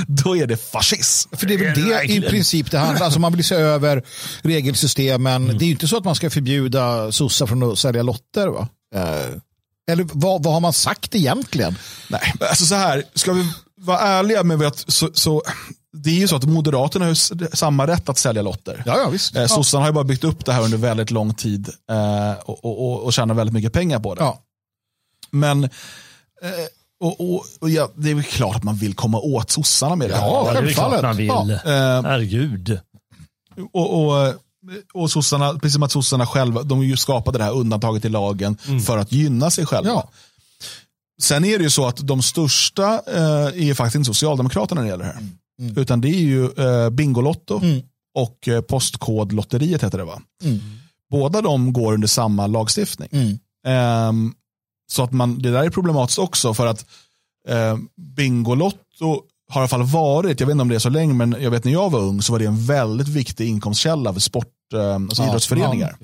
[0.07, 1.29] då är det fascism.
[1.35, 4.03] För det är väl Det i princip det handlar alltså Man vill se över
[4.41, 5.43] regelsystemen.
[5.43, 5.57] Mm.
[5.57, 8.47] Det är ju inte så att man ska förbjuda sossar från att sälja lotter.
[8.47, 8.67] Va?
[8.95, 9.01] Eh,
[9.91, 11.75] Eller vad, vad har man sagt egentligen?
[12.07, 13.45] Nej, alltså så här, ska vi
[13.81, 15.41] vara ärliga med att så, så,
[16.03, 18.83] det är ju så att Moderaterna har samma rätt att sälja lotter.
[18.85, 19.35] Ja, ja visst.
[19.35, 19.47] Eh, Ja.
[19.47, 22.85] Sossarna har ju bara byggt upp det här under väldigt lång tid eh, och, och,
[22.91, 24.21] och, och tjänar väldigt mycket pengar på det.
[24.21, 24.41] Ja.
[25.31, 25.69] Men eh,
[26.99, 30.09] och, och, och ja, det är väl klart att man vill komma åt sossarna med
[30.09, 30.27] det här.
[30.27, 31.27] Ja, det är klart man vill.
[31.27, 31.51] Ja.
[31.51, 32.79] Eh, Herregud.
[33.73, 34.33] och, och,
[34.93, 38.57] och sossarna, precis som att sossarna själva, de ju skapade det här undantaget i lagen
[38.85, 39.89] för att gynna sig själva.
[39.89, 40.09] Ja.
[41.21, 44.91] Sen är det ju så att de största eh, är faktiskt inte Socialdemokraterna när det
[44.91, 45.23] gäller det här.
[45.75, 47.81] Utan det är ju eh, Bingolotto Mm.
[48.15, 50.21] och eh, Postkodlotteriet heter det va?
[50.43, 50.59] Mm.
[51.11, 53.09] Båda de går under samma lagstiftning.
[53.11, 53.39] Mm.
[53.67, 54.33] Ehm,
[54.91, 56.85] så att man, det där är problematiskt också för att
[57.47, 57.77] eh,
[58.15, 61.35] Bingolotto har i alla fall varit, jag vet inte om det är så länge, men
[61.39, 64.47] jag vet när jag var ung så var det en väldigt viktig inkomstkälla för sport,
[64.47, 65.95] eh, alltså Ja, idrottsföreningar.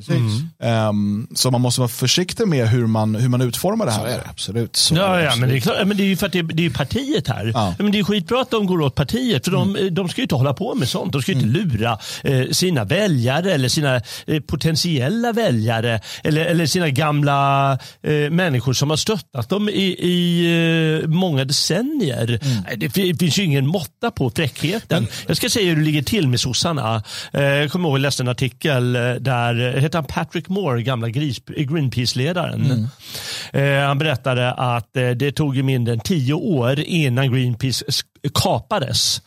[0.59, 0.67] ja.
[0.67, 4.07] Ehm, så man måste vara försiktig med hur man, hur man utformar det Så här.
[4.07, 4.75] är det absolut.
[4.75, 6.39] Så Ja, det ja, men det är, klart, men det är ju för att det
[6.39, 7.51] är, det är partiet här.
[7.53, 7.75] Ja.
[7.79, 10.35] Men det är skitbra att de går åt partiet, för de, de ska ju inte
[10.35, 11.13] hålla på med sånt.
[11.13, 13.95] De ska ju inte lura eh, sina väljare eller sina
[14.27, 17.71] eh, potentiella väljare eller, eller sina gamla
[18.03, 22.39] eh, människor som har stöttat dem i, i eh, många decennier.
[22.65, 25.07] Nej, Det fi- finns ju ingen måtta på fräckheten.
[25.27, 27.03] Jag ska säga hur det ligger till med sossarna.
[27.33, 28.52] Eh, jag kommer ihåg att jag läste en artikel
[28.95, 32.87] eh, där, eh, heter han Patrick Moore, gamla Greenpeace-ledaren.
[33.53, 37.85] Eh, han berättade att eh, det tog mindre än tio år innan Greenpeace
[38.33, 39.21] kapades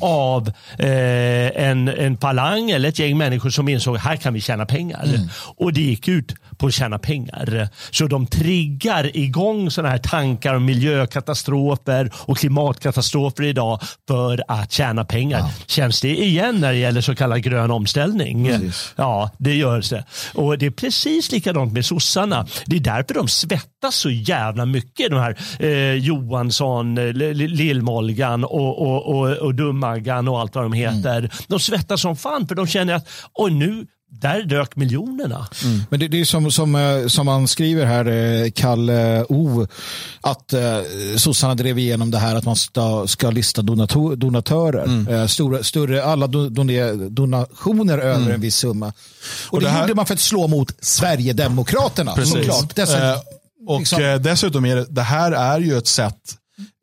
[0.00, 0.48] av
[0.78, 5.08] eh, en, en falang eller ett gäng människor som insåg här kan vi tjäna pengar.
[5.56, 7.68] Och det gick ut på att tjäna pengar.
[7.90, 15.04] Så de triggar igång sådana här tankar om miljökatastrofer och klimatkatastrofer idag för att tjäna
[15.04, 15.44] pengar.
[15.66, 18.50] Känns det igen när det gäller så kallad grön omställning?
[18.96, 20.04] Ja, det gör det.
[20.34, 22.46] Och det är precis likadant med sossarna.
[22.66, 25.10] Det är därför de svettas så jävla mycket.
[25.10, 27.04] De här eh, Johansson, eh,
[28.40, 31.30] Lillmolgan och, och, och, och Dumaggan och allt vad de heter.
[31.48, 35.46] De svettas som fan för de känner att oj, nu där dök miljonerna.
[35.90, 39.66] Men det, det är som, som, eh, som man skriver här, eh, Kalle O,
[40.20, 40.60] att eh,
[41.16, 44.84] sossarna drev igenom det här att man ska, ska lista donator, donatörer.
[44.84, 45.14] Mm.
[45.14, 48.92] Eh, stora, större, alla do, doner- donationer över en viss summa.
[49.50, 52.16] Och, det, det här- gjorde man för att slå mot Sverigedemokraterna.
[52.24, 52.74] Såklart.
[52.76, 53.18] Dessa, Eh,
[53.66, 56.16] och liksom- eh, dessutom är det, det här är ju ett sätt,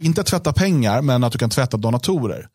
[0.04, 2.48] inte att tvätta pengar, men att du kan tvätta donatorer.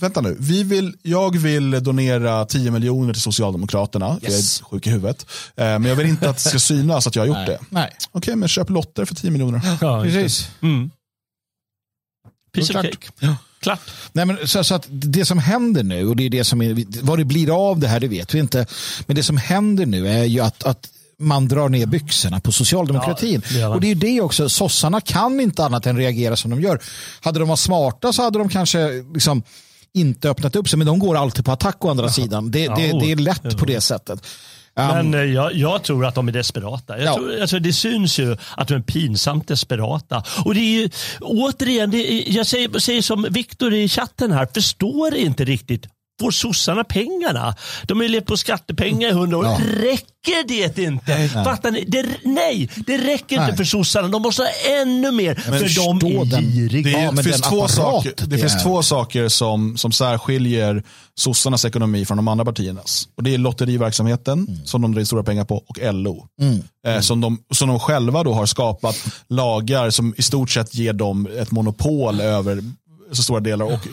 [0.00, 4.60] Vänta nu, vi vill, jag vill donera 10 miljoner till Socialdemokraterna, för jag Yes.
[4.60, 5.26] är sjuk i huvudet.
[5.56, 7.58] Eh, men jag vill inte att det ska synas att jag har gjort det.
[7.70, 9.60] Nej, Okej, men köp lotter för 10 miljoner.
[9.80, 10.48] Ja, precis.
[10.60, 10.90] Mm.
[12.54, 12.84] Piece of Klart.
[12.84, 13.36] cake.
[13.60, 13.80] Klart.
[14.12, 17.02] Nej, men så, så att det som händer nu, och det är det som är,
[17.02, 18.66] vad det blir av det här, det vet vi inte.
[19.06, 20.88] Men det som händer nu är ju att, att
[21.22, 23.42] man drar ner byxorna på socialdemokratin.
[23.50, 26.60] Ja, det och det är det också, sossarna kan inte annat än reagera som de
[26.60, 26.80] gör.
[27.20, 29.42] Hade de varit smarta så hade de kanske liksom
[29.94, 32.50] inte öppnat upp sig, men de går alltid på attack å andra sidan.
[32.50, 34.26] Det, det, Ja, det är lätt på det sättet.
[34.76, 36.98] Um, Men eh, jag, jag tror att de är desperata.
[36.98, 37.14] Jag Ja.
[37.14, 40.24] tror, alltså, det syns ju att de är pinsamt desperata.
[40.44, 40.88] Och det är ju,
[41.20, 45.86] återigen, det är, jag säger, säger som Viktor i chatten här, förstår inte riktigt
[46.22, 47.54] Får sossarna pengarna?
[47.86, 49.44] De har ju levt på skattepengar i hundra år.
[49.44, 49.58] Ja.
[49.76, 51.28] Räcker det inte?
[51.44, 51.84] Fattar ni?
[51.88, 53.44] Det, nej, det räcker Nej.
[53.44, 54.08] inte för sossarna.
[54.08, 54.48] De måste ha
[54.82, 55.34] ännu mer.
[55.34, 56.82] för de är den- giriga.
[56.82, 60.82] Det, är, Ja, men finns, två saker, det det finns två saker som, som särskiljer
[61.14, 63.08] sossarnas ekonomi från de andra partiernas.
[63.16, 64.66] Och det är lotteriverksamheten Mm.
[64.66, 66.26] som de drar in stora pengar på och LO.
[66.86, 68.96] Eh, som, de, som de själva då har skapat
[69.28, 72.62] lagar som i stort sett ger dem ett monopol över
[73.12, 73.66] så stora delar.
[73.66, 73.88] Och,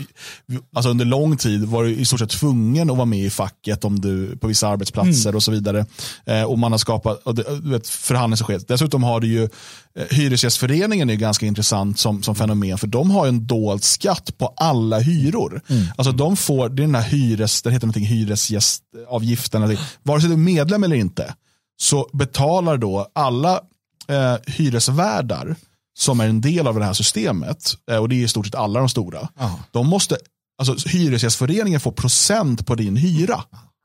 [0.76, 3.86] alltså under lång tid var du i stort sett tvungen att vara med i facket
[3.86, 5.86] om du, på vissa arbetsplatser och så vidare.
[6.26, 8.64] Eh, och man har skapat och det, vet, förhandlingssked.
[8.68, 13.28] Dessutom har du ju eh, Hyresgästföreningen är ganska intressant som, som fenomen för de har
[13.28, 15.62] en dold skatt på alla hyror.
[15.98, 20.28] Alltså de får, det är den här hyres, det heter någonting hyresgästavgiften, eller- vare sig
[20.30, 21.34] du är medlem eller inte
[21.82, 23.54] så betalar då alla
[24.08, 25.56] eh, hyresvärdar
[26.00, 28.56] som är en del av det här systemet, eh, och det är i stort sett
[28.56, 29.60] alla de stora, Ja.
[29.72, 30.18] de måste,
[30.62, 33.44] alltså Hyresgästföreningen får procent på din hyra.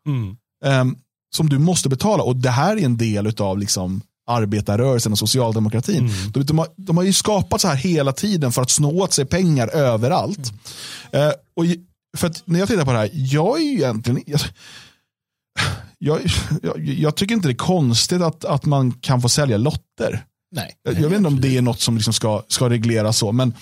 [0.09, 0.37] Mm.
[0.65, 0.97] ehm,
[1.37, 2.23] som du måste betala.
[2.23, 6.11] Och det här är en del av liksom, arbetarrörelsen och socialdemokratin.
[6.33, 9.13] De, de, har, de har ju skapat så här hela tiden för att snå åt
[9.13, 10.53] sig pengar överallt.
[11.13, 11.81] Eh, och i-
[12.17, 14.41] för att när jag tittar på det här, jag är ju egentligen, jag,
[15.99, 16.21] jag,
[16.63, 20.25] jag, jag tycker inte det är konstigt att, att man kan få sälja lotter.
[20.55, 20.77] Nej.
[20.83, 23.55] Jag, jag vet inte om det är något som liksom ska, ska regleras så, men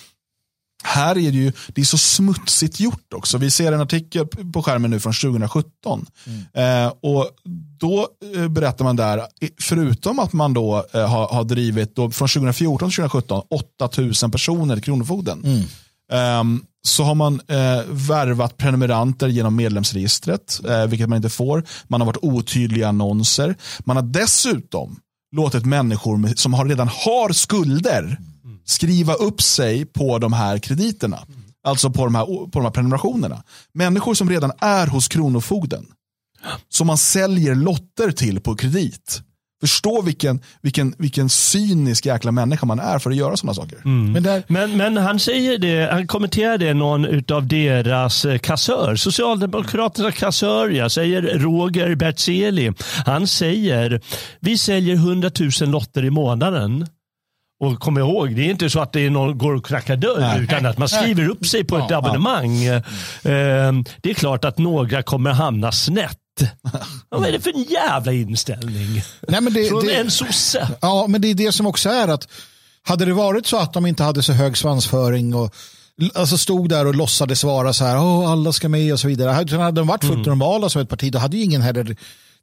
[0.85, 3.39] här är det ju det är så smutsigt gjort också.
[3.39, 6.07] Vi ser en artikel på skärmen nu från 2017.
[6.55, 7.31] Eh, och
[7.79, 9.23] Då eh, berättar man där,
[9.61, 13.43] förutom att man då eh, har, har drivit då, från 2014 till 2017
[13.81, 15.67] 8000 personer till Kronofogden.
[16.13, 21.65] Ehm, så har man eh, värvat prenumeranter genom medlemsregistret, eh, vilket man inte får.
[21.89, 23.55] Man har varit otydliga annonser.
[23.81, 25.01] Man har dessutom
[25.33, 28.19] låtit människor med, som har, redan har skulder
[28.65, 31.19] skriva upp sig på de här krediterna.
[31.65, 33.43] Alltså på de här, på de här prenumerationerna.
[33.75, 35.87] Människor som redan är hos Kronofogden.
[36.69, 39.23] Som man säljer lotter till på kredit.
[39.63, 43.79] Förstå vilken, vilken, vilken cynisk jäkla människa man är för att göra sådana saker.
[44.13, 48.97] Men där, Men, men han säger det, han kommenterar det någon av deras eh, kassör,
[48.97, 52.73] Socialdemokraternas kassör, jag säger Roger Bertzeli.
[53.07, 54.01] Han säger,
[54.41, 56.87] vi säljer 100 000 lotter i månaden.
[57.65, 60.41] Och kom ihåg, det är inte så att det är någon går och knackar dörr,
[60.43, 61.99] utan att man skriver upp sig på ett Ja, ja.
[61.99, 62.65] abonnemang.
[62.65, 62.81] Eh,
[64.03, 66.19] Det är klart att några kommer hamna snett.
[67.09, 69.03] Vad är det för en jävla inställning?
[69.29, 70.69] nej, men det, Från det, en sosse.
[70.81, 72.29] Ja, men det är det som också är att
[72.83, 75.55] hade det varit så att de inte hade så hög svansföring och
[76.15, 79.31] alltså stod där och låtsades vara så här, Åh, alla ska med och så vidare.
[79.31, 81.97] Hade de varit fullt normala som ett parti, då hade ju ingen heller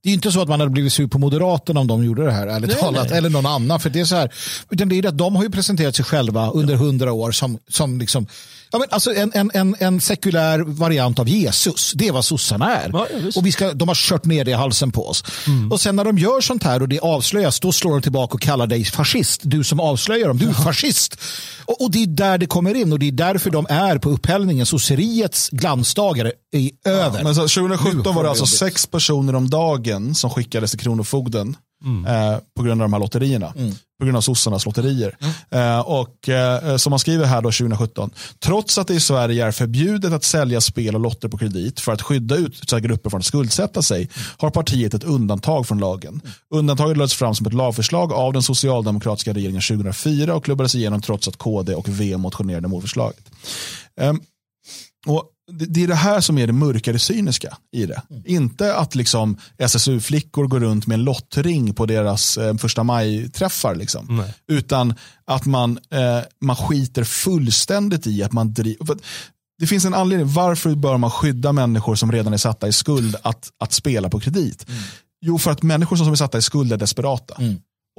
[0.03, 2.31] det är inte så att man hade blivit sur på Moderaterna om de gjorde det
[2.31, 3.79] här, ärligt talat, eller någon annan.
[3.79, 4.33] För det är så här,
[4.69, 7.99] utan det är att de har ju presenterat sig själva under hundra år som, som
[7.99, 8.27] liksom,
[8.71, 11.93] ja, men alltså en, en, en, en sekulär variant av Jesus.
[11.95, 12.89] Det är vad sossarna är.
[12.93, 15.23] Ja, ja, och vi ska, de har kört ner det i halsen på oss.
[15.71, 18.41] Och sen när de gör sånt här och det avslöjas, då slår de tillbaka och
[18.41, 19.41] kallar dig fascist.
[19.43, 21.17] Du som avslöjar dem, du är fascist.
[21.65, 24.09] Och, och det är där det kommer in och det är därför de är på
[24.09, 24.65] upphällningen.
[24.65, 27.23] Sosseriets glansdagar är över.
[27.23, 30.79] Men så Nu 2017 får var det alltså sex personer om dagen som skickades till
[30.79, 31.57] Kronofogden
[32.07, 33.53] eh, på grund av de här lotterierna.
[33.99, 35.17] På grund av sossarnas lotterier.
[35.51, 38.11] Eh, och eh, som man skriver här då 2017.
[38.39, 41.91] Trots att det i Sverige är förbjudet att sälja spel och lotter på kredit för
[41.91, 46.21] att skydda utsatta grupper från att skuldsätta sig har partiet ett undantag från lagen.
[46.49, 51.27] Undantaget lades fram som ett lagförslag av den socialdemokratiska regeringen 2004 och klubbades igenom trots
[51.27, 53.31] att KD och V motionerade mot förslaget.
[54.01, 54.21] Ehm,
[55.07, 58.01] och det, är det här som är det mörka, det cyniska i det.
[58.25, 63.75] Inte att liksom SSU-flickor går runt med en lottring på deras eh, första maj-träffar.
[63.75, 64.23] Liksom.
[64.47, 64.93] Utan
[65.25, 68.97] att man, eh, man skiter fullständigt i att man driver.
[69.59, 70.33] Det finns en anledning.
[70.33, 74.19] Varför bör man skydda människor som redan är satta i skuld att, att spela på
[74.19, 74.65] kredit?
[75.21, 77.35] Jo, för att människor som är satta i skuld är desperata.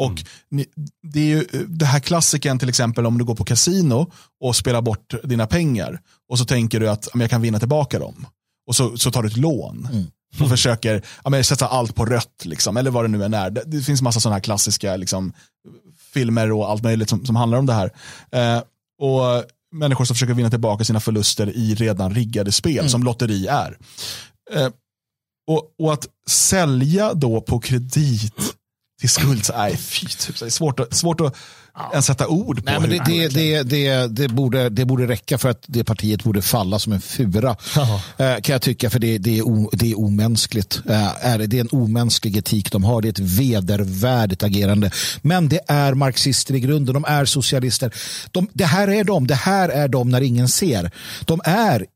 [0.00, 0.66] Och ni,
[1.02, 4.82] det är ju det här klassiken till exempel om du går på kasino och spelar
[4.82, 8.26] bort dina pengar och så tänker du att "Ja, men jag kan vinna tillbaka dem.
[8.66, 9.88] Och så, så tar du ett lån
[10.40, 12.44] och försöker ja, sätta allt på rött.
[12.44, 13.50] Liksom, eller vad det nu än är.
[13.50, 15.32] Det, det finns massa sådana här klassiska liksom,
[16.12, 17.90] filmer och allt möjligt som, som handlar om det här.
[18.32, 18.62] Eh,
[19.00, 23.78] och Människor som försöker vinna tillbaka sina förluster i redan riggade spel som lotteri är.
[24.52, 24.68] Eh,
[25.46, 28.54] och, och att sälja då på kredit
[29.00, 31.36] till skuld, nej, fy, typ, är det svårt, att, svårt att
[31.92, 32.70] ens sätta ord på.
[32.70, 36.24] Nej, men det, det, det, det, det, borde, det borde räcka för att det partiet
[36.24, 37.56] borde falla som en fura.
[38.16, 40.80] Eh, kan jag tycka, för det, det, är, o, det är omänskligt.
[40.88, 43.02] Eh, är det, det är en omänsklig etik de har.
[43.02, 44.90] Det är ett vedervärdigt agerande.
[45.22, 46.94] Men det är marxister i grunden.
[46.94, 47.94] De är socialister.
[48.30, 49.26] De, det här är de.
[49.26, 50.90] Det här är de när ingen ser.
[51.24, 51.86] De är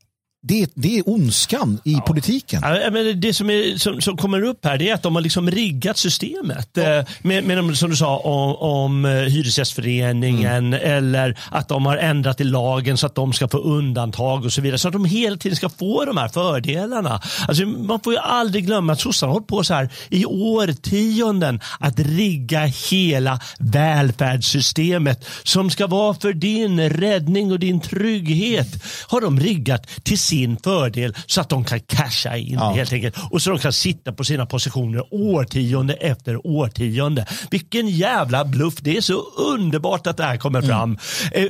[0.47, 2.61] det, det är ondskan i politiken.
[2.63, 5.21] Ja, men det som, är, som, som kommer upp här det är att de har
[5.21, 6.77] liksom riggat systemet.
[6.77, 11.97] Eh, Med, med de, som du sa om, om eh, Hyresgästföreningen eller att de har
[11.97, 14.77] ändrat i lagen så att de ska få undantag och så vidare.
[14.77, 17.21] Så att de hela tiden ska få de här fördelarna.
[17.47, 21.59] Alltså, man får ju aldrig glömma att sossarna har hållit på så här i årtionden
[21.79, 28.83] att rigga hela välfärdssystemet som ska vara för din räddning och din trygghet.
[29.07, 33.15] Har de riggat till sin fördel så att de kan casha in helt enkelt.
[33.31, 37.25] Och så de kan sitta på sina positioner årtionde efter årtionde.
[37.51, 38.73] Vilken jävla bluff.
[38.81, 40.97] Det är så underbart att det här kommer fram.
[41.31, 41.45] Eh,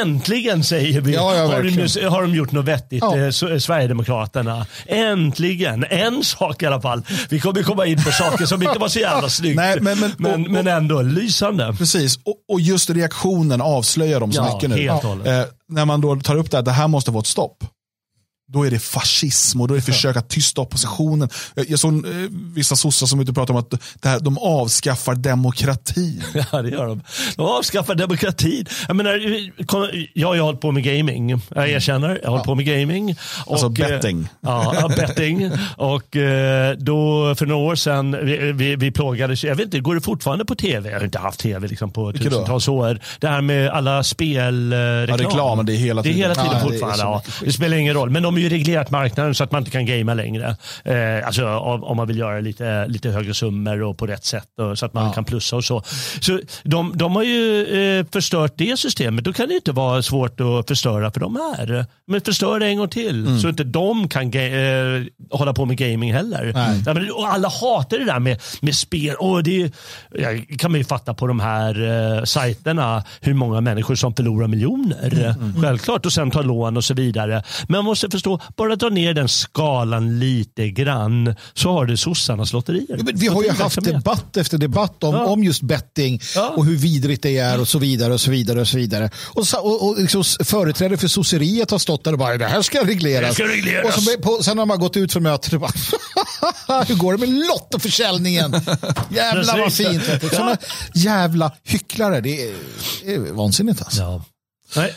[0.00, 1.62] Äntligen säger vi Ja, ja, har,
[2.00, 3.16] de, har de gjort något vettigt, Ja.
[3.16, 4.66] eh, S- Sverigedemokraterna.
[4.86, 5.84] Äntligen.
[5.90, 7.02] En sak i alla fall.
[7.28, 9.56] Vi kommer komma in på saker som inte var så jävla snyggt.
[9.56, 11.74] Nej, men- men- men, och- men ändå lysande.
[11.78, 15.30] Precis, och, och just reaktionen avslöjar dem så Ja, mycket nu.
[15.30, 17.64] Eh, när man då tar upp det här, det här måste få ett stopp.
[18.54, 21.28] Då är det fascism och då är det försök att tysta oppositionen.
[21.68, 22.12] Jag, såg eh,
[22.54, 26.22] vissa sossar som ute och pratar om att det här, de avskaffar demokratin.
[26.52, 27.02] Ja, det gör de.
[27.36, 28.66] De avskaffar demokratin.
[28.88, 31.40] Jag, menar, kom- jag har ju hållit på med gaming.
[31.54, 33.16] Jag erkänner, jag har hållit på med gaming.
[33.46, 34.28] Alltså eh, betting.
[34.40, 35.50] Ja, betting.
[35.76, 39.94] Och eh, då för några år sedan, vi, vi, vi plågades, jag vet inte, går
[39.94, 40.90] det fortfarande på tv?
[40.90, 42.30] Jag har inte haft tv liksom på Vilket då?
[42.30, 42.98] tusentals år.
[43.20, 45.18] Det här med alla spelreklam.
[45.20, 46.30] Ja, reklam, det är hela Det är tiden.
[46.30, 46.98] hela tiden Ja, det fortfarande.
[46.98, 48.10] så Ja, det spelar ingen roll.
[48.10, 50.56] Men de ju reglerat marknaden så att man inte kan gamea längre.
[50.84, 54.78] Eh, alltså om, man vill göra lite, lite högre summor och på rätt sätt och,
[54.78, 55.82] så att man kan plussa och så.
[56.20, 57.66] Så de, de har ju
[57.98, 59.24] eh, förstört det systemet.
[59.24, 61.86] Då kan det inte vara svårt att förstöra för de här.
[62.06, 63.38] Men förstör det en gång till Mm.
[63.40, 66.52] så inte de kan eh, hålla på med gaming heller.
[66.86, 69.14] Ja, men, och alla hatar det där med, med spel.
[69.18, 69.72] Och det
[70.14, 70.28] ja,
[70.58, 71.82] kan man ju fatta på de här
[72.18, 75.34] eh, sajterna hur många människor som förlorar miljoner.
[75.38, 77.42] Mm, Självklart och sen tar lån och så vidare.
[77.68, 82.52] Men man måste förstå, bara dra ner den skalan lite grann så har du sossarnas
[82.52, 82.96] lotterier.
[82.98, 85.24] Ja, vi har ju haft debatt efter debatt om, Ja.
[85.26, 86.48] om just betting Ja.
[86.56, 88.12] och hur vidrigt det är och så vidare.
[88.14, 89.10] och så vidare och så vidare.
[89.24, 92.62] Och, sa- och, och liksom företrädare för sosseriet har stått där och bara det här
[92.62, 93.28] ska regleras.
[93.28, 93.96] Det ska regleras.
[93.96, 95.72] Och så, på, sen har man gått ut från mötet och bara
[96.88, 98.52] hur går det med lottoförsäljningen?
[99.10, 100.02] Jävlar vad fint.
[100.32, 100.56] Såna
[100.94, 102.20] jävla hycklare.
[102.20, 102.52] Det är,
[103.04, 104.22] det är vansinnigt alltså.
[104.76, 104.94] Nej.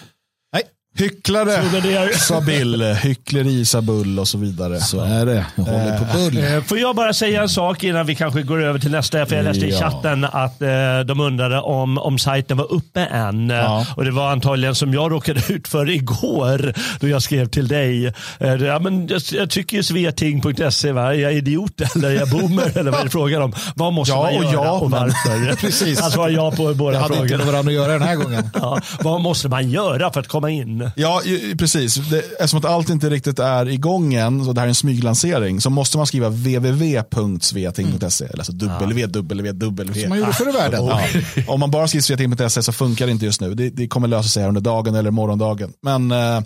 [0.98, 2.82] Hycklare, sa Bill.
[2.84, 4.80] Hyckleri, sa Bull och så vidare.
[4.80, 5.46] så är det.
[5.56, 6.38] Jag håller på bull.
[6.38, 9.26] Eh, Får jag bara säga en sak innan vi kanske går över till nästa?
[9.26, 13.50] För jag läste i chatten att eh, de undrade om, om sajten var uppe än.
[13.50, 13.86] Ja.
[13.96, 18.06] Och det var antagligen som jag råkade ut för igår då jag skrev till dig.
[18.40, 21.14] Eh, ja, men jag, jag tycker ju sveting.se, va?
[21.14, 23.54] är jag idiot eller är jag boomer eller vad är det frågan om?
[23.76, 25.56] Vad måste Ja man och göra ja, och varför?
[25.62, 26.00] Precis.
[26.02, 27.38] Han svarar ja på båda Jag hade inte frågorna.
[27.46, 28.50] med varandra att göra den här gången.
[28.54, 30.87] Ja, vad måste man göra för att komma in?
[30.96, 31.22] Ja,
[31.60, 31.96] precis.
[31.96, 35.62] Det, eftersom att allt inte riktigt är igång än, så det här är en smyglansering,
[35.62, 38.26] så måste man skriva www.sveting.se.
[38.26, 40.02] Eller alltså www.
[40.02, 40.86] Som man gjorde förr i världen.
[40.86, 41.02] Ja.
[41.48, 43.54] Om man bara skriver sveting.se så funkar det inte just nu.
[43.54, 45.74] Det, det kommer lösa sig under dagen eller morgondagen.
[45.82, 46.42] Men eh,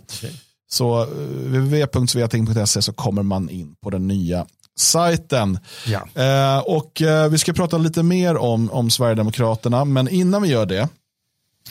[0.71, 4.45] så eh, www.sveting.se så kommer man in på den nya
[4.79, 5.59] sajten.
[5.87, 6.21] Ja.
[6.23, 10.65] Eh, och eh, Vi ska prata lite mer om, om Sverigedemokraterna, men innan vi gör
[10.65, 10.89] det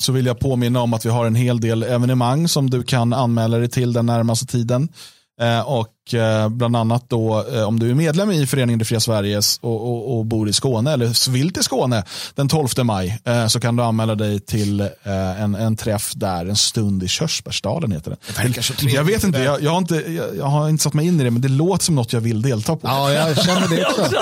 [0.02, 3.12] så vill jag påminna om att vi har en hel del evenemang som du kan
[3.12, 4.88] anmäla dig till den närmaste tiden.
[5.40, 8.84] Eh, och och eh, bland annat då eh, om du är medlem i föreningen Det
[8.84, 12.04] Fria Sveriges och, och, och bor i Skåne eller vill till Skåne
[12.34, 14.88] den 12 maj eh, så kan du anmäla dig till
[15.38, 18.16] en, en träff där, en stund i Körsbärsdalen heter det.
[18.82, 18.90] Det.
[18.90, 21.24] Jag vet inte, jag, jag, har inte jag, jag har inte satt mig in i
[21.24, 22.80] det men det låter som något jag vill delta på.
[22.88, 24.16] Ja, jag känner det också.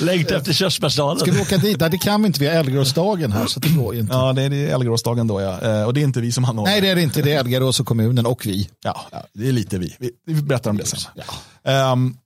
[0.04, 1.20] Längtar efter körsbärsdalen.
[1.20, 1.80] Ska vi åka dit?
[1.80, 2.40] Nej, det kan vi inte.
[2.40, 4.14] Vi har Älvgråsdagen här så det går ju inte.
[4.14, 5.86] Ja, det är Älvgråsdagen då ja.
[5.86, 6.72] Och det är inte vi som anordnar.
[6.72, 7.22] Nej, det är det inte.
[7.22, 8.68] Det är Älgarås och kommunen och vi.
[8.82, 9.96] Ja, ja, det är lite vi.
[9.98, 11.00] Vi, vi berättar om det sen.
[11.64, 12.16] Ehm,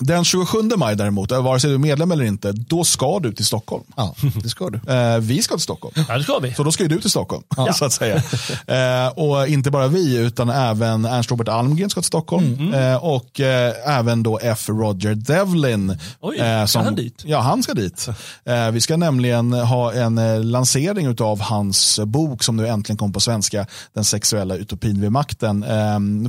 [0.00, 3.32] den 27 maj däremot, eh, vare sig du är medlem eller inte, då ska du
[3.32, 3.84] till Stockholm.
[3.96, 4.92] Ja, det ska du.
[4.92, 5.94] Eh, vi ska till Stockholm.
[6.08, 6.54] Ja, det ska vi.
[6.54, 7.42] Så då ska ju du till Stockholm,
[7.74, 8.22] så att säga.
[8.66, 12.54] Eh, och inte bara vi, utan även Ernst Robert Almgren ska till Stockholm.
[12.58, 12.74] Mm.
[12.74, 14.68] Eh, och eh, även då F.
[14.68, 15.98] Roger Devlin.
[16.20, 17.22] Oj, eh, ska han dit?
[17.26, 18.08] Ja, han ska dit.
[18.44, 23.12] Eh, vi ska nämligen ha en eh, lansering av hans bok som nu äntligen kom
[23.12, 25.62] på svenska, Den sexuella utopin vid makten.
[25.62, 25.70] Eh,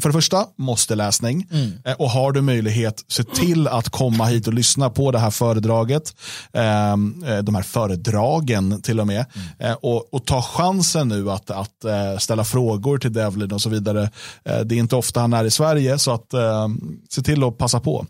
[0.01, 1.47] för det första, måste läsning.
[1.51, 1.71] Mm.
[1.85, 5.31] Eh, och har du möjlighet, se till att komma hit och lyssna på det här
[5.31, 6.15] föredraget.
[6.53, 6.97] Eh, eh,
[7.43, 9.25] de här föredragen till och med.
[9.59, 13.69] Eh, och, och ta chansen nu att, att eh, ställa frågor till Devlin och så
[13.69, 14.09] vidare.
[14.43, 16.67] Det är inte ofta han är i Sverige så att eh,
[17.09, 18.05] se till att passa på.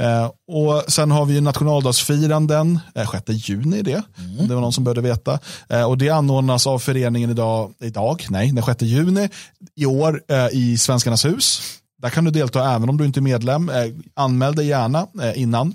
[0.00, 4.02] Eh, och sen har vi nationaldagsfiranden, eh, 6 juni är det,
[4.40, 5.38] om det var någon som behövde veta.
[5.86, 9.28] Och det anordnas av föreningen idag, idag, nej, den 6 juni
[9.74, 10.22] i år
[10.52, 11.77] i Svenskarnas hus.
[12.02, 13.68] Där kan du delta även om du inte är medlem.
[13.68, 15.74] Eh, anmäl dig gärna eh, innan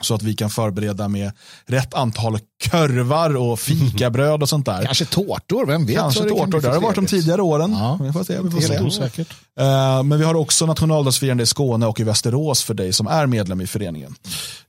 [0.00, 1.32] så att vi kan förbereda med
[1.66, 4.84] rätt antal körvar och fikabröd och sånt där.
[4.84, 5.96] Kanske tårtor, vem vet?
[5.96, 7.72] Kanske det tårtor, bli det har det varit de tidigare åren.
[7.72, 7.98] Ja.
[8.02, 8.38] Vi får se.
[8.42, 8.80] Vi får se.
[8.80, 9.28] osäkert.
[9.60, 13.26] Eh, Men vi har också nationaldagsfirande i Skåne och i Västerås för dig som är
[13.26, 14.14] medlem i föreningen.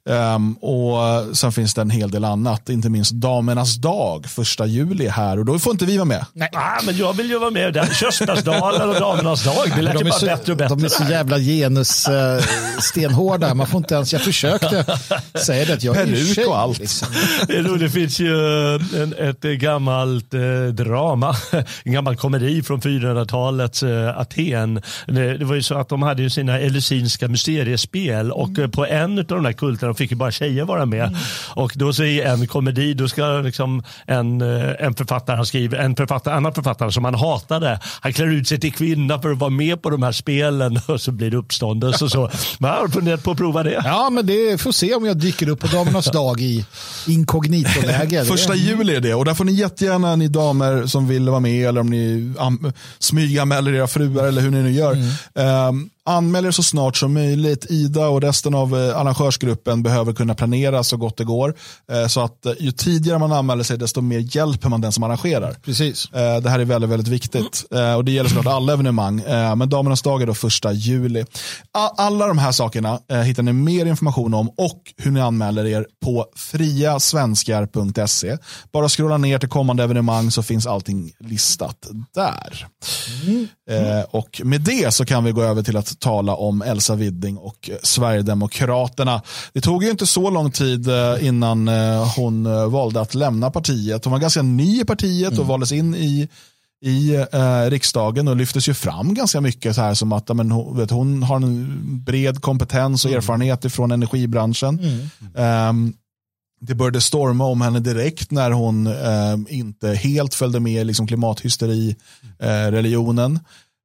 [0.09, 0.97] Ehm, och
[1.37, 5.45] sen finns det en hel del annat, inte minst Damernas dag, första juli här och
[5.45, 6.25] då får inte vi vara med.
[6.33, 6.49] Nej.
[6.53, 7.73] Ah, men jag vill ju vara med.
[7.73, 7.85] där.
[7.93, 9.55] Körsbärsdagen och Damernas dag.
[9.75, 10.75] Det lät ju De är, bara så, bättre och bättre.
[10.75, 12.43] de är så jävla genus eh,
[12.79, 13.53] stenhårda.
[13.53, 14.85] Man får inte ens, jag försökte
[15.45, 16.79] säga det att jag är ju Peruk tjej, och allt.
[16.79, 17.07] Liksom.
[17.81, 18.35] Det, finns ju
[18.75, 21.35] en, ett gammalt eh, drama,
[21.83, 24.81] en gammal komedi från 400-talets eh, Aten.
[25.07, 28.85] Det, det var ju så att de hade ju sina eleusinska mysteriespel och eh, på
[28.85, 31.17] en av de där kulterna fick ju bara tjejer vara med.
[31.55, 35.77] Och då så i en komedi, då ska liksom en, eh, en författare, han skriver,
[35.77, 39.37] en författare, annan författare som han hatade, han klär ut sig till kvinna för att
[39.37, 42.29] vara med på de här spelen och så blir det uppståndelse och så.
[42.59, 43.81] Men jag har funderat på att prova det.
[43.85, 46.65] Ja, men det får se om jag dyker upp på damernas dag i
[47.75, 48.25] inkognito-läge.
[48.25, 51.67] Första juli är det och där får ni jättegärna, ni damer som vill vara med
[51.67, 52.33] eller om ni
[52.99, 54.97] smyganmäler era fruar eller hur ni nu gör.
[55.69, 57.65] Um, anmäl er så snart som möjligt.
[57.69, 61.55] Ida och resten av eh, arrangörsgruppen behöver kunna planera så gott det går.
[61.91, 65.03] Eh, så att eh, ju tidigare man anmäler sig desto mer hjälper man den som
[65.03, 65.53] arrangerar.
[65.65, 66.07] Precis.
[66.11, 67.63] Det här är väldigt, väldigt viktigt.
[67.97, 69.23] Och det gäller såklart alla evenemang.
[69.57, 71.25] Men Damernas dag är då första juli.
[71.97, 76.25] Alla de här sakerna hittar ni mer information om och hur ni anmäler er på
[76.35, 78.37] friasvenskar.se.
[78.73, 82.67] Bara scrolla ner till kommande evenemang så finns allting listat där.
[83.69, 87.37] Eh, Och med det så kan vi gå över till att tala om Elsa Widding
[87.37, 89.21] och eh, Sverigedemokraterna.
[89.53, 94.05] Det tog ju inte så lång tid eh, innan eh, hon valde att lämna partiet.
[94.05, 96.29] Hon var ganska ny i partiet och valdes in i
[96.83, 100.77] i eh, riksdagen och lyftes ju fram ganska mycket så här som att men, hon,
[100.77, 104.79] vet, hon har en bred kompetens och erfarenhet från energibranschen.
[105.35, 105.93] Ehm,
[106.61, 113.39] det började storma om henne direkt när hon ehm, inte helt följde med liksom, klimathysteri-religionen.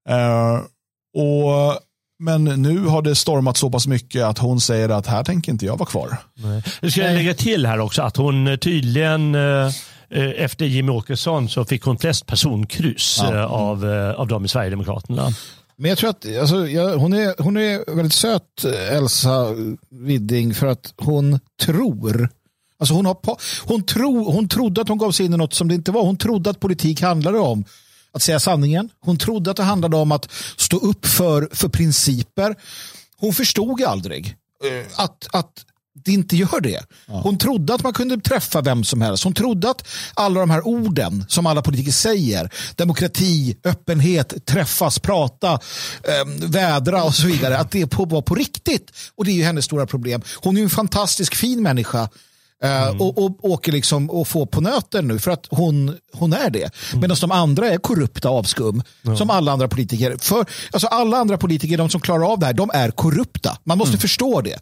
[0.09, 0.61] Eh,
[1.15, 1.79] och
[2.19, 5.67] men nu har det stormat så pass mycket att hon säger att här tänker inte
[5.67, 6.17] jag vara kvar.
[6.83, 9.67] Nu ska jag lägga till här också att hon eh, tydligen eh,
[10.11, 13.35] eh, efter Jimmy Åkesson så fick hon flest personkryss Ja.
[13.35, 13.85] eh, av,
[14.17, 15.29] av dem i Sverigedemokraterna.
[15.79, 19.47] Men jag tror att alltså, jag, hon, är, hon är väldigt söt, Elsa
[19.91, 22.29] Widding, för att hon tror
[22.79, 23.17] Alltså hon, har,
[23.69, 26.03] hon, tro, hon trodde att hon gav sig in i något som det inte var.
[26.03, 27.65] Hon trodde att politik handlade om
[28.17, 28.91] att säga sanningen.
[29.01, 32.57] Hon trodde att det handlade om att stå upp för, för principer.
[33.17, 35.65] Hon förstod aldrig eh, att, att
[36.05, 36.81] det inte gör det.
[37.07, 39.25] Hon trodde att man kunde träffa vem som helst.
[39.25, 45.53] Hon trodde att alla de här orden som alla politiker säger, demokrati, öppenhet, träffas, prata,
[46.03, 48.93] eh, vädra och så vidare, att det på, var på riktigt.
[49.15, 50.23] Och det är ju hennes stora problem.
[50.43, 52.09] Hon är en fantastisk fin människa
[52.65, 56.51] eh, och, och åker liksom och får på nöten nu för att hon, hon är
[56.51, 56.71] det.
[56.95, 58.83] Medan de andra är korrupta avskum
[59.19, 60.17] som alla andra politiker.
[60.21, 63.59] För, alltså alla andra politiker, de som klarar av det här, de är korrupta.
[63.65, 64.59] Man måste förstå det.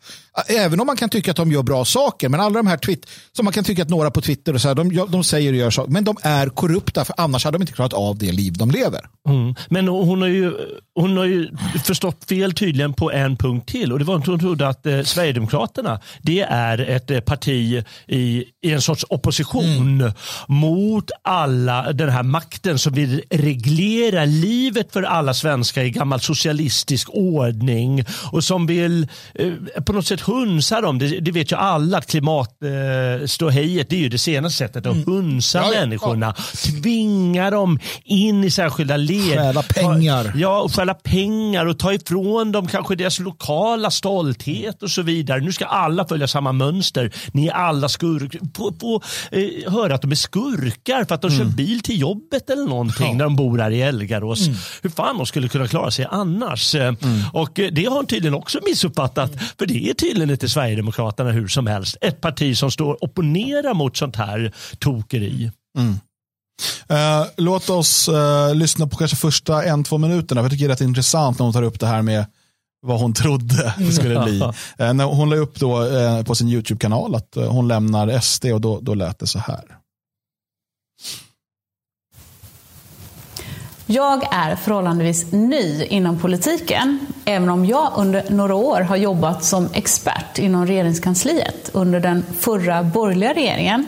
[0.47, 3.07] Även om man kan tycka att de gör bra saker, men alla de här tweet,
[3.33, 5.59] som man kan tycka att några på Twitter och så här, de, de säger och
[5.59, 8.53] gör saker, men de är korrupta för annars hade de inte klarat av det liv
[8.53, 9.01] de lever.
[9.29, 9.55] Mm.
[9.69, 10.53] Men hon har ju
[10.95, 11.51] hon har ju
[11.85, 13.93] förstått fel tydligen på en punkt till.
[13.93, 18.45] Och det var att hon trodde att eh, Sverigedemokraterna det är ett eh, parti i,
[18.63, 20.13] i en sorts opposition mm.
[20.49, 27.09] mot alla den här makten som vill reglera livet för alla svenskar i gammal socialistisk
[27.11, 29.53] ordning och som vill eh,
[29.87, 30.99] på något sätt hunsa dem.
[30.99, 35.07] Det, det vet ju alla att klimatståhejet eh, är ju det senaste sättet att mm.
[35.07, 36.35] hunsa ja, människorna.
[36.37, 36.45] Ja.
[36.83, 39.39] Tvinga dem in i särskilda led.
[39.39, 40.33] Stjäla pengar.
[40.37, 45.41] Ja, stjäla pengar och ta ifrån dem kanske deras lokala stolthet och så vidare.
[45.41, 47.13] Nu ska alla följa samma mönster.
[47.33, 48.41] Ni är alla skurkar.
[48.57, 51.39] Få, få eh, höra att de är skurkar för att de mm.
[51.39, 53.15] kör bil till jobbet eller någonting ja.
[53.15, 54.47] när de bor här i Elgarås.
[54.47, 54.59] Mm.
[54.83, 56.75] Hur fan de skulle kunna klara sig annars.
[56.75, 56.97] Mm.
[57.33, 59.33] Och eh, det har hon tydligen också missuppfattat.
[59.59, 61.97] För det är tydligen inte Sverigedemokraterna hur som helst.
[62.01, 65.51] Ett parti som står och opponerar mot sånt här tokeri.
[65.79, 65.95] Mm.
[66.91, 70.41] Uh, låt oss uh, lyssna på kanske första en, två minuterna.
[70.41, 72.27] Jag tycker det är rätt intressant när hon tar upp det här med
[72.87, 74.41] vad hon trodde det skulle bli.
[74.41, 75.89] Uh, när hon la upp då,
[76.27, 79.79] på sin YouTube-kanal att hon lämnar SD och då, då lät det så här.
[83.87, 89.69] Jag är förhållandevis ny inom politiken, även om jag under några år har jobbat som
[89.73, 93.87] expert inom regeringskansliet under den förra borgerliga regeringen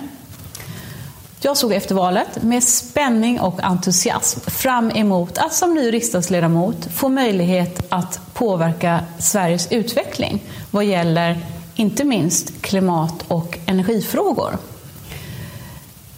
[1.41, 7.09] jag såg efter valet med spänning och entusiasm fram emot att som ny riksdagsledamot få
[7.09, 11.39] möjlighet att påverka Sveriges utveckling vad gäller
[11.75, 14.59] inte minst klimat och energifrågor.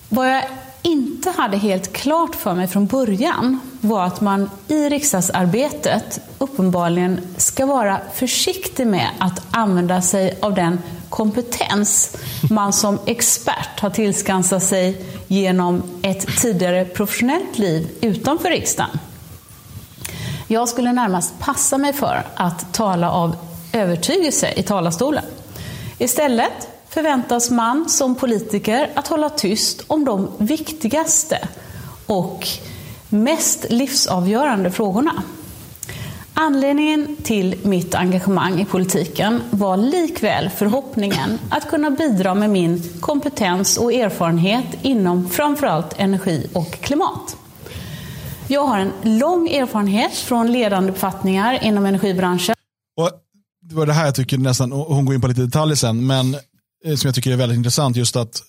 [0.09, 0.43] Vad jag
[0.83, 7.66] inte hade helt klart för mig från början var att man i riksdagsarbetet uppenbarligen ska
[7.66, 10.79] vara försiktig med att använda sig av den
[11.09, 12.17] kompetens
[12.51, 18.99] man som expert har tillskansat sig genom ett tidigare professionellt liv utanför riksdagen.
[20.47, 23.37] Jag skulle närmast passa mig för att tala av
[23.73, 25.25] övertygelse i talarstolen.
[25.99, 31.49] Istället förväntas man som politiker att hålla tyst om de viktigaste
[32.07, 32.49] och
[33.09, 35.23] mest livsavgörande frågorna.
[36.41, 43.76] Anledningen till mitt engagemang i politiken var likväl förhoppningen att kunna bidra med min kompetens
[43.76, 47.36] och erfarenhet inom framförallt energi och klimat.
[48.49, 52.55] Jag har en lång erfarenhet från ledande befattningar inom energibranschen.
[52.97, 53.11] Och
[53.62, 56.34] det var det här jag tycker nästan, hon går in på lite detaljer sen, men
[56.84, 58.43] eh, som jag tycker är väldigt intressant, just att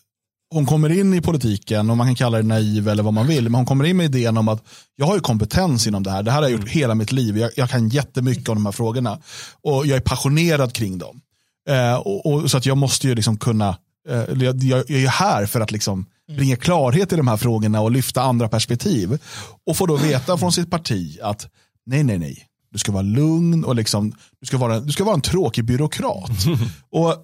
[0.51, 3.43] hon kommer in i politiken och man kan kalla det naiv eller vad man vill.
[3.43, 4.63] Men hon kommer in med idén om att
[4.95, 6.23] jag har ju kompetens inom det här.
[6.23, 6.73] Det här har jag gjort mm.
[6.73, 7.37] hela mitt liv.
[7.37, 9.19] Jag, jag kan jättemycket om de här frågorna.
[9.61, 11.21] Och jag är passionerad kring dem.
[11.69, 13.77] Eh, och, och, så att jag måste ju liksom kunna,
[14.09, 16.37] eh, jag, jag, är här för att liksom mm.
[16.37, 19.19] bringa klarhet i de här frågorna och lyfta andra perspektiv.
[19.65, 21.47] Och få då veta från sitt parti att
[21.85, 22.45] nej, nej, nej.
[22.71, 26.31] Du ska vara lugn och liksom, du, ska vara, du ska vara en tråkig byråkrat.
[26.91, 27.17] och eh,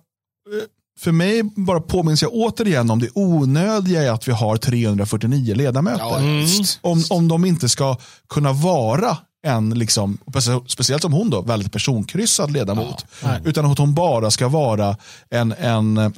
[1.00, 6.00] för mig bara påminns jag återigen om det onödiga i att vi har 349 ledamöter.
[6.00, 6.46] Ja, mm.
[6.82, 7.98] om, om de inte ska
[8.30, 9.18] kunna vara
[9.48, 10.18] en, liksom,
[10.68, 13.06] speciellt som hon då, väldigt personkryssad ledamot.
[13.24, 14.98] Ja, utan att hon bara ska vara
[15.30, 16.14] en, en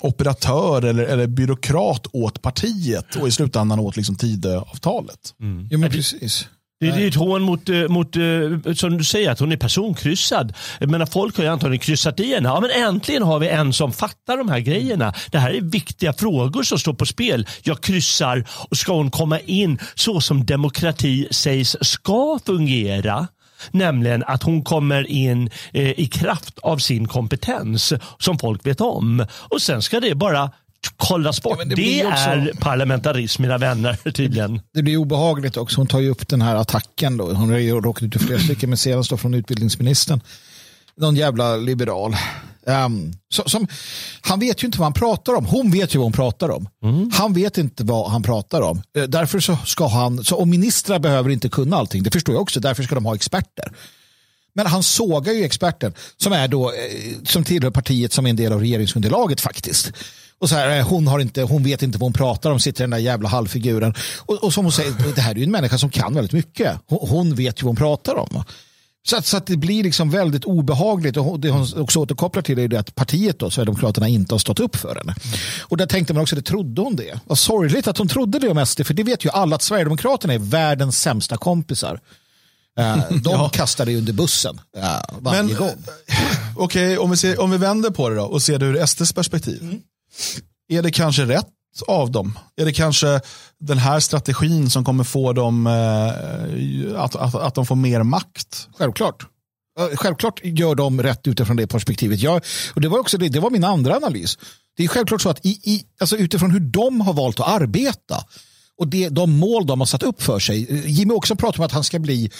[0.00, 5.34] operatör eller, eller byråkrat åt partiet och i slutändan åt liksom Tidöavtalet.
[5.40, 5.68] Mm.
[5.70, 6.48] Ja, men precis.
[6.80, 9.56] Det, det är ett hån mot, eh, mot, eh, som du säger, att hon är
[9.56, 10.52] personkryssad.
[10.80, 12.48] Jag menar, folk har ju antagligen kryssat i henne.
[12.48, 15.14] Ja, men äntligen har vi en som fattar de här grejerna.
[15.30, 17.46] Det här är viktiga frågor som står på spel.
[17.62, 23.26] Jag kryssar och ska hon komma in så som demokrati sägs ska fungera
[23.70, 29.26] Nämligen att hon kommer in eh, i kraft av sin kompetens som folk vet om.
[29.32, 30.50] Och sen ska det bara
[30.96, 31.58] kollas bort.
[31.58, 32.28] Ja, det, det också...
[32.28, 34.60] är parlamentarism mina vänner tydligen.
[34.74, 35.80] Det blir obehagligt också.
[35.80, 37.16] Hon tar ju upp den här attacken.
[37.16, 37.32] Då.
[37.32, 40.20] Hon har ju råkat ut för flera stycken, men senast då från utbildningsministern.
[40.96, 42.16] Någon jävla liberal.
[42.66, 43.66] Um, så, som,
[44.20, 45.46] han vet ju inte vad han pratar om.
[45.46, 46.68] Hon vet ju vad hon pratar om.
[46.82, 47.10] Mm.
[47.14, 48.82] Han vet inte vad han pratar om.
[48.98, 52.02] Uh, därför så ska han, så, och ministrar behöver inte kunna allting.
[52.02, 52.60] Det förstår jag också.
[52.60, 53.72] Därför ska de ha experter.
[54.56, 56.74] Men han sågar ju experten som är då, eh,
[57.24, 59.92] som tillhör partiet som är en del av regeringsunderlaget faktiskt.
[60.38, 62.84] Och så här, eh, hon, har inte, hon vet inte vad hon pratar om, sitter
[62.84, 63.94] den där jävla halvfiguren.
[64.18, 66.78] Och, och som hon säger, det här är ju en människa som kan väldigt mycket.
[66.86, 68.44] Hon, hon vet ju vad hon pratar om.
[69.06, 72.58] Så att, så att det blir liksom väldigt obehagligt och det hon också återkopplar till
[72.58, 75.14] är det att partiet då, Sverigedemokraterna inte har stått upp för henne.
[75.60, 77.20] Och där tänkte man också, det trodde hon det.
[77.24, 80.34] Vad sorgligt att hon trodde det om SD, för det vet ju alla att Sverigedemokraterna
[80.34, 82.00] är världens sämsta kompisar.
[82.80, 83.48] Uh, de ja.
[83.48, 84.82] kastar dig under bussen uh,
[85.18, 85.74] varje Men, gång.
[86.56, 89.12] Okej, okay, om, vi om vi vänder på det då och ser det ur SDs
[89.12, 89.62] perspektiv.
[89.62, 89.80] Mm.
[90.68, 91.46] Är det kanske rätt
[91.86, 92.38] av dem?
[92.56, 93.20] Är det kanske
[93.60, 98.68] den här strategin som kommer få dem eh, att, att, att de får mer makt?
[98.78, 99.26] Självklart.
[99.78, 102.20] Eh, självklart gör de rätt utifrån det perspektivet.
[102.20, 102.42] Jag,
[102.74, 104.38] och det, var också det, det var min andra analys.
[104.76, 108.24] Det är självklart så att i, i, alltså utifrån hur de har valt att arbeta
[108.78, 110.66] och det, de mål de har satt upp för sig.
[110.70, 112.30] Eh, Jimmy också pratar om att han ska bli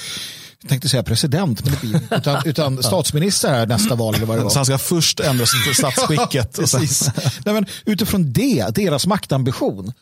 [0.62, 4.14] jag tänkte säga president, men det blir utan, utan statsminister här nästa val.
[4.14, 4.50] Eller vad det var.
[4.50, 6.58] Så han ska först ändra statsskicket.
[6.58, 7.10] och sen- Precis.
[7.44, 9.92] Nej, men utifrån det, deras maktambition,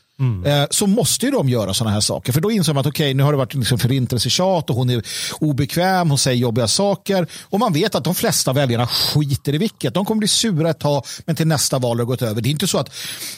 [0.46, 2.32] eh, så måste ju de göra sådana här saker.
[2.32, 5.02] För då inser man att okej, nu har det varit liksom förintelsetjat och hon är
[5.40, 7.26] obekväm, hon säger jobbiga saker.
[7.42, 9.94] Och man vet att de flesta väljarna skiter i vilket.
[9.94, 12.40] De kommer bli sura ett tag, men till nästa val har det gått över.
[12.40, 12.90] Det är inte så att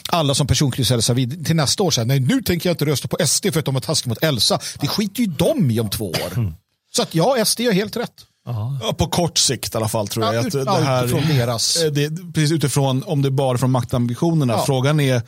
[0.09, 3.07] alla som personkryssade sig vid, till nästa år säger nej, nu tänker jag inte rösta
[3.07, 4.59] på SD för att de var taskiga mot Elsa.
[4.79, 6.53] Det skiter ju de i om två år.
[6.97, 8.13] Så att ja, SD har helt rätt.
[8.45, 10.45] Ja, på kort sikt i alla fall tror Ja, jag.
[10.47, 13.57] ut- att ja, det här, utifrån deras- Eh, Det, precis utifrån om det är bara
[13.57, 14.53] från maktambitionerna.
[14.53, 14.63] Ja.
[14.65, 15.21] Frågan är,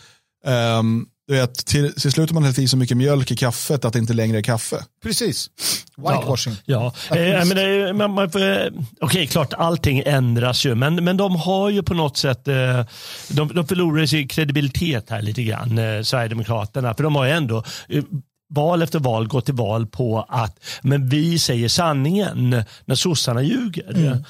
[0.45, 3.86] ehm, du vet, till, till slut har man hällt i så mycket mjölk i kaffet
[3.86, 4.84] att det inte längre är kaffe.
[5.03, 5.49] Precis.
[5.97, 6.55] Whitewashing.
[6.65, 8.67] Ja, eh, men det, man, man, får, eh,
[9.01, 12.86] okej, klart allting ändras ju, men, men de har ju på något sätt, eh,
[13.30, 17.63] de, de förlorar sin kredibilitet här lite grann, eh, Sverigedemokraterna, för de har ju ändå
[17.89, 18.03] eh,
[18.50, 24.24] val efter val gått till val på att men vi säger sanningen när sossarna ljuger.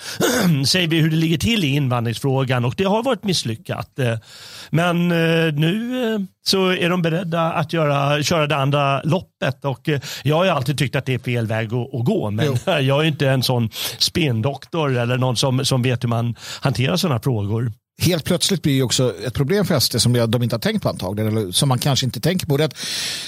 [0.66, 4.00] säger vi hur det ligger till i invandringsfrågan och det har varit misslyckat.
[4.00, 4.18] Eh,
[4.70, 9.90] Men eh, nu eh, så är de beredda att göra, köra det andra loppet och
[10.24, 13.04] jag har alltid tyckt att det är fel väg att, att gå men jag är
[13.04, 17.72] inte en sån spendoktor eller någon som, som vet hur man hanterar sådana frågor.
[18.00, 20.90] Helt plötsligt blir det också ett problem för SD som de inte har tänkt på
[20.90, 22.58] antagligen, eller som man kanske inte tänker på.
[22.58, 22.78] Det att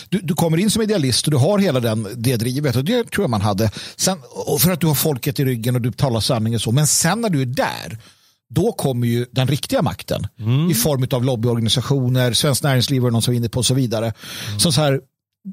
[0.09, 3.11] du, du kommer in som idealist och du har hela den, det drivet och det
[3.11, 3.71] tror jag man hade.
[3.95, 6.71] Sen, och för att du har folket i ryggen och du talar sanning och så.
[6.71, 7.97] Men sen när du är där,
[8.49, 10.27] då kommer ju den riktiga makten
[10.71, 14.13] i form av lobbyorganisationer, Svenskt Näringsliv och någon som är inne på och så vidare.
[14.57, 14.99] Som så här,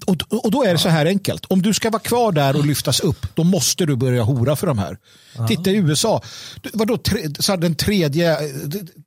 [0.06, 1.44] och, och då är det så här enkelt.
[1.48, 4.66] Om du ska vara kvar där och lyftas upp, då måste du börja hora för
[4.66, 4.96] de här.
[5.48, 6.22] Titta i USA.
[6.72, 8.38] Vadå, tre, så här, den tredje,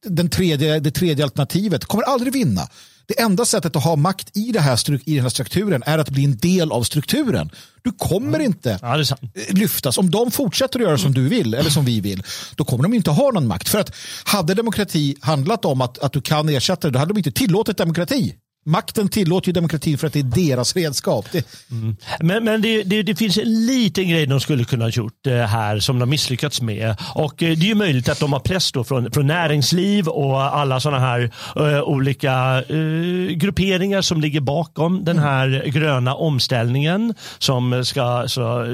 [0.03, 2.67] den tredje, det tredje alternativet kommer aldrig vinna.
[3.07, 6.09] Det enda sättet att ha makt i, det här, i den här strukturen är att
[6.09, 7.49] bli en del av strukturen.
[7.81, 9.05] Du kommer inte Ja, eh,
[9.49, 9.97] lyftas.
[9.97, 12.23] Om de fortsätter att göra som du vill eller som vi vill,
[12.55, 13.69] då kommer de inte ha någon makt.
[13.69, 17.17] För att hade demokrati handlat om att, att du kan ersätta det, då hade de
[17.17, 18.35] inte tillåtit demokrati.
[18.65, 21.25] Makten tillåter ju demokratin för att det är deras redskap.
[21.31, 21.95] Det, mm.
[22.19, 25.33] Men, men det, det, det finns en liten grej de skulle kunna ha gjort eh,
[25.33, 26.95] här som de misslyckats med.
[27.15, 30.41] Och eh, det är ju möjligt att de har press då från, från näringsliv och
[30.41, 37.85] alla sådana här uh, olika uh, grupperingar som ligger bakom den här gröna omställningen som
[37.85, 38.65] ska så,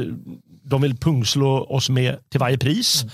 [0.67, 3.05] de vill pungslå oss med till varje pris.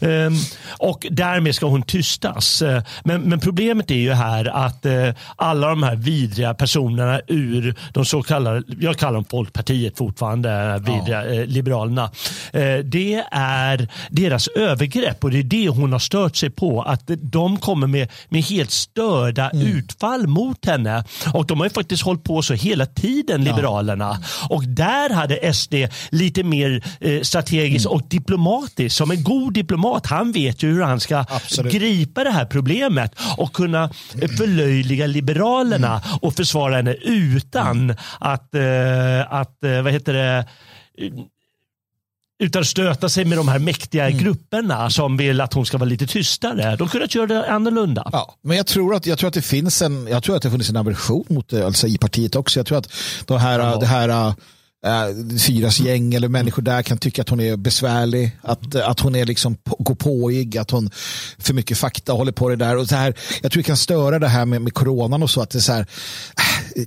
[0.00, 0.34] Ehm,
[0.78, 2.62] och därmed ska hon tystas.
[2.62, 7.74] Eh, Men, men problemet är ju här att eh, alla de här vidriga personerna ur
[7.92, 12.10] de så kallade, jag kallar dem Folkpartiet fortfarande, vidriga, eh, Liberalerna.
[12.52, 16.82] Eh, det är deras övergrepp och det är det hon har stört sig på.
[16.82, 21.04] Att de kommer med, med helt störda utfall mot henne.
[21.32, 24.18] Och de har ju faktiskt hållit på så hela tiden, Liberalerna.
[24.48, 25.74] Och där hade SD
[26.10, 28.96] lite mer eh, strategiskt och diplomatiskt.
[28.96, 31.72] Som en god diplomat, han vet ju hur han ska Absolut.
[31.72, 33.84] gripa det här problemet och kunna
[34.20, 37.90] eh, förlöjliga Liberalerna och försvara henne utan
[38.20, 40.46] att, eh, att eh, vad heter det,
[42.38, 46.06] utan stöta sig med de här mäktiga grupperna som vill att hon ska vara lite
[46.06, 46.76] tystare.
[46.76, 48.08] De kunde göra det annorlunda.
[48.12, 48.34] ja.
[48.42, 50.70] Men jag tror, att, jag tror att det finns en, jag tror att det funnits
[50.70, 52.58] en aversion mot det alltså i partiet också.
[52.58, 52.92] Jag tror att
[53.26, 54.34] de här, det här
[54.84, 59.16] äh, Fyras gäng eller människor där kan tycka att hon är besvärlig, att, att hon
[59.16, 60.90] är liksom går påig, att hon
[61.38, 62.76] för mycket fakta håller på det där.
[62.76, 65.40] Och så här jag tror det kan störa det här med, med coronan och så,
[65.40, 65.86] att det är så här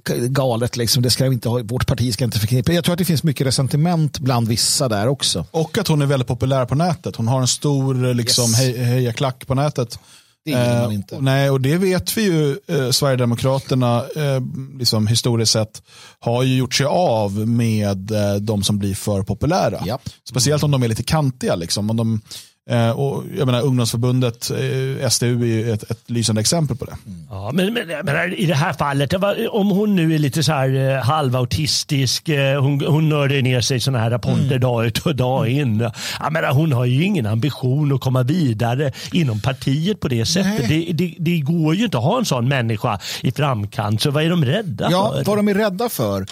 [0.10, 1.04] äh, galet, liksom.
[1.04, 2.74] det ska vi inte ha, vårt parti ska inte förknippa.
[2.74, 5.46] Jag tror att det finns mycket resentiment bland vissa där också.
[5.52, 7.16] Och att hon är väldigt populär på nätet.
[7.16, 8.58] Hon har en stor liksom, Yes.
[8.58, 10.00] hej, hejaklack på nätet.
[10.48, 11.16] Det gillar man Eh, inte.
[11.16, 14.42] och nej, och det vet vi ju, eh, Sverigedemokraterna, eh,
[14.80, 15.82] liksom historiskt sett,
[16.20, 19.84] har ju gjort sig av med eh, de som blir för populära.
[19.86, 20.02] Japp.
[20.30, 21.56] Speciellt om de är lite kantiga.
[21.56, 21.90] Liksom.
[21.90, 22.22] Om de,
[22.70, 26.96] eh, och, jag menar, ungdomsförbundet, eh, SDU, är ju ett, ett lysande exempel på det.
[27.30, 29.14] Ja, men, men, men i det här fallet,
[29.50, 32.30] om hon nu är lite så här eh, halvautistisk,
[32.60, 35.90] hon, hon nördar ner sig i sådana här rapporter dag ut och dag in.
[36.20, 40.70] Jag menar, hon har ju ingen ambition att komma vidare inom partiet på det sättet.
[40.70, 44.24] Det, det, det går ju inte att ha en sån människa i framkant, så vad
[44.24, 45.24] är de rädda Ja, för?
[45.24, 46.26] vad de är rädda för.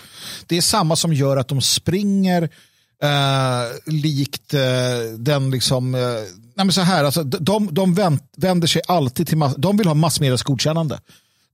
[0.47, 2.49] Det är samma som gör att de springer
[3.03, 4.59] eh, likt eh,
[5.17, 6.01] den liksom, eh,
[6.55, 9.87] nej men så här, alltså, de, de vänt, vänder sig alltid till, mass, de vill
[9.87, 10.99] ha massmedias godkännande.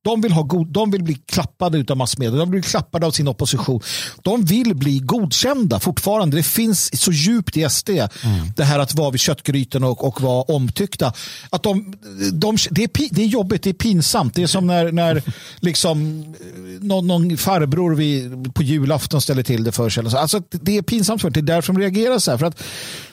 [0.04, 3.12] De vill, ha god, de vill bli klappade av massmedia, de vill bli klappade av
[3.12, 3.82] sin opposition.
[4.22, 6.38] De vill bli godkända fortfarande.
[6.38, 8.08] Det finns så djupt i SD, mm.
[8.56, 11.14] det här att vara vid köttgrytan och, och vara omtyckta.
[11.50, 11.94] Att de,
[12.34, 14.36] de, det, är, det är jobbigt, det är pinsamt.
[14.36, 15.24] Det är som när, när
[15.60, 20.06] liksom, eh, någon, någon farbror vid, på julafton ställer till det för sig.
[20.16, 22.38] Alltså, det är pinsamt för det är därför de reagerar så här.
[22.38, 22.64] För att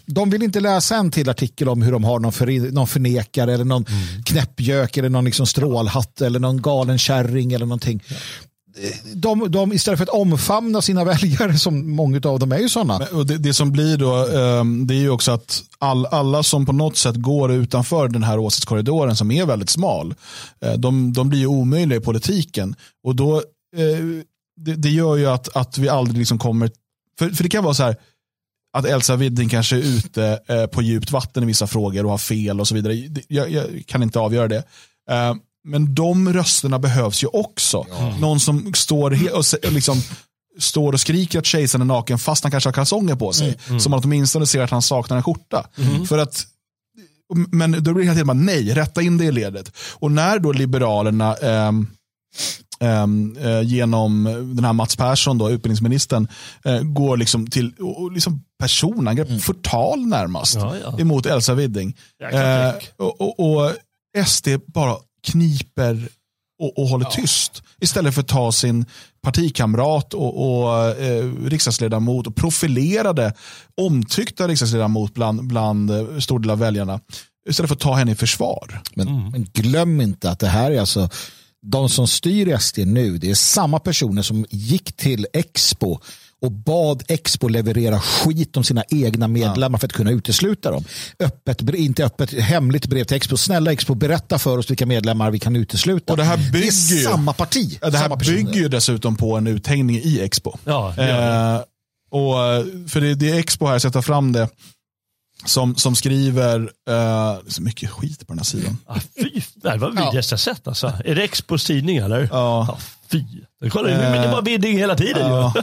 [0.09, 3.55] de vill inte läsa en till artikel om hur de har någon, för, någon förnekare
[3.55, 4.23] eller någon mm.
[4.23, 8.03] knäppgök eller någon liksom strålhatt eller någon galen kärring eller någonting.
[8.09, 8.17] Ja.
[9.15, 12.99] De, de, istället för att omfamna sina väljare, som många av dem är ju sådana.
[13.25, 16.73] Det, det, som blir då, um, det är ju också att all, alla som på
[16.73, 20.15] något sätt går utanför den här åsiktskorridoren som är väldigt smal,
[20.65, 22.75] uh, de, de blir ju omöjliga i politiken.
[23.05, 24.23] Och då, uh,
[24.61, 26.71] det, det, gör ju att, att vi aldrig liksom kommer,
[27.19, 27.97] för, för det kan vara så här,
[28.79, 32.19] att Elsa Widding kanske är ute eh, på djupt vatten i vissa frågor och har
[32.19, 32.95] fel och så vidare.
[33.29, 34.63] Jag, jag kan inte avgöra det.
[35.11, 35.35] Eh,
[35.65, 37.87] men de rösterna behövs ju också.
[37.91, 38.17] Ja.
[38.21, 40.03] Någon som står och, liksom,
[40.59, 43.49] står och skriker att kejsaren är naken fast han kanske har kalsonger på sig.
[43.49, 43.81] Mm, mm.
[43.81, 45.67] Som att åtminstone ser att han saknar en skjorta.
[45.79, 46.07] Mm.
[46.07, 46.47] För att,
[47.35, 49.73] men då blir det helt enkelt nej, rätta in det i ledet.
[49.93, 51.73] Och när då Liberalerna eh,
[52.81, 54.25] eh, genom
[54.55, 56.29] den här Mats Persson, då, utbildningsministern,
[56.65, 59.41] eh, går liksom till och, liksom personangrepp, mm.
[59.41, 61.01] förtal närmast, ja, ja.
[61.01, 61.97] emot Elsa Widding.
[62.33, 63.73] Eh, och, och, och,
[64.27, 64.97] SD bara
[65.27, 66.09] kniper
[66.63, 67.11] och, och håller ja.
[67.11, 68.87] tyst istället för att ta sin
[69.23, 73.35] partikamrat och, och eh, riksdagsledamot och profilerade,
[73.81, 77.01] omtyckta riksdagsledamot bland, bland eh, stor del av väljarna
[77.49, 78.83] istället för att ta henne i försvar.
[78.95, 79.31] Men, mm.
[79.31, 81.09] men glöm inte att det här är alltså
[81.71, 85.99] de som styr SD nu, det är samma personer som gick till Expo
[86.41, 89.79] och bad Expo leverera skit om sina egna medlemmar ja.
[89.79, 90.85] för att kunna utesluta dem.
[91.19, 93.37] Öppet, inte öppet, hemligt brev till Expo.
[93.37, 96.13] Snälla Expo, berätta för oss vilka medlemmar vi kan utesluta.
[96.13, 97.79] Och det, här bygger det är samma parti.
[97.83, 100.57] Ja, det här bygger ju dessutom på en uthängning i Expo.
[100.65, 101.61] Ja, eh,
[102.11, 102.35] och,
[102.91, 104.49] för det, det är Expo här, sätta fram det
[105.45, 108.79] som, som skriver, uh, det är så mycket skit på den här sidan.
[108.87, 110.39] Ah, fy, det var vidrigaste ja.
[110.39, 110.93] sett alltså.
[111.05, 112.29] Är det Expos tidning eller?
[112.33, 112.69] Ja.
[112.71, 112.79] Ah,
[113.11, 113.25] fy.
[113.71, 115.53] Kolla, uh, men det var bidding hela tiden uh.
[115.57, 115.63] ju.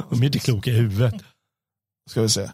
[0.10, 1.14] De är inte kloka i huvudet.
[2.10, 2.50] Ska vi se.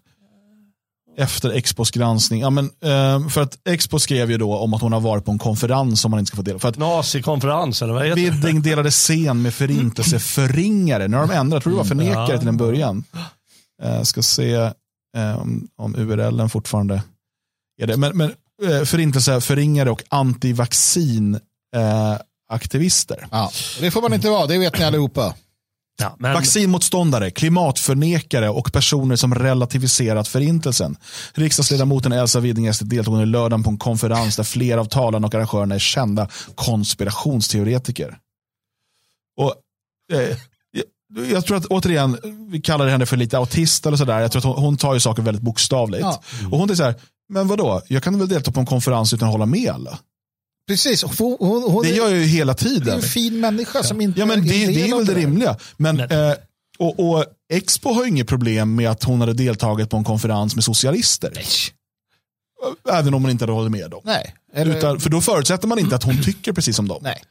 [1.17, 2.41] Efter Expos granskning.
[2.41, 5.31] Ja, men, uh, för att Expo skrev ju då om att hon har varit på
[5.31, 6.59] en konferens som man inte ska få dela.
[6.59, 8.31] För att Nazikonferens eller vad heter det?
[8.31, 11.09] Bidding delade scen med förintelseförringare.
[11.09, 12.39] Nu har de ändrat, jag tror det var förnekare mm.
[12.39, 13.05] till en början.
[13.85, 14.71] Uh, ska se eh,
[15.15, 17.03] om, om URLen fortfarande
[17.82, 17.97] är det.
[17.97, 21.35] Men, men eh, förintelse, förringare och antivaccin
[21.77, 22.16] eh,
[22.49, 23.27] aktivister.
[23.31, 23.51] Ja,
[23.81, 25.35] det får man inte vara, det vet ni allihopa.
[25.97, 26.35] Ja, men...
[26.35, 30.97] Vaccinmotståndare, klimatförnekare och personer som relativiserat förintelsen.
[31.35, 35.74] Riksdagsledamoten Elsa Widding deltog under lördagen på en konferens där flera av talarna och arrangörerna
[35.74, 38.19] är kända konspirationsteoretiker.
[39.36, 39.55] Och,
[40.12, 40.36] eh,
[41.31, 42.19] jag tror att återigen,
[42.51, 44.20] vi kallar henne för lite autist eller sådär.
[44.20, 46.03] Jag tror att hon, hon tar ju saker väldigt bokstavligt.
[46.03, 46.23] Ja.
[46.41, 46.53] Mm.
[46.53, 46.95] Och hon är så här,
[47.28, 49.99] men vadå, jag kan väl delta på en konferens utan att hålla med alla.
[50.69, 52.85] Precis, hon, hon, hon det gör jag ju hela tiden.
[52.85, 55.57] Det är en fin människa som inte Ja men det, det är väl det rimliga.
[55.77, 56.35] Men, eh,
[56.78, 60.65] och, och, Expo har inget problem med att hon hade deltagit på en konferens med
[60.65, 61.32] socialister.
[61.35, 61.47] Nej.
[62.99, 64.01] Även om hon inte hade hållit med dem.
[64.05, 64.35] Nej.
[64.55, 64.77] Eller...
[64.77, 66.99] Utan, för då förutsätter man inte att hon tycker precis som dem.
[67.03, 67.23] Nej.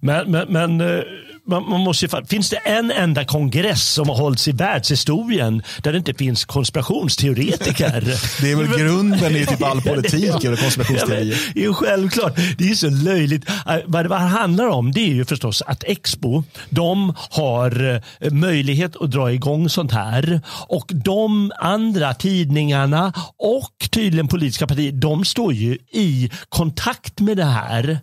[0.00, 1.02] Men, men, men eh,
[1.46, 5.92] man, man måste ju, finns det en enda kongress som har hållits i världshistorien där
[5.92, 8.00] det inte finns konspirationsteoretiker?
[8.40, 11.38] det är väl grunden i typ all politik, eller konspirationsteorier.
[11.54, 13.48] Ja, men, självklart, det är så löjligt.
[13.48, 18.96] Äh, vad det handlar om det är ju förstås att Expo, de har eh, möjlighet
[18.96, 25.52] att dra igång sånt här och de andra tidningarna och tydligen politiska partier, de står
[25.52, 28.00] ju i kontakt med det här.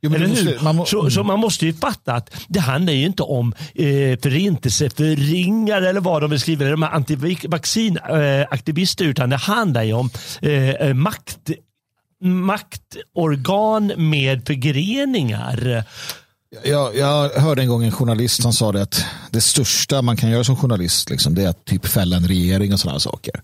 [0.00, 0.60] Jo, Eller måste, hur?
[0.60, 1.26] Man må, så, så, mm.
[1.26, 6.30] man måste ju fatta att det handlar ju inte om eh, förintelseförringare eller vad de
[6.30, 10.10] vill skriva, de här antivaccinaktivister, utan det handlar ju om
[10.42, 11.50] eh, eh, makt,
[12.20, 15.84] maktorgan med förgreningar.
[16.64, 20.30] Jag, jag hörde en gång en journalist som sa det att det största man kan
[20.30, 23.42] göra som journalist liksom, det är att typ fälla en regering och sådana saker.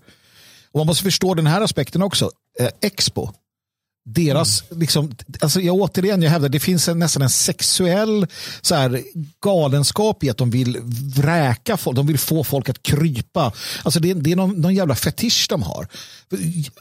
[0.71, 2.31] Och man måste förstå den här aspekten också.
[2.59, 3.31] Eh, Expo,
[4.13, 4.79] deras, mm.
[4.79, 5.11] liksom,
[5.41, 8.27] alltså jag återigen, jag hävdar, det finns en, nästan en sexuell
[8.61, 9.03] så här,
[9.43, 10.77] galenskap i att de vill
[11.15, 13.51] vräka folk, de vill få folk att krypa.
[13.83, 15.87] Alltså det, det är någon, någon jävla fetisch de har.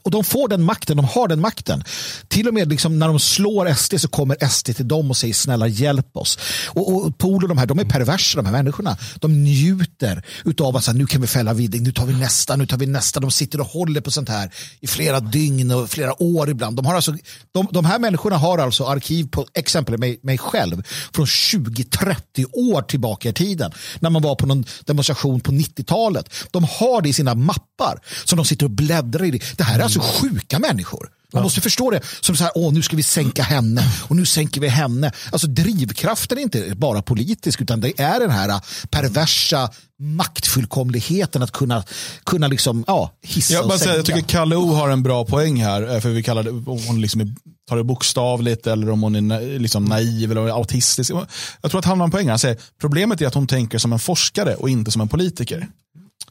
[0.03, 1.85] Och de får den makten, de har den makten.
[2.29, 5.35] Till och med liksom, när de slår SD så kommer SD till dem och säger
[5.35, 6.39] snälla hjälp oss.
[6.67, 8.97] Och, och Pol och de här, de är perversa de här människorna.
[9.21, 10.23] De njuter
[10.61, 12.77] av att så här, nu kan vi fälla Widing, nu tar vi nästa, nu tar
[12.77, 13.21] vi nästa.
[13.21, 14.51] De sitter och håller på sånt här
[14.81, 16.77] i flera dygn och flera år ibland.
[16.77, 17.15] De har alltså
[17.53, 20.83] de, de här människorna har alltså arkiv på exempel mig, mig själv
[21.13, 26.35] från 20-30 år tillbaka i tiden när man var på någon demonstration på 90-talet.
[26.51, 29.43] De har det i sina mappar som de sitter och bläddrar i.
[29.57, 31.11] Det här är alltså sjuka människor.
[31.33, 34.27] Man måste förstå det som så här, åh nu ska vi sänka henne och nu
[34.27, 35.13] sänker vi henne.
[35.33, 38.61] Alltså drivkraften är inte bara politisk utan det är den här
[38.91, 41.85] perversa maktfullkomligheten att kunna,
[42.25, 43.85] kunna liksom, ja, hissa Jag, och sänka.
[43.85, 45.95] säga, jag tycker Kalle O har en bra poäng här.
[45.95, 47.35] eh, För vi kallar det, om hon liksom är,
[47.69, 51.11] tar det bokstavligt eller om hon är na- liksom naiv eller autistisk.
[51.63, 52.25] Jag tror att han har en poäng.
[52.27, 52.31] här.
[52.33, 55.69] Han säger problemet är att hon tänker som en forskare och inte som en politiker.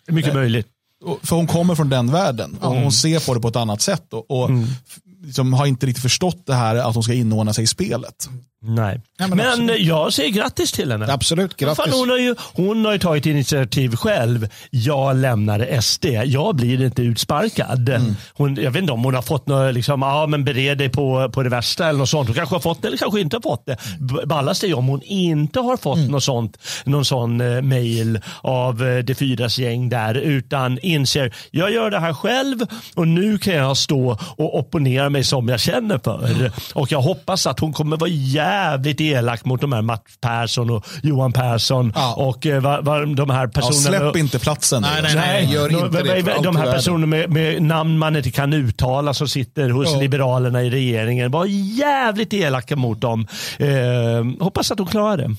[0.08, 0.68] Mycket möjligt.
[1.24, 4.14] För hon kommer från den världen och hon ser på det på ett annat sätt.
[4.14, 4.50] Och, och
[4.88, 8.30] f- liksom har inte riktigt förstått det här att hon ska inordna sig i spelet.
[8.62, 9.02] Nej.
[9.18, 11.14] Ja, men men jag säger grattis till henne.
[11.14, 11.78] Absolut, grattis.
[11.86, 14.48] Fan, hon, har ju, hon har ju tagit initiativ själv.
[14.70, 16.06] Jag lämnar SD.
[16.06, 17.90] Jag blir inte utsparkad.
[17.90, 18.16] Mm.
[18.34, 21.30] Hon, jag vet inte om hon har fått något, liksom, ja men bered dig på,
[21.34, 22.28] på det värsta eller något sånt.
[22.28, 23.78] Hon kanske har fått det eller kanske inte har fått det.
[24.26, 26.12] Ballast är ju om hon inte har fått Mm.
[26.12, 31.72] något sånt, någon sån eh, mail av eh, det fyras gäng där utan inser, jag
[31.72, 32.60] gör det här själv
[32.96, 36.52] och nu kan jag stå och opponera mig som jag känner för.
[36.74, 38.48] Och jag hoppas att hon kommer vara jävligt
[39.02, 42.14] elak mot de här Mats Persson och Johan Persson Ja.
[42.14, 44.00] och eh, vad, vad de här Ja, personerna.
[44.00, 44.82] släpp inte platsen.
[44.82, 44.88] nu.
[44.94, 45.54] Nej, nej, nej.
[45.54, 48.54] gör de, inte det för allt de här personerna med, med namn man inte kan
[48.54, 50.00] uttala som sitter hos Ja.
[50.00, 51.32] Liberalerna i regeringen.
[51.32, 51.46] Var
[51.80, 53.28] jävligt elaka mot dem.
[53.60, 53.68] Eh,
[54.44, 55.36] hoppas att de klarar det.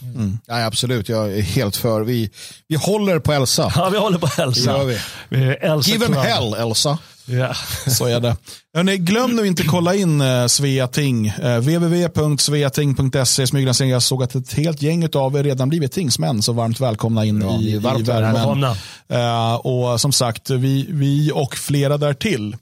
[0.46, 2.00] Ja, absolut, jag är helt för.
[2.00, 2.30] Vi,
[2.68, 3.72] vi håller på Elsa.
[3.76, 4.78] Ja, vi håller på Elsa.
[4.84, 5.36] Det.
[5.60, 6.98] Eh, Elsa Give them hell, Elsa.
[7.28, 7.54] Ja.
[7.90, 8.36] Så är det.
[8.74, 11.26] Hörrni, glöm nu inte kolla in eh, Sveating.
[11.26, 13.46] Eh, www.sveating.se.
[13.46, 17.24] Smyglandsen, jag såg att ett helt gäng av er redan blivit tingsmän, så varmt välkomna
[17.24, 18.64] in Ja, i, varmt i värmen.
[19.08, 22.56] Eh, och som sagt, vi, vi och flera därtill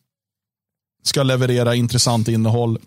[1.05, 2.79] ska leverera intressant innehåll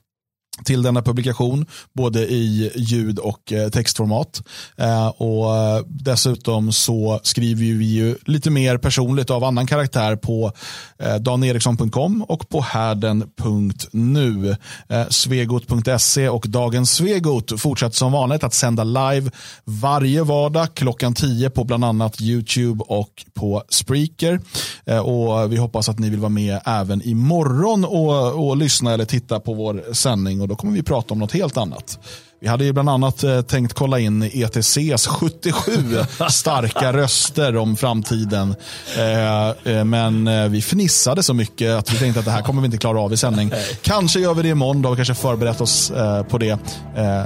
[0.63, 4.41] till denna publikation, både i ljud och eh, textformat.
[4.77, 10.51] Eh, och eh, Dessutom så skriver vi ju lite mer personligt av annan karaktär på
[10.99, 14.55] eh, daneriksson.com och på härden.nu.
[14.89, 19.31] Eh, svegot.se och Dagens Svegot fortsätter som vanligt att sända live
[19.65, 24.39] varje vardag klockan 10 på bland annat YouTube och på Spreaker.
[24.85, 29.05] Eh, och Vi hoppas att ni vill vara med även imorgon och, och lyssna eller
[29.05, 31.99] titta på vår sändning och då kommer vi prata om något helt annat.
[32.41, 35.71] Vi hade ju bland annat eh, tänkt kolla in ETCs 77
[36.29, 38.55] starka röster om framtiden.
[38.97, 42.65] Eh, eh, men vi fnissade så mycket att vi tänkte att det här kommer vi
[42.65, 43.51] inte klara av i sändning.
[43.81, 45.91] Kanske gör vi det imorgon, då har vi kanske förberett oss
[46.29, 46.57] på det.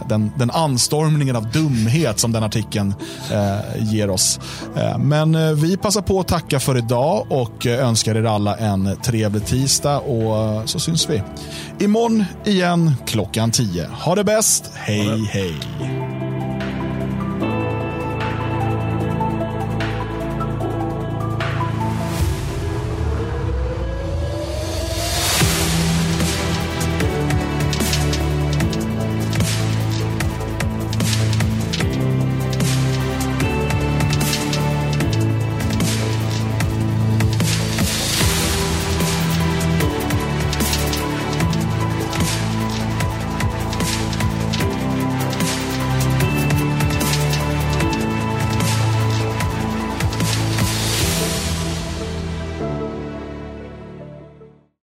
[0.10, 2.94] Den, den anstormningen av dumhet som den artikeln
[3.80, 4.40] ger oss.
[5.00, 10.00] Men vi passar på att tacka för idag och önskar er alla en trevlig tisdag
[10.00, 11.22] och så syns vi
[11.80, 13.88] imorgon igen klockan 10.
[13.88, 14.72] Ha det bäst,
[15.04, 16.23] hej hej.